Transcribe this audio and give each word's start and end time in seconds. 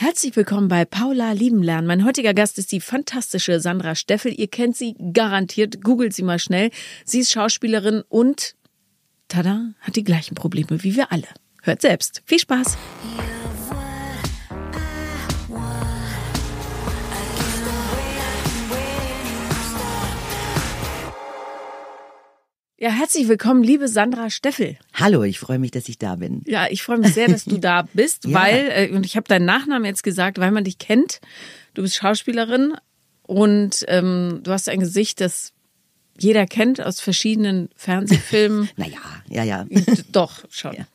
Herzlich 0.00 0.36
willkommen 0.36 0.68
bei 0.68 0.84
Paula 0.84 1.32
lieben 1.32 1.60
lernen. 1.60 1.88
Mein 1.88 2.04
heutiger 2.04 2.32
Gast 2.32 2.56
ist 2.56 2.70
die 2.70 2.80
fantastische 2.80 3.58
Sandra 3.58 3.96
Steffel. 3.96 4.32
Ihr 4.32 4.46
kennt 4.46 4.76
sie 4.76 4.94
garantiert. 5.12 5.82
Googelt 5.82 6.14
sie 6.14 6.22
mal 6.22 6.38
schnell. 6.38 6.70
Sie 7.04 7.18
ist 7.18 7.32
Schauspielerin 7.32 8.04
und, 8.08 8.54
tada, 9.26 9.72
hat 9.80 9.96
die 9.96 10.04
gleichen 10.04 10.36
Probleme 10.36 10.84
wie 10.84 10.94
wir 10.94 11.10
alle. 11.10 11.26
Hört 11.62 11.82
selbst. 11.82 12.22
Viel 12.26 12.38
Spaß. 12.38 12.78
Ja, 13.16 13.37
herzlich 22.80 23.28
willkommen, 23.28 23.62
liebe 23.62 23.88
Sandra 23.88 24.30
Steffel. 24.30 24.76
Hallo, 24.94 25.24
ich 25.24 25.38
freue 25.38 25.58
mich, 25.58 25.72
dass 25.72 25.88
ich 25.88 25.98
da 25.98 26.16
bin. 26.16 26.42
Ja, 26.46 26.66
ich 26.70 26.82
freue 26.82 26.98
mich 26.98 27.12
sehr, 27.12 27.28
dass 27.28 27.44
du 27.44 27.58
da 27.58 27.82
bist, 27.92 28.24
ja. 28.24 28.38
weil, 28.38 28.70
äh, 28.70 28.90
und 28.94 29.04
ich 29.04 29.16
habe 29.16 29.26
deinen 29.26 29.46
Nachnamen 29.46 29.84
jetzt 29.84 30.02
gesagt, 30.02 30.38
weil 30.38 30.52
man 30.52 30.64
dich 30.64 30.78
kennt. 30.78 31.20
Du 31.74 31.82
bist 31.82 31.96
Schauspielerin 31.96 32.76
und 33.22 33.84
ähm, 33.88 34.40
du 34.42 34.52
hast 34.52 34.68
ein 34.68 34.80
Gesicht, 34.80 35.20
das 35.20 35.52
jeder 36.18 36.46
kennt 36.46 36.80
aus 36.80 37.00
verschiedenen 37.00 37.68
Fernsehfilmen. 37.76 38.68
naja, 38.76 38.98
ja, 39.28 39.44
ja. 39.44 39.66
Doch, 40.12 40.44
schon. 40.50 40.74
Ja. 40.74 40.86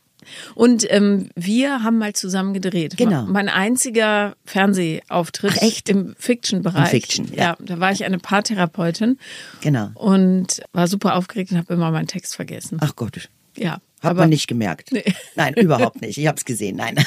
Und 0.56 0.86
ähm, 0.90 1.30
wir 1.36 1.84
haben 1.84 1.98
mal 1.98 2.14
zusammen 2.14 2.54
gedreht. 2.54 2.98
Genau. 2.98 3.24
Mein 3.26 3.50
einziger 3.50 4.36
Fernsehauftritt 4.46 5.54
Ach, 5.58 5.62
echt? 5.62 5.90
im 5.90 6.16
Fiction-Bereich. 6.18 6.90
Fiction, 6.90 7.30
ja. 7.34 7.44
ja. 7.44 7.58
Da 7.60 7.80
war 7.80 7.92
ich 7.92 8.06
eine 8.06 8.20
Paartherapeutin. 8.20 9.18
Genau. 9.62 9.92
Und 9.96 10.62
war 10.74 10.88
super 10.88 11.16
aufgeregt 11.16 11.52
und 11.52 11.58
habe 11.58 11.74
immer 11.74 11.92
meinen 11.92 12.08
Text 12.08 12.36
vergessen. 12.36 12.78
Ach 12.82 12.96
Gott. 12.96 13.30
Ja. 13.56 13.74
Hat 14.02 14.12
aber, 14.12 14.22
man 14.22 14.30
nicht 14.30 14.48
gemerkt. 14.48 14.92
Nee. 14.92 15.06
Nein, 15.36 15.54
überhaupt 15.54 16.02
nicht. 16.02 16.18
Ich 16.18 16.28
habe 16.28 16.38
es 16.38 16.46
gesehen. 16.46 16.76
Nein. 16.78 16.96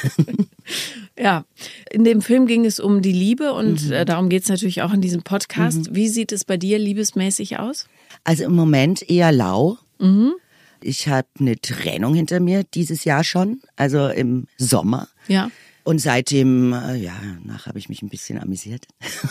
Ja, 1.19 1.45
in 1.91 2.05
dem 2.05 2.21
Film 2.21 2.47
ging 2.47 2.67
es 2.67 2.79
um 2.79 3.01
die 3.01 3.13
Liebe 3.13 3.53
und 3.55 3.87
mhm. 3.87 3.93
äh, 3.93 4.05
darum 4.05 4.29
geht 4.29 4.43
es 4.43 4.49
natürlich 4.49 4.83
auch 4.83 4.93
in 4.93 5.01
diesem 5.01 5.23
Podcast. 5.23 5.91
Mhm. 5.91 5.95
Wie 5.95 6.09
sieht 6.09 6.31
es 6.31 6.45
bei 6.45 6.57
dir 6.57 6.79
liebesmäßig 6.79 7.59
aus? 7.59 7.87
Also 8.25 8.45
im 8.45 8.55
Moment 8.55 9.09
eher 9.09 9.33
lau. 9.33 9.79
Mhm. 9.99 10.35
Ich 10.83 11.09
habe 11.09 11.29
eine 11.39 11.57
Trennung 11.61 12.15
hinter 12.15 12.41
mir 12.41 12.65
dieses 12.65 13.05
Jahr 13.05 13.25
schon, 13.25 13.61
also 13.77 14.09
im 14.09 14.47
Sommer. 14.57 15.09
Ja. 15.29 15.51
Und 15.87 16.01
seitdem, 16.01 16.73
äh, 16.73 16.97
ja, 16.97 17.15
nach 17.45 17.67
habe 17.67 17.79
ich 17.79 17.89
mich 17.89 18.03
ein 18.03 18.09
bisschen 18.09 18.41
amüsiert. 18.41 18.87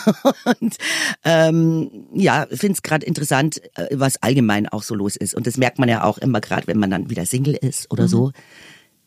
und 0.61 0.77
ähm, 1.25 2.05
ja, 2.13 2.47
finde 2.49 2.75
es 2.75 2.81
gerade 2.81 3.05
interessant, 3.05 3.61
äh, 3.75 3.87
was 3.91 4.23
allgemein 4.23 4.69
auch 4.69 4.81
so 4.81 4.95
los 4.95 5.17
ist. 5.17 5.35
Und 5.35 5.47
das 5.47 5.57
merkt 5.57 5.79
man 5.79 5.89
ja 5.89 6.05
auch 6.05 6.17
immer 6.17 6.39
gerade, 6.39 6.67
wenn 6.67 6.79
man 6.79 6.89
dann 6.89 7.09
wieder 7.09 7.25
Single 7.25 7.55
ist 7.55 7.91
oder 7.91 8.03
mhm. 8.03 8.07
so, 8.07 8.31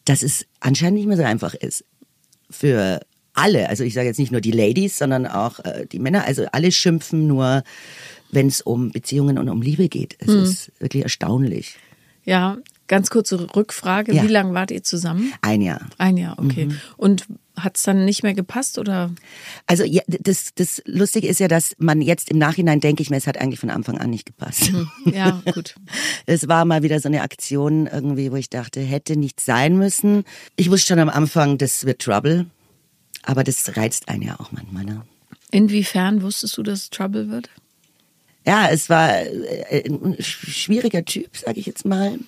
dass 0.04 0.22
es 0.22 0.44
anscheinend 0.60 0.98
nicht 0.98 1.06
mehr 1.06 1.16
so 1.16 1.22
einfach 1.22 1.54
ist. 1.54 1.86
Für 2.50 3.00
alle, 3.32 3.70
also 3.70 3.82
ich 3.82 3.94
sage 3.94 4.08
jetzt 4.08 4.18
nicht 4.18 4.32
nur 4.32 4.42
die 4.42 4.50
Ladies, 4.50 4.98
sondern 4.98 5.26
auch 5.26 5.60
äh, 5.60 5.86
die 5.86 6.00
Männer, 6.00 6.24
also 6.26 6.44
alle 6.52 6.70
schimpfen 6.70 7.26
nur, 7.26 7.62
wenn 8.30 8.48
es 8.48 8.60
um 8.60 8.90
Beziehungen 8.90 9.38
und 9.38 9.48
um 9.48 9.62
Liebe 9.62 9.88
geht. 9.88 10.16
Es 10.18 10.28
mhm. 10.28 10.42
ist 10.42 10.72
wirklich 10.80 11.04
erstaunlich. 11.04 11.78
Ja, 12.28 12.58
ganz 12.88 13.08
kurze 13.08 13.54
Rückfrage. 13.56 14.14
Ja. 14.14 14.22
Wie 14.22 14.26
lange 14.26 14.52
wart 14.52 14.70
ihr 14.70 14.82
zusammen? 14.82 15.32
Ein 15.40 15.62
Jahr. 15.62 15.80
Ein 15.96 16.18
Jahr, 16.18 16.38
okay. 16.38 16.66
Mhm. 16.66 16.80
Und 16.98 17.24
hat 17.56 17.78
es 17.78 17.84
dann 17.84 18.04
nicht 18.04 18.22
mehr 18.22 18.34
gepasst 18.34 18.78
oder? 18.78 19.10
Also 19.66 19.82
ja, 19.82 20.02
das, 20.06 20.50
das 20.54 20.82
Lustige 20.84 21.26
ist 21.26 21.40
ja, 21.40 21.48
dass 21.48 21.74
man 21.78 22.02
jetzt 22.02 22.30
im 22.30 22.36
Nachhinein 22.36 22.80
denke 22.80 23.02
ich 23.02 23.08
mir, 23.08 23.16
es 23.16 23.26
hat 23.26 23.38
eigentlich 23.38 23.60
von 23.60 23.70
Anfang 23.70 23.96
an 23.96 24.10
nicht 24.10 24.26
gepasst. 24.26 24.70
Mhm. 24.70 24.90
Ja, 25.06 25.42
gut. 25.54 25.74
es 26.26 26.48
war 26.48 26.66
mal 26.66 26.82
wieder 26.82 27.00
so 27.00 27.08
eine 27.08 27.22
Aktion 27.22 27.86
irgendwie, 27.86 28.30
wo 28.30 28.36
ich 28.36 28.50
dachte, 28.50 28.80
hätte 28.80 29.16
nicht 29.16 29.40
sein 29.40 29.78
müssen. 29.78 30.24
Ich 30.56 30.70
wusste 30.70 30.88
schon 30.88 30.98
am 30.98 31.08
Anfang, 31.08 31.56
das 31.56 31.86
wird 31.86 32.02
Trouble. 32.02 32.44
Aber 33.22 33.42
das 33.42 33.74
reizt 33.74 34.10
einen 34.10 34.22
ja 34.22 34.38
auch 34.38 34.52
manchmal. 34.52 34.84
Ne? 34.84 35.02
Inwiefern 35.50 36.20
wusstest 36.20 36.58
du, 36.58 36.62
dass 36.62 36.80
es 36.80 36.90
Trouble 36.90 37.30
wird? 37.30 37.48
Ja, 38.46 38.68
es 38.70 38.88
war 38.88 39.20
äh, 39.20 39.88
ein 39.88 40.16
schwieriger 40.20 41.04
Typ, 41.04 41.36
sage 41.36 41.60
ich 41.60 41.66
jetzt 41.66 41.84
mal, 41.84 42.18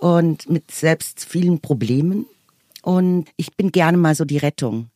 und 0.00 0.48
mit 0.48 0.70
selbst 0.70 1.24
vielen 1.24 1.60
Problemen. 1.60 2.26
Und 2.82 3.28
ich 3.36 3.56
bin 3.56 3.72
gerne 3.72 3.98
mal 3.98 4.14
so 4.14 4.24
die 4.24 4.38
Rettung. 4.38 4.90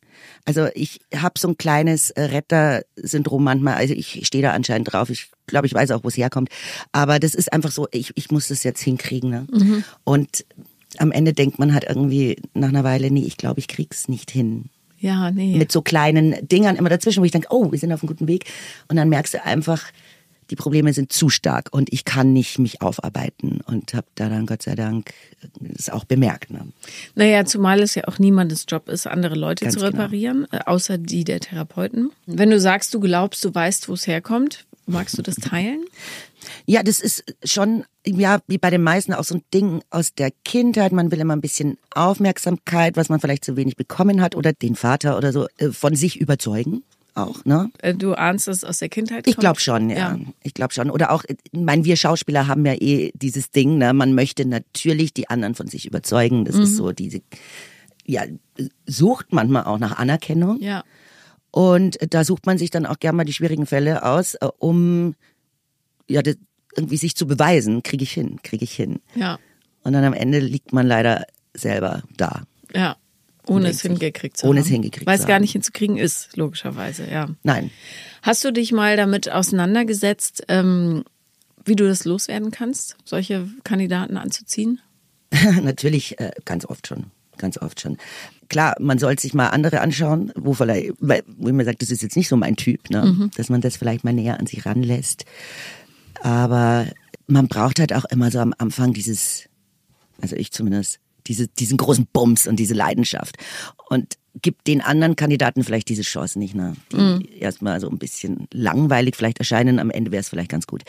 Also 0.45 0.67
ich 0.73 0.99
habe 1.15 1.39
so 1.39 1.47
ein 1.47 1.57
kleines 1.57 2.11
äh, 2.11 2.23
Rettersyndrom 2.23 3.43
manchmal. 3.43 3.75
Also 3.75 3.93
ich 3.93 4.25
stehe 4.25 4.41
da 4.41 4.51
anscheinend 4.51 4.91
drauf. 4.91 5.09
Ich 5.09 5.29
glaube, 5.47 5.67
ich 5.67 5.73
weiß 5.73 5.91
auch, 5.91 6.03
wo 6.03 6.07
es 6.07 6.17
herkommt. 6.17 6.49
Aber 6.91 7.19
das 7.19 7.35
ist 7.35 7.51
einfach 7.53 7.71
so, 7.71 7.87
ich, 7.91 8.11
ich 8.15 8.31
muss 8.31 8.47
das 8.47 8.63
jetzt 8.63 8.81
hinkriegen. 8.81 9.29
Ne? 9.29 9.47
Mhm. 9.51 9.83
Und 10.03 10.45
am 10.97 11.11
Ende 11.11 11.33
denkt 11.33 11.59
man 11.59 11.73
halt 11.73 11.85
irgendwie 11.87 12.37
nach 12.53 12.69
einer 12.69 12.83
Weile, 12.83 13.11
nee, 13.11 13.25
ich 13.25 13.37
glaube, 13.37 13.59
ich 13.59 13.67
krieg's 13.67 14.07
nicht 14.07 14.31
hin. 14.31 14.69
Ja, 14.99 15.29
nee. 15.29 15.57
Mit 15.57 15.71
so 15.71 15.81
kleinen 15.81 16.35
Dingern 16.47 16.77
immer 16.77 16.89
dazwischen, 16.89 17.21
wo 17.21 17.25
ich 17.25 17.31
denke, 17.31 17.49
oh, 17.51 17.71
wir 17.71 17.79
sind 17.79 17.91
auf 17.91 18.01
einem 18.01 18.07
guten 18.07 18.27
Weg. 18.27 18.45
Und 18.87 18.95
dann 18.95 19.09
merkst 19.09 19.33
du 19.33 19.43
einfach, 19.43 19.83
die 20.49 20.55
Probleme 20.55 20.93
sind 20.93 21.11
zu 21.11 21.29
stark 21.29 21.69
und 21.71 21.91
ich 21.91 22.05
kann 22.05 22.33
nicht 22.33 22.59
mich 22.59 22.81
aufarbeiten 22.81 23.61
und 23.65 23.93
habe 23.93 24.07
da 24.15 24.29
dann 24.29 24.45
Gott 24.45 24.63
sei 24.63 24.75
Dank 24.75 25.13
das 25.59 25.89
auch 25.89 26.05
bemerkt. 26.05 26.51
Ne? 26.51 26.67
Naja, 27.15 27.45
zumal 27.45 27.81
es 27.81 27.95
ja 27.95 28.07
auch 28.07 28.19
niemandes 28.19 28.65
Job 28.67 28.89
ist, 28.89 29.07
andere 29.07 29.35
Leute 29.35 29.65
Ganz 29.65 29.75
zu 29.75 29.83
reparieren, 29.83 30.47
genau. 30.49 30.63
außer 30.65 30.97
die 30.97 31.23
der 31.23 31.39
Therapeuten. 31.39 32.11
Wenn 32.25 32.49
du 32.49 32.59
sagst, 32.59 32.93
du 32.93 32.99
glaubst, 32.99 33.43
du 33.43 33.53
weißt, 33.53 33.89
wo 33.89 33.93
es 33.93 34.07
herkommt, 34.07 34.65
magst 34.85 35.17
du 35.17 35.21
das 35.21 35.35
teilen? 35.35 35.83
Ja, 36.67 36.83
das 36.83 36.99
ist 36.99 37.23
schon, 37.43 37.85
ja, 38.05 38.39
wie 38.45 38.59
bei 38.59 38.69
den 38.69 38.83
meisten 38.83 39.13
auch 39.13 39.23
so 39.23 39.33
ein 39.33 39.41
Ding 39.51 39.81
aus 39.89 40.13
der 40.13 40.29
Kindheit. 40.43 40.91
Man 40.91 41.11
will 41.11 41.19
immer 41.19 41.35
ein 41.35 41.41
bisschen 41.41 41.79
Aufmerksamkeit, 41.89 42.97
was 42.97 43.09
man 43.09 43.19
vielleicht 43.19 43.43
zu 43.43 43.55
wenig 43.55 43.77
bekommen 43.77 44.21
hat 44.21 44.35
oder 44.35 44.53
den 44.53 44.75
Vater 44.75 45.17
oder 45.17 45.33
so 45.33 45.47
äh, 45.57 45.71
von 45.71 45.95
sich 45.95 46.21
überzeugen 46.21 46.83
auch, 47.15 47.45
ne? 47.45 47.71
Äh, 47.79 47.93
du 47.93 48.13
ahnst 48.13 48.47
es 48.47 48.63
aus 48.63 48.79
der 48.79 48.89
Kindheit? 48.89 49.27
Ich 49.27 49.37
glaube 49.37 49.59
schon, 49.59 49.89
ja. 49.89 49.97
ja. 49.97 50.19
Ich 50.43 50.53
glaube 50.53 50.73
schon. 50.73 50.89
Oder 50.89 51.11
auch, 51.11 51.23
ich 51.27 51.37
meine, 51.53 51.83
wir 51.85 51.95
Schauspieler 51.95 52.47
haben 52.47 52.65
ja 52.65 52.73
eh 52.73 53.11
dieses 53.15 53.51
Ding, 53.51 53.77
ne? 53.77 53.93
Man 53.93 54.13
möchte 54.13 54.45
natürlich 54.45 55.13
die 55.13 55.29
anderen 55.29 55.55
von 55.55 55.67
sich 55.67 55.85
überzeugen. 55.85 56.45
Das 56.45 56.55
mhm. 56.55 56.63
ist 56.63 56.75
so 56.75 56.91
diese, 56.91 57.21
ja, 58.05 58.23
sucht 58.85 59.27
manchmal 59.31 59.63
auch 59.63 59.79
nach 59.79 59.97
Anerkennung. 59.97 60.61
Ja. 60.61 60.83
Und 61.51 61.97
da 62.13 62.25
sucht 62.25 62.45
man 62.45 62.57
sich 62.57 62.69
dann 62.69 62.85
auch 62.85 62.99
gerne 62.99 63.15
mal 63.17 63.23
die 63.23 63.33
schwierigen 63.33 63.65
Fälle 63.65 64.03
aus, 64.03 64.35
äh, 64.35 64.47
um 64.59 65.15
ja 66.09 66.21
das, 66.21 66.35
irgendwie 66.75 66.97
sich 66.97 67.15
zu 67.15 67.25
beweisen, 67.27 67.83
kriege 67.83 68.03
ich 68.03 68.11
hin, 68.11 68.39
kriege 68.43 68.65
ich 68.65 68.73
hin. 68.73 68.99
Ja. 69.15 69.39
Und 69.83 69.93
dann 69.93 70.03
am 70.03 70.13
Ende 70.13 70.39
liegt 70.39 70.73
man 70.73 70.85
leider 70.85 71.25
selber 71.53 72.03
da. 72.17 72.43
Ja. 72.73 72.97
Ohne 73.47 73.69
es 73.69 73.81
hingekriegt 73.81 74.37
zu 74.37 74.43
haben. 74.43 74.51
Ohne 74.51 74.61
es 74.61 74.67
hingekriegt 74.67 75.05
Weil 75.05 75.19
es 75.19 75.25
gar 75.25 75.39
nicht 75.39 75.51
hinzukriegen 75.51 75.97
ist, 75.97 76.35
logischerweise, 76.35 77.09
ja. 77.09 77.29
Nein. 77.43 77.71
Hast 78.21 78.43
du 78.43 78.51
dich 78.51 78.71
mal 78.71 78.97
damit 78.97 79.31
auseinandergesetzt, 79.31 80.43
ähm, 80.47 81.03
wie 81.63 81.75
du 81.75 81.87
das 81.87 82.05
loswerden 82.05 82.51
kannst, 82.51 82.95
solche 83.03 83.47
Kandidaten 83.63 84.17
anzuziehen? 84.17 84.81
Natürlich, 85.61 86.19
äh, 86.19 86.31
ganz 86.45 86.65
oft 86.65 86.87
schon. 86.87 87.11
Ganz 87.37 87.57
oft 87.57 87.81
schon. 87.81 87.97
Klar, 88.47 88.75
man 88.79 88.97
sollte 88.97 89.21
sich 89.21 89.33
mal 89.33 89.49
andere 89.49 89.81
anschauen, 89.81 90.31
wo 90.35 90.53
vielleicht, 90.53 90.93
wo 90.99 91.51
man 91.51 91.65
sagt, 91.65 91.81
das 91.81 91.91
ist 91.91 92.01
jetzt 92.01 92.15
nicht 92.15 92.29
so 92.29 92.37
mein 92.37 92.55
Typ, 92.55 92.89
ne? 92.89 93.05
Mhm. 93.05 93.31
dass 93.35 93.49
man 93.49 93.61
das 93.61 93.75
vielleicht 93.75 94.03
mal 94.03 94.13
näher 94.13 94.39
an 94.39 94.47
sich 94.47 94.65
ranlässt. 94.65 95.25
Aber 96.21 96.87
man 97.27 97.47
braucht 97.47 97.79
halt 97.79 97.93
auch 97.93 98.05
immer 98.05 98.31
so 98.31 98.39
am 98.39 98.53
Anfang 98.57 98.93
dieses, 98.93 99.49
also 100.21 100.35
ich 100.35 100.51
zumindest, 100.51 100.99
diese, 101.27 101.47
diesen 101.47 101.77
großen 101.77 102.07
Bums 102.11 102.47
und 102.47 102.57
diese 102.57 102.73
Leidenschaft. 102.73 103.37
Und 103.89 104.17
gibt 104.41 104.67
den 104.67 104.81
anderen 104.81 105.15
Kandidaten 105.15 105.63
vielleicht 105.63 105.89
diese 105.89 106.01
Chance 106.01 106.37
nicht, 106.39 106.55
ne? 106.55 106.75
die 106.91 106.97
mhm. 106.97 107.27
erstmal 107.39 107.79
so 107.79 107.89
ein 107.89 107.97
bisschen 107.97 108.47
langweilig 108.51 109.15
vielleicht 109.15 109.39
erscheinen. 109.39 109.79
Am 109.79 109.89
Ende 109.89 110.11
wäre 110.11 110.21
es 110.21 110.29
vielleicht 110.29 110.51
ganz 110.51 110.67
gut. 110.67 110.83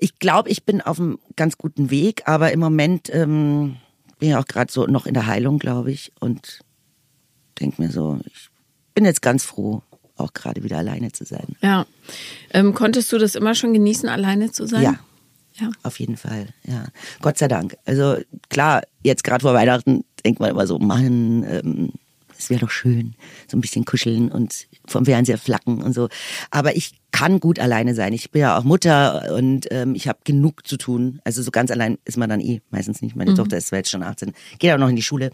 Ich 0.00 0.18
glaube, 0.18 0.50
ich 0.50 0.64
bin 0.64 0.80
auf 0.80 0.98
einem 0.98 1.18
ganz 1.36 1.58
guten 1.58 1.90
Weg, 1.90 2.22
aber 2.26 2.52
im 2.52 2.60
Moment 2.60 3.08
ähm, 3.12 3.76
bin 4.18 4.30
ich 4.30 4.36
auch 4.36 4.46
gerade 4.46 4.72
so 4.72 4.86
noch 4.86 5.06
in 5.06 5.14
der 5.14 5.26
Heilung, 5.26 5.58
glaube 5.58 5.92
ich. 5.92 6.12
Und 6.18 6.60
denke 7.60 7.80
mir 7.80 7.90
so, 7.90 8.18
ich 8.24 8.50
bin 8.94 9.04
jetzt 9.04 9.22
ganz 9.22 9.44
froh, 9.44 9.82
auch 10.16 10.32
gerade 10.32 10.64
wieder 10.64 10.78
alleine 10.78 11.12
zu 11.12 11.24
sein. 11.24 11.56
Ja. 11.62 11.86
Ähm, 12.50 12.74
konntest 12.74 13.12
du 13.12 13.18
das 13.18 13.36
immer 13.36 13.54
schon 13.54 13.72
genießen, 13.72 14.08
alleine 14.08 14.50
zu 14.50 14.66
sein? 14.66 14.82
Ja, 14.82 14.98
ja. 15.60 15.70
Auf 15.82 15.98
jeden 15.98 16.16
Fall, 16.16 16.48
ja. 16.64 16.86
Gott 17.20 17.38
sei 17.38 17.48
Dank. 17.48 17.76
Also 17.84 18.16
klar, 18.48 18.82
jetzt 19.02 19.24
gerade 19.24 19.42
vor 19.42 19.54
Weihnachten 19.54 20.04
denkt 20.24 20.40
man 20.40 20.50
immer 20.50 20.66
so, 20.66 20.78
Mann, 20.78 21.44
ähm, 21.44 21.92
es 22.38 22.50
wäre 22.50 22.60
doch 22.60 22.70
schön, 22.70 23.14
so 23.48 23.56
ein 23.56 23.60
bisschen 23.60 23.84
kuscheln 23.84 24.30
und 24.30 24.68
vom 24.86 25.04
Fernseher 25.04 25.38
flacken 25.38 25.82
und 25.82 25.92
so. 25.92 26.08
Aber 26.50 26.76
ich 26.76 26.92
kann 27.10 27.40
gut 27.40 27.58
alleine 27.58 27.94
sein. 27.94 28.12
Ich 28.12 28.30
bin 28.30 28.42
ja 28.42 28.56
auch 28.56 28.64
Mutter 28.64 29.34
und 29.34 29.66
ähm, 29.70 29.94
ich 29.94 30.06
habe 30.06 30.20
genug 30.24 30.66
zu 30.66 30.76
tun. 30.76 31.20
Also 31.24 31.42
so 31.42 31.50
ganz 31.50 31.70
allein 31.70 31.98
ist 32.04 32.16
man 32.16 32.30
dann 32.30 32.40
eh 32.40 32.60
meistens 32.70 33.02
nicht. 33.02 33.16
Meine 33.16 33.32
mhm. 33.32 33.36
Tochter 33.36 33.56
ist 33.56 33.68
zwar 33.68 33.80
jetzt 33.80 33.90
schon 33.90 34.04
18, 34.04 34.32
geht 34.58 34.72
auch 34.72 34.78
noch 34.78 34.88
in 34.88 34.96
die 34.96 35.02
Schule, 35.02 35.30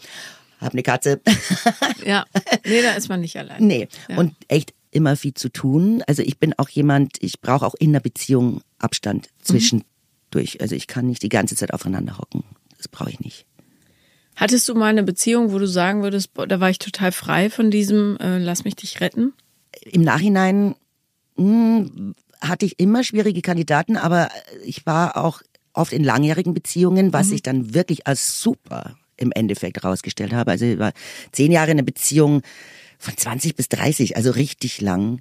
hab 0.61 0.73
eine 0.73 0.83
Katze. 0.83 1.21
ja, 2.07 2.25
nee, 2.65 2.83
da 2.83 2.93
ist 2.95 3.09
man 3.09 3.21
nicht 3.21 3.37
allein. 3.37 3.67
Nee, 3.67 3.89
ja. 4.09 4.17
und 4.17 4.35
echt 4.49 4.73
immer 4.91 5.17
viel 5.17 5.35
zu 5.35 5.51
tun. 5.51 6.03
Also 6.07 6.23
ich 6.23 6.39
bin 6.39 6.55
auch 6.57 6.69
jemand, 6.71 7.19
ich 7.21 7.41
brauche 7.41 7.67
auch 7.67 7.75
in 7.75 7.93
der 7.93 8.01
Beziehung 8.01 8.63
Abstand 8.79 9.29
zwischen 9.43 9.81
mhm 9.81 9.94
durch. 10.35 10.61
Also 10.61 10.75
ich 10.75 10.87
kann 10.87 11.07
nicht 11.07 11.23
die 11.23 11.29
ganze 11.29 11.57
Zeit 11.57 11.73
aufeinander 11.73 12.19
hocken. 12.19 12.45
Das 12.77 12.89
brauche 12.89 13.11
ich 13.11 13.21
nicht. 13.21 13.47
Hattest 14.37 14.69
du 14.69 14.75
mal 14.75 14.89
eine 14.89 15.05
Beziehung, 15.05 15.53
wo 15.53 15.59
du 15.59 15.69
sagen 15.69 16.03
würdest, 16.03 16.35
boah, 16.35 16.47
da 16.47 16.59
war 16.61 16.71
ich 16.71 16.79
total 16.79 17.13
frei 17.13 17.51
von 17.51 17.71
diesem 17.71 18.17
äh, 18.19 18.39
Lass 18.39 18.65
mich 18.65 18.75
dich 18.75 19.01
retten? 19.01 19.33
Im 19.83 20.03
Nachhinein 20.03 20.75
mh, 21.37 22.15
hatte 22.41 22.67
ich 22.67 22.81
immer 22.81 23.05
schwierige 23.05 23.43
Kandidaten, 23.43 23.97
aber 23.97 24.29
ich 24.65 24.87
war 24.87 25.17
auch 25.17 25.41
oft 25.73 25.93
in 25.93 26.05
langjährigen 26.05 26.55
Beziehungen, 26.55 27.13
was 27.13 27.31
ich 27.31 27.43
dann 27.43 27.75
wirklich 27.75 28.07
als 28.07 28.41
super 28.41 28.97
im 29.17 29.33
Endeffekt 29.33 29.85
rausgestellt 29.85 30.33
habe. 30.33 30.53
Also 30.53 30.65
ich 30.65 30.79
war 30.79 30.93
zehn 31.33 31.53
Jahre 31.53 31.71
in 31.71 31.79
einer 31.79 31.85
Beziehung 31.85 32.43
von 32.99 33.17
20 33.17 33.55
bis 33.55 33.69
30, 33.69 34.17
also 34.17 34.31
richtig 34.31 34.81
lang. 34.81 35.21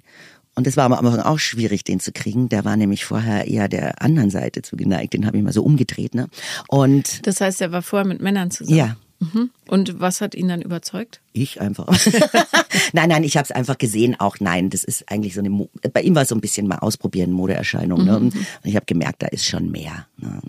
Und 0.56 0.66
es 0.66 0.76
war 0.76 0.84
am 0.84 0.92
Anfang 0.92 1.20
auch 1.20 1.38
schwierig, 1.38 1.84
den 1.84 2.00
zu 2.00 2.12
kriegen. 2.12 2.48
Der 2.48 2.64
war 2.64 2.76
nämlich 2.76 3.04
vorher 3.04 3.46
eher 3.48 3.68
der 3.68 4.00
anderen 4.02 4.30
Seite 4.30 4.62
zugeneigt. 4.62 5.12
Den 5.14 5.26
habe 5.26 5.36
ich 5.36 5.42
mal 5.42 5.52
so 5.52 5.62
umgedreht. 5.64 6.14
Ne? 6.14 6.28
Und 6.68 7.26
Das 7.26 7.40
heißt, 7.40 7.60
er 7.60 7.72
war 7.72 7.82
vorher 7.82 8.06
mit 8.06 8.20
Männern 8.20 8.50
zusammen. 8.50 8.76
ja, 8.76 8.96
Mhm. 9.20 9.50
Und 9.68 10.00
was 10.00 10.20
hat 10.20 10.34
ihn 10.34 10.48
dann 10.48 10.60
überzeugt? 10.60 11.20
ich 11.32 11.60
einfach. 11.60 11.86
nein, 12.92 13.08
nein, 13.08 13.24
ich 13.24 13.36
habe 13.36 13.44
es 13.44 13.50
einfach 13.50 13.78
gesehen. 13.78 14.18
Auch 14.18 14.36
nein, 14.40 14.70
das 14.70 14.84
ist 14.84 15.10
eigentlich 15.10 15.34
so 15.34 15.40
eine. 15.40 15.50
Mo 15.50 15.68
Bei 15.92 16.02
ihm 16.02 16.14
war 16.14 16.22
es 16.22 16.28
so 16.28 16.34
ein 16.34 16.40
bisschen 16.40 16.66
mal 16.66 16.78
ausprobieren, 16.78 17.32
Modeerscheinung. 17.32 18.04
Ne? 18.04 18.16
Und 18.16 18.34
ich 18.62 18.76
habe 18.76 18.86
gemerkt, 18.86 19.22
da 19.22 19.26
ist 19.28 19.44
schon 19.46 19.70
mehr. 19.70 20.06
Ne? 20.16 20.40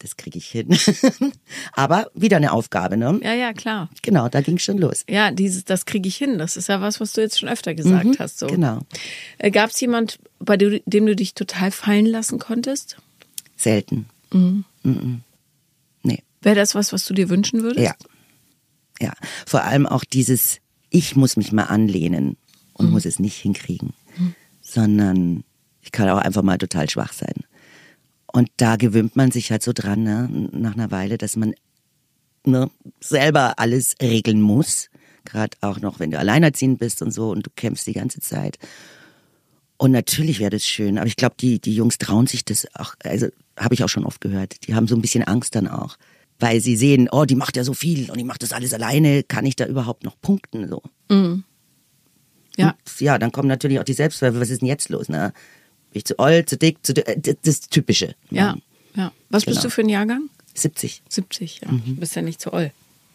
Das 0.00 0.16
kriege 0.16 0.38
ich 0.38 0.46
hin. 0.46 0.76
Aber 1.72 2.10
wieder 2.14 2.38
eine 2.38 2.52
Aufgabe. 2.52 2.96
Ne? 2.96 3.20
Ja, 3.22 3.34
ja, 3.34 3.52
klar. 3.52 3.90
Genau, 4.00 4.28
da 4.30 4.40
ging 4.40 4.58
schon 4.58 4.78
los. 4.78 5.04
Ja, 5.08 5.30
dieses, 5.30 5.66
das 5.66 5.84
kriege 5.84 6.08
ich 6.08 6.16
hin. 6.16 6.38
Das 6.38 6.56
ist 6.56 6.68
ja 6.68 6.80
was, 6.80 7.00
was 7.00 7.12
du 7.12 7.20
jetzt 7.20 7.38
schon 7.38 7.50
öfter 7.50 7.74
gesagt 7.74 8.18
hast. 8.18 8.38
So. 8.38 8.46
Genau. 8.46 8.80
Gab 9.52 9.70
es 9.70 9.80
jemand, 9.80 10.18
bei 10.38 10.56
dem, 10.56 10.80
dem 10.86 11.04
du 11.04 11.14
dich 11.14 11.34
total 11.34 11.70
fallen 11.70 12.06
lassen 12.06 12.38
konntest? 12.38 12.96
Selten. 13.56 14.06
Mhm. 14.32 14.64
Nee. 16.02 16.22
Wäre 16.40 16.56
das 16.56 16.74
was, 16.74 16.94
was 16.94 17.04
du 17.04 17.12
dir 17.12 17.28
wünschen 17.28 17.62
würdest? 17.62 17.84
Ja. 17.84 17.94
Ja. 19.00 19.12
Vor 19.46 19.64
allem 19.64 19.86
auch 19.86 20.04
dieses, 20.04 20.60
ich 20.88 21.14
muss 21.14 21.36
mich 21.36 21.52
mal 21.52 21.64
anlehnen 21.64 22.38
und 22.72 22.90
muss 22.90 23.04
es 23.04 23.18
nicht 23.18 23.36
hinkriegen, 23.36 23.92
sondern 24.62 25.44
ich 25.82 25.92
kann 25.92 26.08
auch 26.08 26.18
einfach 26.18 26.42
mal 26.42 26.56
total 26.56 26.88
schwach 26.88 27.12
sein. 27.12 27.44
Und 28.32 28.48
da 28.56 28.76
gewöhnt 28.76 29.16
man 29.16 29.30
sich 29.30 29.50
halt 29.50 29.62
so 29.62 29.72
dran, 29.72 30.02
ne, 30.02 30.28
nach 30.52 30.74
einer 30.74 30.90
Weile, 30.90 31.18
dass 31.18 31.36
man 31.36 31.54
ne, 32.44 32.70
selber 33.00 33.58
alles 33.58 33.96
regeln 34.00 34.40
muss. 34.40 34.88
Gerade 35.24 35.56
auch 35.60 35.80
noch, 35.80 36.00
wenn 36.00 36.10
du 36.10 36.18
alleinerziehend 36.18 36.78
bist 36.78 37.02
und 37.02 37.12
so 37.12 37.30
und 37.30 37.46
du 37.46 37.50
kämpfst 37.54 37.86
die 37.86 37.92
ganze 37.92 38.20
Zeit. 38.20 38.58
Und 39.76 39.92
natürlich 39.92 40.40
wäre 40.40 40.50
das 40.50 40.66
schön, 40.66 40.98
aber 40.98 41.06
ich 41.06 41.16
glaube, 41.16 41.36
die, 41.40 41.58
die 41.58 41.74
Jungs 41.74 41.98
trauen 41.98 42.26
sich 42.26 42.44
das 42.44 42.66
auch, 42.74 42.94
also 43.02 43.28
habe 43.58 43.74
ich 43.74 43.82
auch 43.82 43.88
schon 43.88 44.04
oft 44.04 44.20
gehört, 44.20 44.66
die 44.66 44.74
haben 44.74 44.86
so 44.86 44.94
ein 44.94 45.02
bisschen 45.02 45.24
Angst 45.24 45.54
dann 45.54 45.68
auch. 45.68 45.96
Weil 46.38 46.60
sie 46.60 46.76
sehen, 46.76 47.08
oh, 47.10 47.26
die 47.26 47.34
macht 47.34 47.56
ja 47.56 47.64
so 47.64 47.74
viel 47.74 48.10
und 48.10 48.18
die 48.18 48.24
macht 48.24 48.42
das 48.42 48.52
alles 48.52 48.72
alleine, 48.72 49.22
kann 49.22 49.44
ich 49.44 49.56
da 49.56 49.66
überhaupt 49.66 50.04
noch 50.04 50.18
punkten? 50.20 50.68
So. 50.68 50.82
Ja. 52.56 52.70
Und, 52.70 53.00
ja, 53.00 53.18
dann 53.18 53.32
kommen 53.32 53.48
natürlich 53.48 53.78
auch 53.78 53.84
die 53.84 53.92
Selbstzweifel, 53.92 54.40
was 54.40 54.50
ist 54.50 54.62
denn 54.62 54.68
jetzt 54.68 54.88
los? 54.88 55.08
Ne? 55.08 55.32
Bin 55.92 55.98
ich 55.98 56.04
zu 56.04 56.18
old, 56.18 56.48
zu 56.48 56.56
dick, 56.56 56.84
zu, 56.84 56.94
äh, 56.94 57.18
das, 57.18 57.36
das 57.42 57.60
Typische. 57.62 58.14
Ja. 58.30 58.56
ja. 58.94 59.12
Was 59.28 59.44
bist 59.44 59.58
Genau. 59.58 59.62
du 59.64 59.70
für 59.70 59.80
ein 59.82 59.88
Jahrgang? 59.88 60.30
70. 60.54 61.02
70, 61.08 61.60
ja. 61.62 61.68
Du 61.70 61.96
bist 61.96 62.14
ja 62.16 62.22
nicht 62.22 62.40
zu 62.40 62.52
oll. 62.52 62.72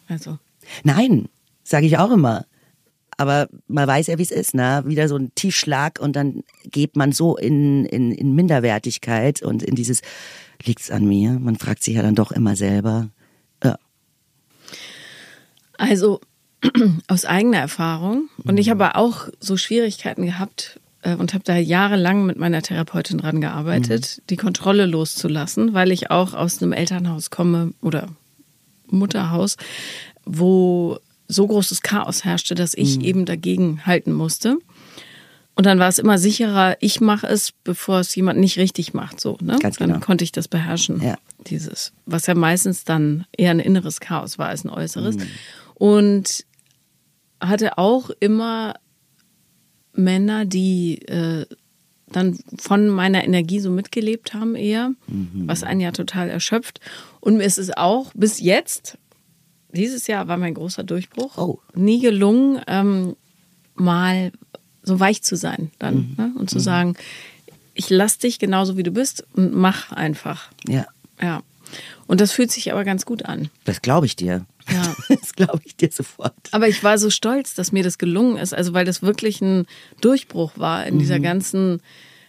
Also. 0.08 0.38
Nein, 0.84 1.28
sage 1.64 1.86
ich 1.86 1.98
auch 1.98 2.10
immer. 2.10 2.46
Aber 3.18 3.48
man 3.66 3.88
weiß 3.88 4.08
ja, 4.08 4.18
wie 4.18 4.22
es 4.22 4.30
ist, 4.30 4.54
ne? 4.54 4.82
Wieder 4.86 5.08
so 5.08 5.16
ein 5.16 5.34
Tiefschlag 5.34 5.98
und 6.00 6.16
dann 6.16 6.42
geht 6.64 6.96
man 6.96 7.12
so 7.12 7.36
in, 7.36 7.86
in, 7.86 8.12
in 8.12 8.34
Minderwertigkeit 8.34 9.42
und 9.42 9.62
in 9.62 9.74
dieses, 9.74 10.02
liegt's 10.62 10.90
an 10.90 11.06
mir? 11.06 11.38
Man 11.38 11.56
fragt 11.56 11.82
sich 11.82 11.94
ja 11.94 12.02
dann 12.02 12.14
doch 12.14 12.30
immer 12.30 12.56
selber. 12.56 13.08
Ja. 13.64 13.78
Also 15.78 16.20
aus 17.08 17.24
eigener 17.24 17.58
Erfahrung. 17.58 18.28
Und 18.44 18.58
ich 18.58 18.68
habe 18.68 18.96
auch 18.96 19.28
so 19.40 19.56
Schwierigkeiten 19.56 20.26
gehabt 20.26 20.78
und 21.14 21.34
habe 21.34 21.44
da 21.44 21.56
jahrelang 21.56 22.26
mit 22.26 22.38
meiner 22.38 22.62
Therapeutin 22.62 23.18
dran 23.18 23.40
gearbeitet, 23.40 24.22
die 24.30 24.36
Kontrolle 24.36 24.86
loszulassen, 24.86 25.74
weil 25.74 25.92
ich 25.92 26.10
auch 26.10 26.34
aus 26.34 26.62
einem 26.62 26.72
Elternhaus 26.72 27.30
komme 27.30 27.72
oder 27.80 28.08
Mutterhaus, 28.88 29.56
wo 30.24 30.98
so 31.28 31.46
großes 31.46 31.82
Chaos 31.82 32.24
herrschte, 32.24 32.54
dass 32.54 32.74
ich 32.74 33.00
eben 33.00 33.24
dagegen 33.24 33.84
halten 33.86 34.12
musste. 34.12 34.58
Und 35.56 35.64
dann 35.64 35.78
war 35.78 35.88
es 35.88 35.98
immer 35.98 36.18
sicherer, 36.18 36.76
ich 36.80 37.00
mache 37.00 37.26
es, 37.26 37.52
bevor 37.64 38.00
es 38.00 38.14
jemand 38.14 38.38
nicht 38.38 38.58
richtig 38.58 38.92
macht. 38.92 39.20
So, 39.20 39.38
ne? 39.40 39.58
Ganz 39.58 39.78
Dann 39.78 39.88
genau. 39.88 40.04
konnte 40.04 40.22
ich 40.22 40.30
das 40.30 40.48
beherrschen. 40.48 41.02
Ja. 41.02 41.16
Dieses, 41.46 41.92
was 42.04 42.26
ja 42.26 42.34
meistens 42.34 42.84
dann 42.84 43.24
eher 43.36 43.52
ein 43.52 43.60
inneres 43.60 44.00
Chaos 44.00 44.38
war 44.38 44.48
als 44.48 44.64
ein 44.64 44.70
äußeres. 44.70 45.16
Und 45.74 46.44
hatte 47.40 47.78
auch 47.78 48.10
immer 48.20 48.74
Männer, 49.96 50.44
die 50.44 51.02
äh, 51.02 51.46
dann 52.08 52.38
von 52.58 52.88
meiner 52.88 53.24
Energie 53.24 53.58
so 53.60 53.70
mitgelebt 53.70 54.32
haben 54.34 54.54
eher, 54.54 54.92
was 55.06 55.64
einen 55.64 55.80
ja 55.80 55.90
total 55.90 56.30
erschöpft. 56.30 56.80
Und 57.20 57.38
mir 57.38 57.44
ist 57.44 57.58
es 57.58 57.76
auch 57.76 58.12
bis 58.14 58.38
jetzt, 58.40 58.96
dieses 59.72 60.06
Jahr 60.06 60.28
war 60.28 60.36
mein 60.36 60.54
großer 60.54 60.84
Durchbruch, 60.84 61.36
Oh. 61.36 61.58
nie 61.74 62.00
gelungen, 62.00 62.60
ähm, 62.68 63.16
mal 63.74 64.30
so 64.82 65.00
weich 65.00 65.22
zu 65.22 65.36
sein 65.36 65.72
dann 65.80 66.14
ne? 66.16 66.32
und 66.38 66.48
zu 66.48 66.60
sagen, 66.60 66.94
ich 67.74 67.90
lass 67.90 68.18
dich 68.18 68.38
genauso 68.38 68.76
wie 68.76 68.84
du 68.84 68.92
bist 68.92 69.26
und 69.34 69.52
mach 69.54 69.90
einfach. 69.92 70.50
Ja. 70.68 70.86
Ja. 71.20 71.42
Und 72.06 72.20
das 72.20 72.30
fühlt 72.30 72.52
sich 72.52 72.72
aber 72.72 72.84
ganz 72.84 73.04
gut 73.04 73.24
an. 73.26 73.50
Das 73.64 73.82
glaube 73.82 74.06
ich 74.06 74.14
dir. 74.14 74.46
Ja. 74.72 74.94
Das 75.08 75.32
glaube 75.34 75.60
ich 75.64 75.76
dir 75.76 75.90
sofort. 75.92 76.34
Aber 76.52 76.66
ich 76.68 76.82
war 76.82 76.98
so 76.98 77.10
stolz, 77.10 77.54
dass 77.54 77.72
mir 77.72 77.82
das 77.84 77.98
gelungen 77.98 78.36
ist, 78.38 78.54
also 78.54 78.72
weil 78.72 78.84
das 78.84 79.02
wirklich 79.02 79.40
ein 79.40 79.66
Durchbruch 80.00 80.52
war 80.56 80.86
in 80.86 80.94
Mhm. 80.94 80.98
dieser 80.98 81.20
ganzen. 81.20 81.80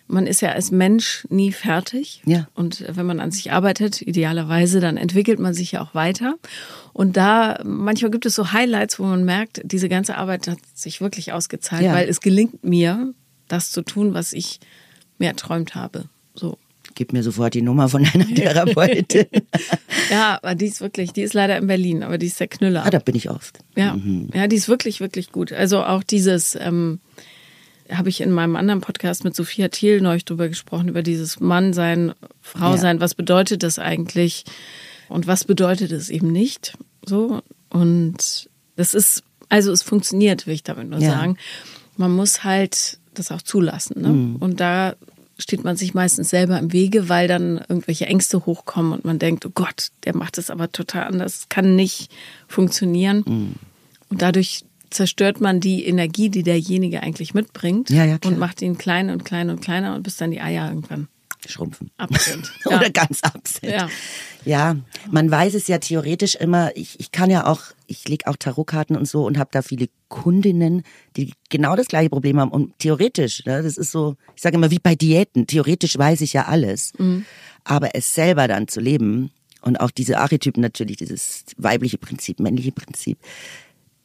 Man 0.09 0.25
ist 0.25 0.41
ja 0.41 0.51
als 0.53 0.71
Mensch 0.71 1.25
nie 1.29 1.51
fertig. 1.51 2.21
Ja. 2.25 2.47
Und 2.55 2.85
wenn 2.87 3.05
man 3.05 3.19
an 3.19 3.31
sich 3.31 3.51
arbeitet, 3.51 4.01
idealerweise, 4.01 4.79
dann 4.79 4.95
entwickelt 4.95 5.37
man 5.39 5.53
sich 5.53 5.73
ja 5.73 5.81
auch 5.81 5.93
weiter. 5.95 6.35
Und 6.93 7.17
da, 7.17 7.59
manchmal 7.65 8.11
gibt 8.11 8.25
es 8.25 8.33
so 8.35 8.53
Highlights, 8.53 8.99
wo 8.99 9.03
man 9.03 9.25
merkt, 9.25 9.61
diese 9.65 9.89
ganze 9.89 10.15
Arbeit 10.15 10.47
hat 10.47 10.59
sich 10.73 11.01
wirklich 11.01 11.33
ausgezahlt, 11.33 11.83
Ja. 11.83 11.93
weil 11.93 12.07
es 12.07 12.21
gelingt 12.21 12.63
mir, 12.63 13.13
das 13.49 13.71
zu 13.71 13.81
tun, 13.81 14.13
was 14.13 14.31
ich 14.31 14.59
mir 15.17 15.27
erträumt 15.27 15.75
habe. 15.75 16.05
So. 16.35 16.57
Gib 16.97 17.13
mir 17.13 17.21
sofort 17.21 17.53
die 17.53 17.61
Nummer 17.61 17.89
von 17.89 18.03
deiner 18.03 18.25
Therapeutin. 18.35 19.27
Ja, 20.09 20.39
aber 20.41 20.55
die 20.55 20.65
ist 20.65 20.81
wirklich, 20.81 21.13
die 21.13 21.21
ist 21.21 21.35
leider 21.35 21.55
in 21.55 21.67
Berlin, 21.67 22.01
aber 22.01 22.17
die 22.17 22.25
ist 22.25 22.39
der 22.39 22.47
Knüller. 22.47 22.83
ah, 22.83 22.89
da 22.89 22.97
bin 22.97 23.13
ich 23.13 23.29
oft. 23.29 23.59
Ja, 23.75 23.95
ja, 24.33 24.47
die 24.47 24.55
ist 24.55 24.67
wirklich, 24.67 24.99
wirklich 24.99 25.31
gut. 25.31 25.53
Also 25.53 25.83
auch 25.83 26.01
dieses, 26.01 26.55
ähm, 26.55 26.99
habe 27.91 28.09
ich 28.09 28.19
in 28.19 28.31
meinem 28.31 28.55
anderen 28.55 28.81
Podcast 28.81 29.23
mit 29.23 29.35
Sophia 29.35 29.67
Thiel 29.67 30.01
neulich 30.01 30.25
drüber 30.25 30.49
gesprochen, 30.49 30.87
über 30.89 31.03
dieses 31.03 31.39
Mann 31.39 31.71
sein, 31.73 32.13
Frau 32.41 32.71
Ja. 32.71 32.77
sein. 32.77 32.99
Was 32.99 33.13
bedeutet 33.13 33.61
das 33.61 33.77
eigentlich? 33.77 34.43
Und 35.07 35.27
was 35.27 35.43
bedeutet 35.45 35.91
es 35.91 36.09
eben 36.09 36.31
nicht? 36.31 36.73
So. 37.05 37.41
Und 37.69 38.49
das 38.75 38.95
ist, 38.95 39.21
also 39.49 39.71
es 39.71 39.83
funktioniert, 39.83 40.47
will 40.47 40.55
ich 40.55 40.63
damit 40.63 40.89
nur 40.89 40.99
Ja. 40.99 41.11
sagen. 41.11 41.37
Man 41.95 42.11
muss 42.11 42.43
halt 42.43 42.97
das 43.13 43.31
auch 43.31 43.43
zulassen. 43.43 44.01
Ne? 44.01 44.35
Und 44.39 44.59
da 44.59 44.95
steht 45.37 45.63
man 45.63 45.75
sich 45.75 45.93
meistens 45.93 46.29
selber 46.29 46.57
im 46.57 46.73
Wege, 46.73 47.09
weil 47.09 47.27
dann 47.27 47.57
irgendwelche 47.69 48.07
Ängste 48.07 48.45
hochkommen 48.45 48.93
und 48.93 49.05
man 49.05 49.19
denkt, 49.19 49.45
oh 49.45 49.51
Gott, 49.53 49.89
der 50.03 50.15
macht 50.15 50.37
es 50.37 50.49
aber 50.49 50.71
total 50.71 51.03
anders, 51.03 51.47
kann 51.49 51.75
nicht 51.75 52.11
funktionieren. 52.47 53.23
Und 54.09 54.21
dadurch 54.21 54.65
zerstört 54.89 55.41
man 55.41 55.59
die 55.59 55.85
Energie, 55.85 56.29
die 56.29 56.43
derjenige 56.43 57.03
eigentlich 57.03 57.33
mitbringt 57.33 57.89
Ja, 57.89 58.05
ja, 58.05 58.17
und 58.25 58.39
macht 58.39 58.61
ihn 58.61 58.77
klein 58.77 59.09
und 59.09 59.25
klein 59.25 59.49
und 59.49 59.61
kleiner 59.61 59.95
und 59.95 60.03
bis 60.03 60.17
dann 60.17 60.31
die 60.31 60.41
Eier 60.41 60.69
irgendwann 60.69 61.07
Schrumpfen. 61.47 61.91
ab 61.97 62.09
sind. 62.17 62.51
Oder 62.65 62.89
ganz 62.89 63.21
ab 63.23 63.47
sind. 63.47 63.71
Ja. 63.71 63.89
Ja, 64.45 64.77
man 65.11 65.29
weiß 65.29 65.55
es 65.55 65.67
ja 65.67 65.77
theoretisch 65.77 66.35
immer. 66.35 66.71
Ich, 66.75 66.99
ich 66.99 67.11
kann 67.11 67.29
ja 67.29 67.47
auch, 67.47 67.61
ich 67.85 68.07
lege 68.07 68.27
auch 68.27 68.37
Tarotkarten 68.37 68.95
und 68.95 69.05
so 69.05 69.25
und 69.25 69.37
habe 69.37 69.49
da 69.51 69.61
viele 69.61 69.87
Kundinnen, 70.07 70.83
die 71.17 71.33
genau 71.49 71.75
das 71.75 71.87
gleiche 71.87 72.09
Problem 72.09 72.39
haben. 72.39 72.51
Und 72.51 72.79
theoretisch, 72.79 73.45
ne, 73.45 73.61
das 73.61 73.77
ist 73.77 73.91
so, 73.91 74.15
ich 74.35 74.41
sage 74.41 74.55
immer 74.55 74.71
wie 74.71 74.79
bei 74.79 74.95
Diäten, 74.95 75.47
theoretisch 75.47 75.97
weiß 75.97 76.21
ich 76.21 76.33
ja 76.33 76.45
alles. 76.45 76.93
Aber 77.65 77.93
es 77.93 78.13
selber 78.13 78.47
dann 78.47 78.69
zu 78.69 78.79
leben 78.79 79.31
und 79.61 79.81
auch 79.81 79.91
diese 79.91 80.17
Archetypen 80.17 80.61
natürlich, 80.61 80.95
dieses 80.97 81.43
weibliche 81.57 81.97
Prinzip, 81.97 82.39
männliche 82.39 82.71
Prinzip, 82.71 83.17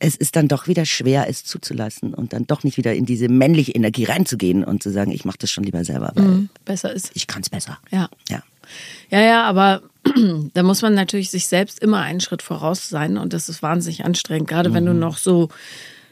es 0.03 0.17
ist 0.17 0.35
dann 0.35 0.49
doch 0.49 0.67
wieder 0.67 0.85
schwer, 0.85 1.29
es 1.29 1.45
zuzulassen 1.45 2.13
und 2.13 2.33
dann 2.33 2.47
doch 2.47 2.65
nicht 2.65 2.77
wieder 2.77 2.93
in 2.93 3.07
diese 3.07 3.29
männliche 3.29 3.71
Energie 3.73 4.05
reinzugehen 4.05 4.65
und 4.65 4.83
zu 4.83 4.91
sagen, 4.91 5.13
ich 5.13 5.25
mache 5.25 5.39
das 5.39 5.51
schon 5.51 5.63
lieber 5.63 5.85
selber, 5.85 6.11
weil 6.15 6.49
Besser 6.65 6.93
ist. 6.93 7.13
ich 7.15 7.29
kann 7.29 7.43
es 7.43 7.51
besser. 7.51 7.79
Ja. 7.91 8.09
Ja. 8.29 8.43
Ja, 9.11 9.21
ja, 9.21 9.45
aber 9.45 9.83
da 10.55 10.63
muss 10.65 10.83
man 10.83 10.95
natürlich 10.95 11.31
sich 11.31 11.47
selbst 11.47 11.79
immer 11.81 12.01
einen 12.01 12.21
Schritt 12.21 12.43
voraus 12.43 12.89
sein 12.89 13.17
und 13.17 13.33
das 13.33 13.49
ist 13.49 13.63
wahnsinnig 13.63 14.05
anstrengend. 14.05 14.49
Gerade 14.49 14.75
wenn 14.75 14.87
du 14.87 14.93
noch 14.93 15.19
so 15.19 15.51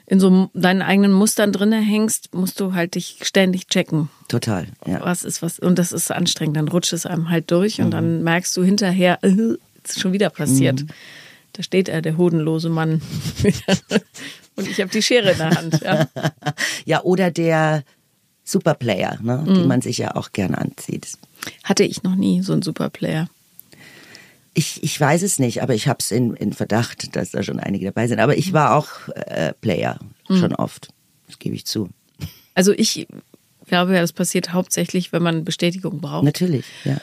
in 0.06 0.20
so 0.20 0.50
deinen 0.54 0.82
eigenen 0.82 1.12
Mustern 1.12 1.50
drinne 1.50 1.80
hängst, 1.80 2.32
musst 2.34 2.60
du 2.60 2.74
halt 2.74 2.94
dich 2.94 3.18
ständig 3.22 3.66
checken. 3.68 4.08
Total. 4.28 4.68
Ja. 4.86 5.00
Was 5.02 5.24
ist 5.24 5.42
was 5.42 5.58
und 5.58 5.78
das 5.78 5.90
ist 5.90 6.12
anstrengend. 6.12 6.56
Dann 6.56 6.68
rutscht 6.68 6.92
es 6.92 7.06
einem 7.06 7.28
halt 7.28 7.50
durch 7.50 7.80
und 7.80 7.90
dann 7.90 8.22
merkst 8.22 8.56
du 8.56 8.62
hinterher, 8.62 9.18
äh, 9.22 9.56
ist 9.84 9.98
schon 10.00 10.12
wieder 10.12 10.30
passiert. 10.30 10.84
Da 11.60 11.64
steht 11.64 11.90
er, 11.90 12.00
der 12.00 12.16
hodenlose 12.16 12.70
Mann. 12.70 13.02
Und 14.56 14.66
ich 14.66 14.80
habe 14.80 14.90
die 14.90 15.02
Schere 15.02 15.32
in 15.32 15.36
der 15.36 15.50
Hand. 15.50 15.82
Ja, 15.82 16.08
ja 16.86 17.02
oder 17.02 17.30
der 17.30 17.84
Superplayer, 18.44 19.18
ne, 19.20 19.44
mhm. 19.46 19.54
den 19.54 19.68
man 19.68 19.82
sich 19.82 19.98
ja 19.98 20.16
auch 20.16 20.32
gern 20.32 20.54
anzieht. 20.54 21.18
Hatte 21.62 21.84
ich 21.84 22.02
noch 22.02 22.14
nie, 22.14 22.40
so 22.40 22.54
einen 22.54 22.62
Superplayer. 22.62 23.28
Ich, 24.54 24.82
ich 24.82 24.98
weiß 24.98 25.20
es 25.20 25.38
nicht, 25.38 25.62
aber 25.62 25.74
ich 25.74 25.86
habe 25.86 25.98
es 26.00 26.10
in, 26.12 26.32
in 26.32 26.54
Verdacht, 26.54 27.14
dass 27.14 27.32
da 27.32 27.42
schon 27.42 27.60
einige 27.60 27.84
dabei 27.84 28.08
sind. 28.08 28.20
Aber 28.20 28.38
ich 28.38 28.54
war 28.54 28.74
auch 28.74 28.88
äh, 29.14 29.52
Player, 29.60 29.98
mhm. 30.30 30.38
schon 30.38 30.54
oft. 30.54 30.88
Das 31.26 31.38
gebe 31.38 31.54
ich 31.54 31.66
zu. 31.66 31.90
Also 32.54 32.72
ich 32.72 33.06
glaube 33.66 33.94
ja, 33.94 34.00
das 34.00 34.12
passiert 34.12 34.54
hauptsächlich, 34.54 35.12
wenn 35.12 35.22
man 35.22 35.44
Bestätigung 35.44 36.00
braucht. 36.00 36.24
Natürlich, 36.24 36.64
ja. 36.84 36.96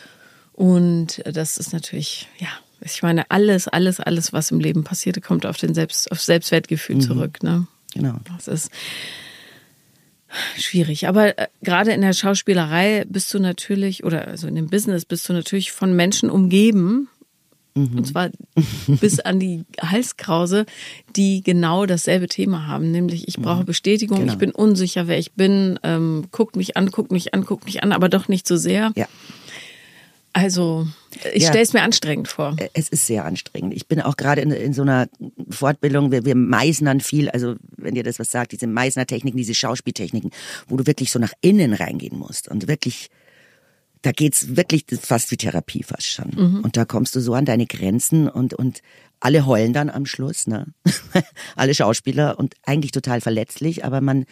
Und 0.53 1.21
das 1.25 1.57
ist 1.57 1.73
natürlich, 1.73 2.27
ja, 2.39 2.49
ich 2.81 3.01
meine, 3.03 3.29
alles, 3.29 3.67
alles, 3.67 3.99
alles, 3.99 4.33
was 4.33 4.51
im 4.51 4.59
Leben 4.59 4.83
passiert, 4.83 5.21
kommt 5.23 5.45
auf 5.45 5.57
den 5.57 5.73
Selbst, 5.73 6.11
auf 6.11 6.21
Selbstwertgefühl 6.21 6.97
mhm. 6.97 7.01
zurück. 7.01 7.43
Ne? 7.43 7.67
Genau. 7.93 8.19
Das 8.35 8.47
ist 8.47 8.71
schwierig. 10.57 11.07
Aber 11.07 11.37
äh, 11.37 11.47
gerade 11.61 11.91
in 11.91 12.01
der 12.01 12.13
Schauspielerei 12.13 13.05
bist 13.07 13.33
du 13.33 13.39
natürlich, 13.39 14.03
oder 14.03 14.27
also 14.27 14.47
in 14.47 14.55
dem 14.55 14.69
Business 14.69 15.05
bist 15.05 15.27
du 15.27 15.33
natürlich 15.33 15.71
von 15.71 15.95
Menschen 15.95 16.29
umgeben, 16.29 17.07
mhm. 17.75 17.97
und 17.97 18.05
zwar 18.05 18.29
bis 18.87 19.19
an 19.21 19.39
die 19.39 19.63
Halskrause, 19.81 20.65
die 21.15 21.41
genau 21.41 21.85
dasselbe 21.85 22.27
Thema 22.27 22.67
haben, 22.67 22.91
nämlich 22.91 23.27
ich 23.27 23.37
brauche 23.37 23.61
mhm. 23.61 23.65
Bestätigung, 23.65 24.19
genau. 24.19 24.33
ich 24.33 24.37
bin 24.37 24.51
unsicher, 24.51 25.07
wer 25.07 25.17
ich 25.17 25.33
bin, 25.33 25.79
ähm, 25.83 26.27
guckt 26.31 26.55
mich 26.55 26.77
an, 26.77 26.91
guckt 26.91 27.11
mich 27.11 27.33
an, 27.33 27.45
guckt 27.45 27.65
mich 27.65 27.83
an, 27.83 27.91
aber 27.91 28.09
doch 28.09 28.27
nicht 28.27 28.47
so 28.47 28.57
sehr. 28.57 28.91
Ja. 28.95 29.07
Also, 30.37 30.87
ich 31.33 31.41
ja, 31.41 31.49
stelle 31.49 31.63
es 31.63 31.73
mir 31.73 31.81
anstrengend 31.81 32.27
vor. 32.27 32.55
Es 32.73 32.89
ist 32.89 33.07
sehr 33.07 33.25
anstrengend. 33.25 33.73
Ich 33.73 33.87
bin 33.87 33.99
auch 33.99 34.17
gerade 34.17 34.41
in, 34.41 34.51
in 34.51 34.71
so 34.71 34.83
einer 34.83 35.09
Fortbildung, 35.49 36.11
wir, 36.11 36.25
wir 36.25 36.35
meisnern 36.35 36.99
viel, 36.99 37.27
also 37.31 37.55
wenn 37.75 37.95
dir 37.95 38.03
das 38.03 38.19
was 38.19 38.29
sagt, 38.29 38.51
diese 38.51 38.67
Meisner-Techniken, 38.67 39.35
diese 39.35 39.55
Schauspieltechniken, 39.55 40.29
wo 40.67 40.77
du 40.77 40.85
wirklich 40.85 41.11
so 41.11 41.17
nach 41.17 41.33
innen 41.41 41.73
reingehen 41.73 42.19
musst 42.19 42.49
und 42.49 42.67
wirklich, 42.67 43.09
da 44.03 44.11
geht's 44.11 44.55
wirklich 44.55 44.85
fast 45.01 45.31
wie 45.31 45.37
Therapie 45.37 45.81
fast 45.81 46.05
schon. 46.05 46.29
Mhm. 46.35 46.59
Und 46.59 46.77
da 46.77 46.85
kommst 46.85 47.15
du 47.15 47.19
so 47.19 47.33
an 47.33 47.45
deine 47.45 47.65
Grenzen 47.65 48.29
und, 48.29 48.53
und 48.53 48.83
alle 49.19 49.47
heulen 49.47 49.73
dann 49.73 49.89
am 49.89 50.05
Schluss, 50.05 50.45
ne? 50.45 50.67
alle 51.55 51.73
Schauspieler 51.73 52.37
und 52.37 52.53
eigentlich 52.63 52.91
total 52.91 53.21
verletzlich, 53.21 53.83
aber 53.83 54.01
man, 54.01 54.25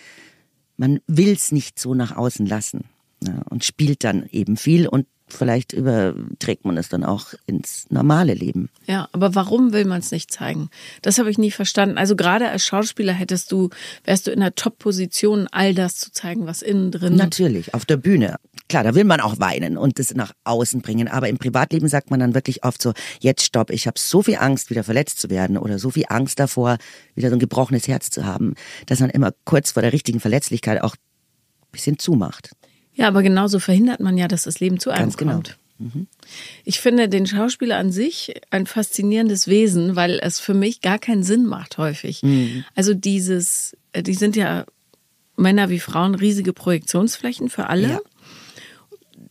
man 0.78 1.00
will's 1.08 1.52
nicht 1.52 1.80
so 1.80 1.96
nach 1.96 2.16
außen 2.16 2.46
lassen. 2.46 2.84
Ne? 3.22 3.42
Und 3.50 3.64
spielt 3.64 4.04
dann 4.04 4.28
eben 4.30 4.56
viel 4.56 4.88
und 4.88 5.08
vielleicht 5.28 5.74
überträgt 5.74 6.66
man 6.66 6.78
es 6.78 6.90
dann 6.90 7.04
auch 7.04 7.34
ins 7.48 7.88
normale 7.90 8.34
Leben. 8.34 8.70
Ja, 8.86 9.10
aber 9.12 9.36
warum 9.36 9.74
will 9.74 9.86
man 9.86 10.00
es 10.00 10.12
nicht 10.12 10.32
zeigen? 10.32 10.70
Das 11.02 11.18
habe 11.18 11.30
ich 11.30 11.38
nie 11.38 11.52
verstanden. 11.52 11.98
Also 11.98 12.16
gerade 12.16 12.50
als 12.50 12.66
Schauspieler 12.66 13.14
hättest 13.14 13.52
du, 13.52 13.70
wärst 14.04 14.28
du 14.28 14.32
in 14.32 14.40
der 14.40 14.56
Top-Position, 14.56 15.48
all 15.52 15.74
das 15.74 15.98
zu 15.98 16.12
zeigen, 16.12 16.46
was 16.46 16.62
innen 16.62 16.92
drin. 16.92 17.16
Natürlich, 17.16 17.74
auf 17.74 17.86
der 17.86 17.98
Bühne. 17.98 18.36
Klar, 18.70 18.84
da 18.84 18.96
will 18.96 19.04
man 19.04 19.20
auch 19.20 19.40
weinen 19.40 19.78
und 19.78 20.00
das 20.00 20.14
nach 20.14 20.34
außen 20.44 20.82
bringen. 20.82 21.08
Aber 21.08 21.28
im 21.30 21.38
Privatleben 21.38 21.88
sagt 21.88 22.12
man 22.12 22.20
dann 22.20 22.34
wirklich 22.34 22.64
oft 22.64 22.82
so, 22.82 22.94
jetzt 23.20 23.44
stopp, 23.44 23.72
ich 23.72 23.88
habe 23.88 24.00
so 24.00 24.22
viel 24.22 24.38
Angst, 24.38 24.70
wieder 24.70 24.84
verletzt 24.84 25.20
zu 25.20 25.30
werden 25.30 25.58
oder 25.58 25.80
so 25.80 25.90
viel 25.90 26.06
Angst 26.10 26.40
davor, 26.40 26.78
wieder 27.16 27.30
so 27.30 27.36
ein 27.36 27.40
gebrochenes 27.40 27.88
Herz 27.88 28.10
zu 28.10 28.26
haben, 28.26 28.56
dass 28.86 29.00
man 29.00 29.10
immer 29.10 29.32
kurz 29.44 29.72
vor 29.72 29.82
der 29.82 29.94
richtigen 29.94 30.20
Verletzlichkeit 30.20 30.82
auch 30.82 30.94
ein 30.96 31.72
bisschen 31.72 32.00
zumacht. 32.00 32.52
Ja, 32.96 33.08
aber 33.08 33.24
genauso 33.24 33.60
verhindert 33.60 34.00
man 34.00 34.18
ja, 34.18 34.28
dass 34.28 34.44
das 34.44 34.60
Leben 34.60 34.80
zu 34.80 34.90
einem 34.90 35.04
Ganz 35.04 35.18
genau. 35.18 35.34
kommt. 35.34 35.58
Mhm. 35.78 36.08
Ich 36.64 36.80
finde 36.80 37.10
den 37.10 37.28
Schauspieler 37.28 37.78
an 37.78 37.92
sich 37.92 38.34
ein 38.50 38.66
faszinierendes 38.66 39.48
Wesen, 39.48 39.96
weil 39.96 40.20
es 40.22 40.40
für 40.40 40.54
mich 40.54 40.82
gar 40.82 41.00
keinen 41.00 41.24
Sinn 41.24 41.46
macht 41.46 41.78
häufig. 41.78 42.24
Mhm. 42.24 42.64
Also 42.76 42.94
dieses, 42.94 43.76
äh, 43.92 44.02
die 44.02 44.14
sind 44.14 44.36
ja 44.36 44.66
Männer 45.36 45.70
wie 45.70 45.80
Frauen 45.80 46.16
riesige 46.16 46.54
Projektionsflächen 46.54 47.50
für 47.50 47.68
alle. 47.68 47.88
Ja. 47.90 48.00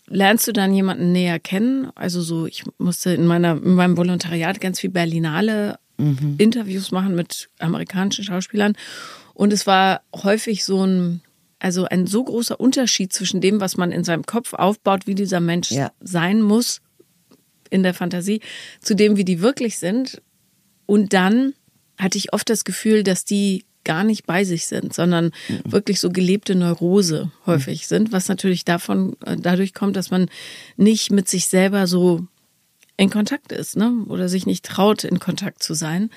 Lernst 0.06 0.46
du 0.46 0.52
dann 0.52 0.74
jemanden 0.74 1.12
näher 1.12 1.38
kennen? 1.38 1.88
Also 1.94 2.20
so, 2.20 2.46
ich 2.46 2.64
musste 2.76 3.14
in 3.14 3.26
meiner 3.26 3.52
in 3.52 3.74
meinem 3.74 3.96
Volontariat 3.96 4.60
ganz 4.60 4.80
viel 4.80 4.90
Berlinale 4.90 5.78
mhm. 5.96 6.34
Interviews 6.36 6.92
machen 6.92 7.14
mit 7.14 7.48
amerikanischen 7.58 8.22
Schauspielern 8.22 8.76
und 9.32 9.52
es 9.52 9.66
war 9.66 10.02
häufig 10.14 10.64
so 10.64 10.84
ein 10.84 11.22
also 11.64 11.86
ein 11.86 12.06
so 12.06 12.22
großer 12.22 12.60
Unterschied 12.60 13.14
zwischen 13.14 13.40
dem, 13.40 13.58
was 13.58 13.78
man 13.78 13.90
in 13.90 14.04
seinem 14.04 14.26
Kopf 14.26 14.52
aufbaut, 14.52 15.06
wie 15.06 15.14
dieser 15.14 15.40
Mensch 15.40 15.70
ja. 15.70 15.90
sein 15.98 16.42
muss 16.42 16.82
in 17.70 17.82
der 17.82 17.94
Fantasie, 17.94 18.40
zu 18.82 18.94
dem, 18.94 19.16
wie 19.16 19.24
die 19.24 19.40
wirklich 19.40 19.78
sind. 19.78 20.20
Und 20.84 21.14
dann 21.14 21.54
hatte 21.96 22.18
ich 22.18 22.34
oft 22.34 22.50
das 22.50 22.64
Gefühl, 22.64 23.02
dass 23.02 23.24
die 23.24 23.64
gar 23.82 24.04
nicht 24.04 24.26
bei 24.26 24.44
sich 24.44 24.66
sind, 24.66 24.92
sondern 24.92 25.30
mhm. 25.48 25.72
wirklich 25.72 26.00
so 26.00 26.10
gelebte 26.10 26.54
Neurose 26.54 27.30
häufig 27.46 27.84
mhm. 27.84 27.86
sind, 27.86 28.12
was 28.12 28.28
natürlich 28.28 28.66
davon 28.66 29.16
äh, 29.24 29.38
dadurch 29.38 29.72
kommt, 29.72 29.96
dass 29.96 30.10
man 30.10 30.28
nicht 30.76 31.12
mit 31.12 31.30
sich 31.30 31.46
selber 31.46 31.86
so 31.86 32.26
in 32.98 33.08
Kontakt 33.08 33.52
ist, 33.52 33.76
ne? 33.76 34.04
Oder 34.06 34.28
sich 34.28 34.44
nicht 34.44 34.66
traut, 34.66 35.02
in 35.02 35.18
Kontakt 35.18 35.62
zu 35.62 35.72
sein. 35.72 36.10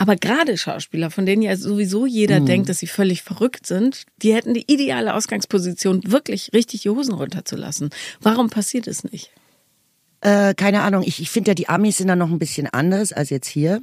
Aber 0.00 0.16
gerade 0.16 0.56
Schauspieler, 0.56 1.10
von 1.10 1.26
denen 1.26 1.42
ja 1.42 1.54
sowieso 1.58 2.06
jeder 2.06 2.40
mhm. 2.40 2.46
denkt, 2.46 2.68
dass 2.70 2.78
sie 2.78 2.86
völlig 2.86 3.22
verrückt 3.22 3.66
sind, 3.66 4.06
die 4.22 4.32
hätten 4.32 4.54
die 4.54 4.64
ideale 4.66 5.12
Ausgangsposition, 5.12 6.00
wirklich 6.06 6.54
richtig 6.54 6.80
die 6.80 6.88
Hosen 6.88 7.12
runterzulassen. 7.12 7.90
Warum 8.22 8.48
passiert 8.48 8.86
es 8.86 9.04
nicht? 9.04 9.30
Äh, 10.22 10.54
keine 10.54 10.80
Ahnung. 10.80 11.02
Ich, 11.04 11.20
ich 11.20 11.28
finde 11.28 11.50
ja, 11.50 11.54
die 11.54 11.68
Amis 11.68 11.98
sind 11.98 12.08
da 12.08 12.16
noch 12.16 12.30
ein 12.30 12.38
bisschen 12.38 12.66
anders 12.66 13.12
als 13.12 13.28
jetzt 13.28 13.46
hier. 13.46 13.82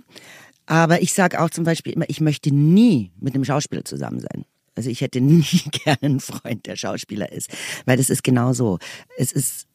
Aber 0.65 1.03
ich 1.03 1.13
sage 1.13 1.39
auch 1.39 1.51
zum 1.51 1.65
Beispiel 1.65 1.93
immer, 1.93 2.09
ich 2.09 2.19
möchte 2.19 2.51
nie 2.51 3.11
mit 3.19 3.35
einem 3.35 3.45
Schauspieler 3.45 3.85
zusammen 3.85 4.19
sein. 4.19 4.43
Also 4.73 4.89
ich 4.89 5.01
hätte 5.01 5.21
nie 5.21 5.43
gerne 5.83 6.01
einen 6.01 6.19
Freund, 6.19 6.65
der 6.65 6.77
Schauspieler 6.77 7.31
ist. 7.31 7.51
Weil 7.85 7.97
das 7.97 8.09
ist 8.09 8.23
genau 8.23 8.53
so. 8.53 8.79
Es 9.19 9.31
ist 9.31 9.67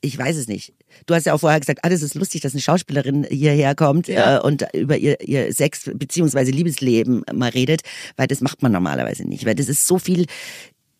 ich 0.00 0.18
weiß 0.18 0.36
es 0.36 0.48
nicht. 0.48 0.74
Du 1.06 1.14
hast 1.14 1.26
ja 1.26 1.34
auch 1.34 1.40
vorher 1.40 1.60
gesagt, 1.60 1.80
ah, 1.82 1.88
das 1.88 2.02
ist 2.02 2.14
lustig, 2.14 2.40
dass 2.42 2.52
eine 2.52 2.60
Schauspielerin 2.60 3.24
hierher 3.24 3.74
kommt 3.74 4.08
ja. 4.08 4.38
äh, 4.38 4.40
und 4.40 4.64
über 4.74 4.96
ihr, 4.96 5.20
ihr 5.20 5.52
Sex- 5.52 5.90
bzw. 5.92 6.50
Liebesleben 6.50 7.24
mal 7.32 7.50
redet, 7.50 7.82
weil 8.16 8.26
das 8.26 8.40
macht 8.40 8.62
man 8.62 8.72
normalerweise 8.72 9.24
nicht. 9.24 9.46
Weil 9.46 9.54
das 9.54 9.68
ist 9.68 9.86
so 9.86 9.98
viel, 9.98 10.26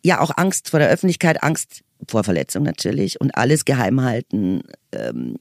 ja 0.05 0.21
auch 0.21 0.37
Angst 0.37 0.71
vor 0.71 0.79
der 0.79 0.89
Öffentlichkeit, 0.89 1.43
Angst 1.43 1.83
vor 2.07 2.25
Verletzung 2.25 2.63
natürlich 2.63 3.21
und 3.21 3.33
alles 3.33 3.65
geheim 3.65 4.03
halten. 4.03 4.63
Ähm, 4.93 5.37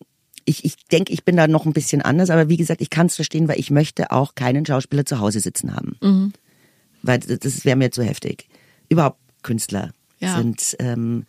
ich, 0.45 0.65
ich 0.65 0.75
denke, 0.91 1.13
ich 1.13 1.23
bin 1.23 1.37
da 1.37 1.47
noch 1.47 1.65
ein 1.65 1.73
bisschen 1.73 2.01
anders, 2.01 2.29
aber 2.29 2.49
wie 2.49 2.57
gesagt, 2.57 2.81
ich 2.81 2.89
kann 2.89 3.07
es 3.07 3.15
verstehen, 3.15 3.47
weil 3.47 3.59
ich 3.59 3.69
möchte 3.69 4.11
auch 4.11 4.35
keinen 4.35 4.65
Schauspieler 4.65 5.05
zu 5.05 5.19
Hause 5.19 5.39
sitzen 5.39 5.75
haben. 5.75 5.97
Mhm. 6.01 6.33
Weil 7.03 7.19
das 7.19 7.65
wäre 7.65 7.75
mir 7.75 7.91
zu 7.91 8.03
heftig. 8.03 8.47
Überhaupt 8.89 9.19
Künstler 9.43 9.91
ja. 10.19 10.37
sind... 10.37 10.75
Ähm, 10.79 11.25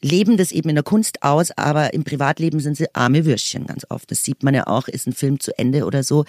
leben 0.00 0.36
das 0.36 0.52
eben 0.52 0.68
in 0.68 0.76
der 0.76 0.84
Kunst 0.84 1.22
aus, 1.22 1.50
aber 1.52 1.94
im 1.94 2.04
Privatleben 2.04 2.60
sind 2.60 2.76
sie 2.76 2.94
arme 2.94 3.24
Würstchen 3.24 3.66
ganz 3.66 3.86
oft. 3.88 4.10
Das 4.10 4.22
sieht 4.22 4.42
man 4.42 4.54
ja 4.54 4.66
auch, 4.66 4.88
ist 4.88 5.06
ein 5.06 5.12
Film 5.12 5.40
zu 5.40 5.56
Ende 5.58 5.84
oder 5.84 6.02
so. 6.02 6.24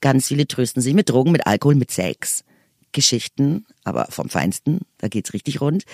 Ganz 0.00 0.28
viele 0.28 0.46
trösten 0.46 0.82
sich 0.82 0.94
mit 0.94 1.08
Drogen, 1.08 1.32
mit 1.32 1.46
Alkohol, 1.46 1.74
mit 1.74 1.90
Sex. 1.90 2.44
Geschichten, 2.92 3.64
aber 3.84 4.06
vom 4.10 4.28
Feinsten, 4.28 4.80
da 4.98 5.08
geht's 5.08 5.32
richtig 5.32 5.60
rund, 5.60 5.84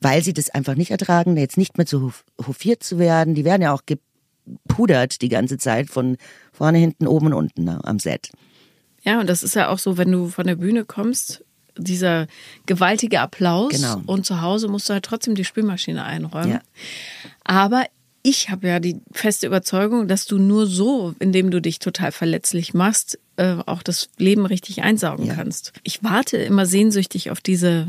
weil 0.00 0.22
sie 0.22 0.32
das 0.32 0.50
einfach 0.50 0.74
nicht 0.74 0.90
ertragen, 0.90 1.36
jetzt 1.36 1.56
nicht 1.56 1.78
mehr 1.78 1.86
zu 1.86 2.12
hofiert 2.44 2.82
zu 2.82 2.98
werden. 2.98 3.34
Die 3.34 3.44
werden 3.44 3.62
ja 3.62 3.72
auch 3.72 3.82
gepudert 3.86 5.22
die 5.22 5.28
ganze 5.28 5.56
Zeit 5.56 5.88
von 5.88 6.16
vorne, 6.52 6.78
hinten, 6.78 7.06
oben 7.06 7.26
und 7.28 7.34
unten 7.34 7.64
ne, 7.64 7.80
am 7.84 7.98
Set. 7.98 8.30
Ja, 9.02 9.20
und 9.20 9.28
das 9.28 9.42
ist 9.42 9.54
ja 9.54 9.68
auch 9.68 9.78
so, 9.78 9.96
wenn 9.96 10.10
du 10.10 10.28
von 10.28 10.46
der 10.46 10.56
Bühne 10.56 10.84
kommst, 10.84 11.44
dieser 11.78 12.26
gewaltige 12.66 13.20
Applaus 13.20 13.72
genau. 13.72 14.02
und 14.06 14.26
zu 14.26 14.40
Hause 14.42 14.68
musst 14.68 14.88
du 14.88 14.94
halt 14.94 15.04
trotzdem 15.04 15.34
die 15.34 15.44
Spülmaschine 15.44 16.04
einräumen. 16.04 16.50
Ja. 16.52 16.60
Aber 17.44 17.84
ich 18.22 18.50
habe 18.50 18.68
ja 18.68 18.80
die 18.80 19.00
feste 19.12 19.46
Überzeugung, 19.46 20.08
dass 20.08 20.26
du 20.26 20.38
nur 20.38 20.66
so, 20.66 21.14
indem 21.18 21.50
du 21.50 21.60
dich 21.60 21.78
total 21.78 22.12
verletzlich 22.12 22.74
machst, 22.74 23.18
äh, 23.36 23.56
auch 23.66 23.82
das 23.82 24.08
Leben 24.18 24.44
richtig 24.44 24.82
einsaugen 24.82 25.26
ja. 25.26 25.34
kannst. 25.34 25.72
Ich 25.82 26.02
warte 26.02 26.36
immer 26.36 26.66
sehnsüchtig 26.66 27.30
auf 27.30 27.40
diese 27.40 27.88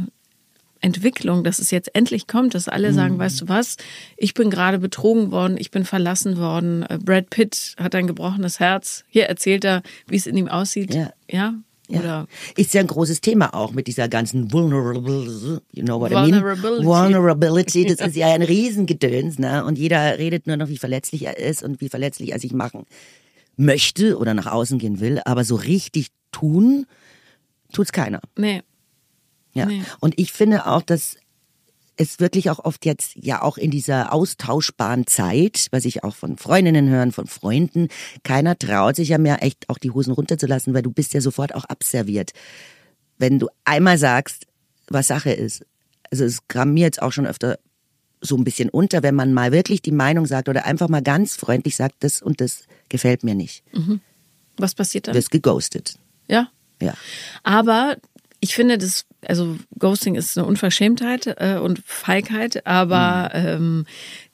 Entwicklung, 0.81 1.43
dass 1.43 1.59
es 1.59 1.71
jetzt 1.71 1.93
endlich 1.93 2.27
kommt, 2.27 2.55
dass 2.55 2.69
alle 2.69 2.93
sagen, 2.93 3.15
mhm. 3.15 3.19
weißt 3.19 3.41
du 3.41 3.47
was, 3.49 3.75
ich 4.15 4.33
bin 4.33 4.49
gerade 4.49 4.79
betrogen 4.79 5.31
worden, 5.31 5.57
ich 5.57 5.71
bin 5.71 5.83
verlassen 5.83 6.37
worden. 6.37 6.83
Äh, 6.83 6.99
Brad 7.03 7.29
Pitt 7.29 7.75
hat 7.77 7.95
ein 7.95 8.07
gebrochenes 8.07 8.59
Herz. 8.59 9.03
Hier 9.09 9.25
erzählt 9.25 9.65
er, 9.65 9.81
wie 10.07 10.15
es 10.15 10.27
in 10.27 10.37
ihm 10.37 10.47
aussieht. 10.47 10.93
Ja, 10.93 11.11
ja 11.29 11.55
ja. 11.89 11.99
Oder 11.99 12.27
ist 12.55 12.73
ja 12.73 12.81
ein 12.81 12.87
großes 12.87 13.21
Thema 13.21 13.53
auch 13.53 13.71
mit 13.71 13.87
dieser 13.87 14.07
ganzen 14.07 14.51
vulnerable, 14.51 15.61
you 15.73 15.83
know 15.83 15.99
what 15.99 16.11
I 16.11 16.15
mean? 16.15 16.31
Vulnerability. 16.33 16.85
Vulnerability, 16.85 17.85
das 17.85 17.99
ist 18.07 18.15
ja 18.15 18.27
ein 18.27 18.43
Riesengedöns, 18.43 19.39
ne? 19.39 19.65
Und 19.65 19.77
jeder 19.77 20.17
redet 20.17 20.47
nur 20.47 20.57
noch, 20.57 20.69
wie 20.69 20.77
verletzlich 20.77 21.25
er 21.25 21.37
ist 21.37 21.63
und 21.63 21.81
wie 21.81 21.89
verletzlich 21.89 22.31
er 22.31 22.39
sich 22.39 22.53
machen 22.53 22.85
möchte 23.57 24.17
oder 24.17 24.33
nach 24.33 24.45
außen 24.45 24.79
gehen 24.79 24.99
will, 24.99 25.19
aber 25.25 25.43
so 25.43 25.55
richtig 25.55 26.07
tun 26.31 26.85
tut's 27.73 27.91
keiner. 27.91 28.21
Nee. 28.37 28.61
Ja. 29.53 29.65
Nee. 29.65 29.83
Und 29.99 30.17
ich 30.19 30.31
finde 30.31 30.65
auch, 30.67 30.81
dass 30.81 31.17
es 31.99 32.19
wirklich 32.21 32.49
auch 32.49 32.59
oft 32.59 32.85
jetzt, 32.85 33.15
ja 33.15 33.41
auch 33.41 33.57
in 33.57 33.71
dieser 33.71 34.13
austauschbaren 34.13 35.05
Zeit, 35.05 35.67
was 35.71 35.83
ich 35.83 36.03
auch 36.05 36.15
von 36.15 36.37
Freundinnen 36.37 36.87
hören, 36.87 37.11
von 37.11 37.27
Freunden, 37.27 37.89
keiner 38.23 38.57
traut 38.57 38.95
sich 38.95 39.09
ja 39.09 39.17
mehr 39.17 39.43
echt 39.43 39.69
auch 39.69 39.77
die 39.77 39.91
Hosen 39.91 40.13
runterzulassen, 40.13 40.73
weil 40.73 40.81
du 40.81 40.91
bist 40.91 41.13
ja 41.13 41.19
sofort 41.19 41.53
auch 41.53 41.65
abserviert. 41.65 42.31
Wenn 43.17 43.37
du 43.37 43.49
einmal 43.65 43.97
sagst, 43.97 44.47
was 44.87 45.07
Sache 45.07 45.31
ist. 45.31 45.65
Also 46.09 46.23
es 46.23 46.47
kam 46.47 46.73
mir 46.73 46.85
jetzt 46.85 47.01
auch 47.01 47.11
schon 47.11 47.27
öfter 47.27 47.59
so 48.21 48.37
ein 48.37 48.45
bisschen 48.45 48.69
unter, 48.69 49.03
wenn 49.03 49.15
man 49.15 49.33
mal 49.33 49.51
wirklich 49.51 49.81
die 49.81 49.91
Meinung 49.91 50.25
sagt 50.25 50.47
oder 50.47 50.65
einfach 50.65 50.87
mal 50.87 51.01
ganz 51.01 51.35
freundlich 51.35 51.75
sagt, 51.75 51.95
das 51.99 52.21
und 52.21 52.39
das 52.39 52.63
gefällt 52.87 53.25
mir 53.25 53.35
nicht. 53.35 53.63
Mhm. 53.73 53.99
Was 54.57 54.73
passiert 54.73 55.07
dann? 55.07 55.13
Du 55.13 55.17
wirst 55.17 55.31
geghostet. 55.31 55.99
Ja. 56.29 56.49
Ja. 56.81 56.93
Aber 57.43 57.97
ich 58.39 58.55
finde, 58.55 58.77
das, 58.77 59.05
also 59.25 59.57
Ghosting 59.77 60.15
ist 60.15 60.37
eine 60.37 60.47
Unverschämtheit 60.47 61.27
äh, 61.37 61.57
und 61.57 61.81
Feigheit, 61.85 62.65
aber 62.65 63.31
mhm. 63.33 63.45
ähm, 63.47 63.85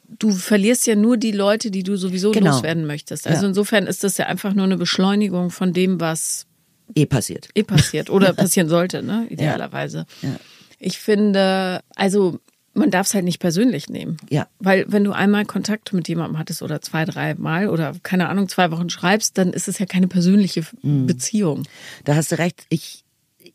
du 0.07 0.31
verlierst 0.31 0.87
ja 0.87 0.95
nur 0.95 1.17
die 1.17 1.31
Leute, 1.31 1.71
die 1.71 1.83
du 1.83 1.95
sowieso 1.95 2.31
genau. 2.31 2.51
loswerden 2.51 2.85
möchtest. 2.85 3.27
Also 3.27 3.43
ja. 3.43 3.49
insofern 3.49 3.87
ist 3.87 4.03
das 4.03 4.17
ja 4.17 4.27
einfach 4.27 4.53
nur 4.53 4.65
eine 4.65 4.77
Beschleunigung 4.77 5.49
von 5.49 5.73
dem, 5.73 5.99
was 5.99 6.45
eh 6.93 7.05
passiert. 7.05 7.49
Eh 7.55 7.63
passiert 7.63 8.09
oder 8.09 8.33
passieren 8.33 8.69
sollte, 8.69 9.01
ne? 9.01 9.25
Idealerweise. 9.29 10.05
Ja. 10.21 10.29
Ja. 10.29 10.35
Ich 10.77 10.99
finde, 10.99 11.81
also 11.95 12.39
man 12.75 12.91
darf 12.91 13.07
es 13.07 13.13
halt 13.13 13.23
nicht 13.23 13.39
persönlich 13.39 13.89
nehmen. 13.89 14.17
Ja. 14.29 14.47
Weil 14.59 14.85
wenn 14.89 15.03
du 15.03 15.13
einmal 15.13 15.45
Kontakt 15.45 15.93
mit 15.93 16.07
jemandem 16.09 16.37
hattest 16.37 16.61
oder 16.61 16.81
zwei, 16.81 17.05
drei 17.05 17.33
Mal 17.35 17.69
oder 17.69 17.93
keine 18.03 18.27
Ahnung, 18.27 18.49
zwei 18.49 18.69
Wochen 18.71 18.89
schreibst, 18.89 19.37
dann 19.37 19.53
ist 19.53 19.67
es 19.67 19.79
ja 19.79 19.85
keine 19.85 20.07
persönliche 20.07 20.63
mhm. 20.81 21.07
Beziehung. 21.07 21.63
Da 22.03 22.15
hast 22.15 22.33
du 22.33 22.37
recht. 22.37 22.65
Ich, 22.69 23.04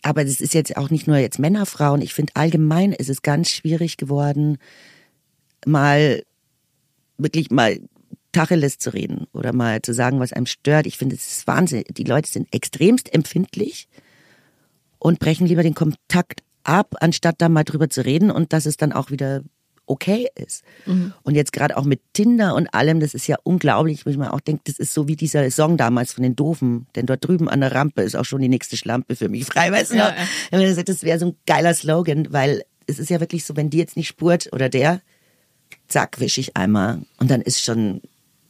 aber 0.02 0.24
das 0.24 0.40
ist 0.40 0.54
jetzt 0.54 0.76
auch 0.76 0.90
nicht 0.90 1.06
nur 1.06 1.18
jetzt 1.18 1.38
Männer, 1.38 1.66
Frauen. 1.66 2.02
Ich 2.02 2.14
finde 2.14 2.32
allgemein 2.34 2.92
ist 2.92 3.10
es 3.10 3.22
ganz 3.22 3.50
schwierig 3.50 3.96
geworden, 3.96 4.58
mal 5.66 6.22
wirklich 7.18 7.50
mal 7.50 7.80
Tacheles 8.32 8.78
zu 8.78 8.92
reden 8.94 9.26
oder 9.32 9.52
mal 9.52 9.82
zu 9.82 9.92
sagen, 9.92 10.20
was 10.20 10.32
einem 10.32 10.46
stört. 10.46 10.86
Ich 10.86 10.96
finde, 10.96 11.16
es 11.16 11.38
ist 11.38 11.46
Wahnsinn. 11.46 11.84
Die 11.90 12.04
Leute 12.04 12.30
sind 12.30 12.48
extremst 12.54 13.12
empfindlich 13.12 13.88
und 14.98 15.18
brechen 15.18 15.46
lieber 15.46 15.62
den 15.62 15.74
Kontakt 15.74 16.42
ab, 16.62 16.94
anstatt 17.00 17.36
da 17.38 17.48
mal 17.48 17.64
drüber 17.64 17.90
zu 17.90 18.04
reden 18.04 18.30
und 18.30 18.52
dass 18.52 18.66
es 18.66 18.76
dann 18.76 18.92
auch 18.92 19.10
wieder 19.10 19.42
okay 19.90 20.28
ist. 20.34 20.62
Mhm. 20.86 21.12
Und 21.22 21.34
jetzt 21.34 21.52
gerade 21.52 21.76
auch 21.76 21.84
mit 21.84 22.00
Tinder 22.12 22.54
und 22.54 22.72
allem, 22.72 23.00
das 23.00 23.14
ist 23.14 23.26
ja 23.26 23.36
unglaublich, 23.42 24.06
wo 24.06 24.10
ich 24.10 24.16
mir 24.16 24.32
auch 24.32 24.40
denke, 24.40 24.62
das 24.64 24.78
ist 24.78 24.94
so 24.94 25.08
wie 25.08 25.16
dieser 25.16 25.50
Song 25.50 25.76
damals 25.76 26.12
von 26.12 26.22
den 26.22 26.36
Doofen, 26.36 26.86
denn 26.94 27.06
dort 27.06 27.26
drüben 27.26 27.48
an 27.48 27.60
der 27.60 27.74
Rampe 27.74 28.02
ist 28.02 28.14
auch 28.14 28.24
schon 28.24 28.40
die 28.40 28.48
nächste 28.48 28.76
Schlampe 28.76 29.16
für 29.16 29.28
mich 29.28 29.44
frei, 29.44 29.72
weißt 29.72 29.92
du? 29.92 29.96
Ja, 29.96 30.14
ja. 30.52 30.82
Das 30.82 31.02
wäre 31.02 31.18
so 31.18 31.26
ein 31.26 31.36
geiler 31.46 31.74
Slogan, 31.74 32.32
weil 32.32 32.62
es 32.86 32.98
ist 32.98 33.10
ja 33.10 33.20
wirklich 33.20 33.44
so, 33.44 33.56
wenn 33.56 33.70
die 33.70 33.78
jetzt 33.78 33.96
nicht 33.96 34.08
spurt 34.08 34.48
oder 34.52 34.68
der, 34.68 35.00
zack, 35.88 36.20
wische 36.20 36.40
ich 36.40 36.56
einmal 36.56 37.02
und 37.18 37.30
dann 37.30 37.40
ist 37.40 37.60
schon 37.60 38.00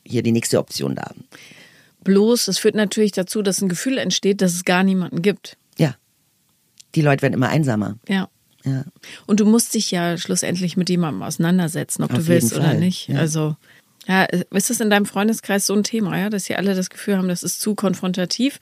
hier 0.05 0.23
die 0.23 0.33
nächste 0.33 0.59
Option 0.59 0.95
da. 0.95 1.13
Bloß, 2.05 2.49
es 2.49 2.59
führt 2.59 2.75
natürlich 2.75 3.13
dazu, 3.13 3.43
dass 3.43 3.61
ein 3.61 3.69
Gefühl 3.69 3.99
entsteht, 3.99 4.41
dass 4.41 4.55
es 4.55 4.65
gar 4.65 4.85
niemanden 4.85 5.23
gibt. 5.23 5.57
Ja. 5.79 5.97
Die 6.95 7.03
Leute 7.03 7.23
werden 7.23 7.35
immer 7.35 7.51
einsamer. 7.51 7.99
Ja. 8.09 8.29
Ja. 8.65 8.85
Und 9.27 9.41
du 9.41 9.47
musst 9.47 9.75
dich 9.75 9.91
ja 9.91 10.19
schlussendlich 10.19 10.77
mit 10.77 10.91
jemandem 10.91 11.23
auseinandersetzen, 11.23 12.03
ob 12.03 12.11
Auf 12.11 12.19
du 12.19 12.27
willst 12.27 12.55
oder 12.55 12.75
nicht. 12.75 13.09
Ja. 13.09 13.19
Also, 13.19 13.57
ja, 14.07 14.25
ist 14.25 14.71
das 14.71 14.81
in 14.81 14.91
deinem 14.91 15.07
Freundeskreis 15.07 15.67
so 15.67 15.75
ein 15.75 15.85
Thema, 15.85 16.19
ja, 16.19 16.31
dass 16.31 16.45
sie 16.45 16.57
alle 16.57 16.75
das 16.75 16.91
Gefühl 16.91 17.17
haben, 17.17 17.29
das 17.29 17.43
ist 17.43 17.61
zu 17.61 17.75
konfrontativ? 17.75 18.59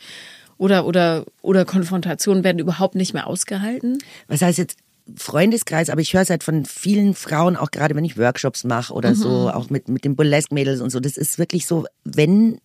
Oder, 0.57 0.87
oder, 0.87 1.25
oder 1.40 1.64
Konfrontationen 1.64 2.43
werden 2.43 2.59
überhaupt 2.59 2.97
nicht 2.97 3.14
mehr 3.14 3.28
ausgehalten? 3.28 3.99
Was 4.26 4.43
heißt 4.43 4.59
jetzt 4.59 4.78
Freundeskreis, 5.17 5.88
aber 5.88 6.00
ich 6.00 6.12
höre 6.12 6.23
es 6.23 6.31
halt 6.31 6.43
von 6.43 6.64
vielen 6.64 7.14
Frauen, 7.14 7.57
auch 7.57 7.71
gerade 7.71 7.95
wenn 7.95 8.05
ich 8.05 8.19
Workshops 8.19 8.64
mache 8.64 8.93
oder 8.93 9.11
mhm. 9.11 9.14
so, 9.14 9.50
auch 9.50 9.71
mit, 9.71 9.88
mit 9.88 10.05
den 10.05 10.17
Burlesque-Mädels 10.17 10.81
und 10.81 10.90
so. 10.90 11.00
Das 11.00 11.17
ist 11.17 11.38
wirklich 11.38 11.67
so, 11.67 11.87
wenn 12.05 12.61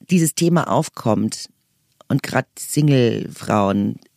dieses 0.00 0.34
Thema 0.34 0.68
aufkommt 0.68 1.48
und 2.08 2.22
gerade 2.22 2.48
Single-Frauen, 2.58 4.00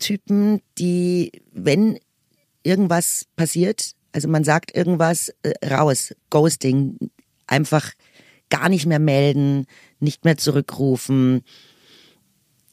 Typen, 0.00 0.60
die, 0.78 1.30
wenn 1.52 1.98
irgendwas 2.64 3.26
passiert, 3.36 3.92
also 4.12 4.28
man 4.28 4.42
sagt 4.42 4.74
irgendwas 4.74 5.32
äh, 5.42 5.66
raus, 5.66 6.14
Ghosting, 6.30 6.98
einfach 7.46 7.92
gar 8.48 8.68
nicht 8.68 8.86
mehr 8.86 8.98
melden, 8.98 9.66
nicht 10.00 10.24
mehr 10.24 10.36
zurückrufen. 10.36 11.42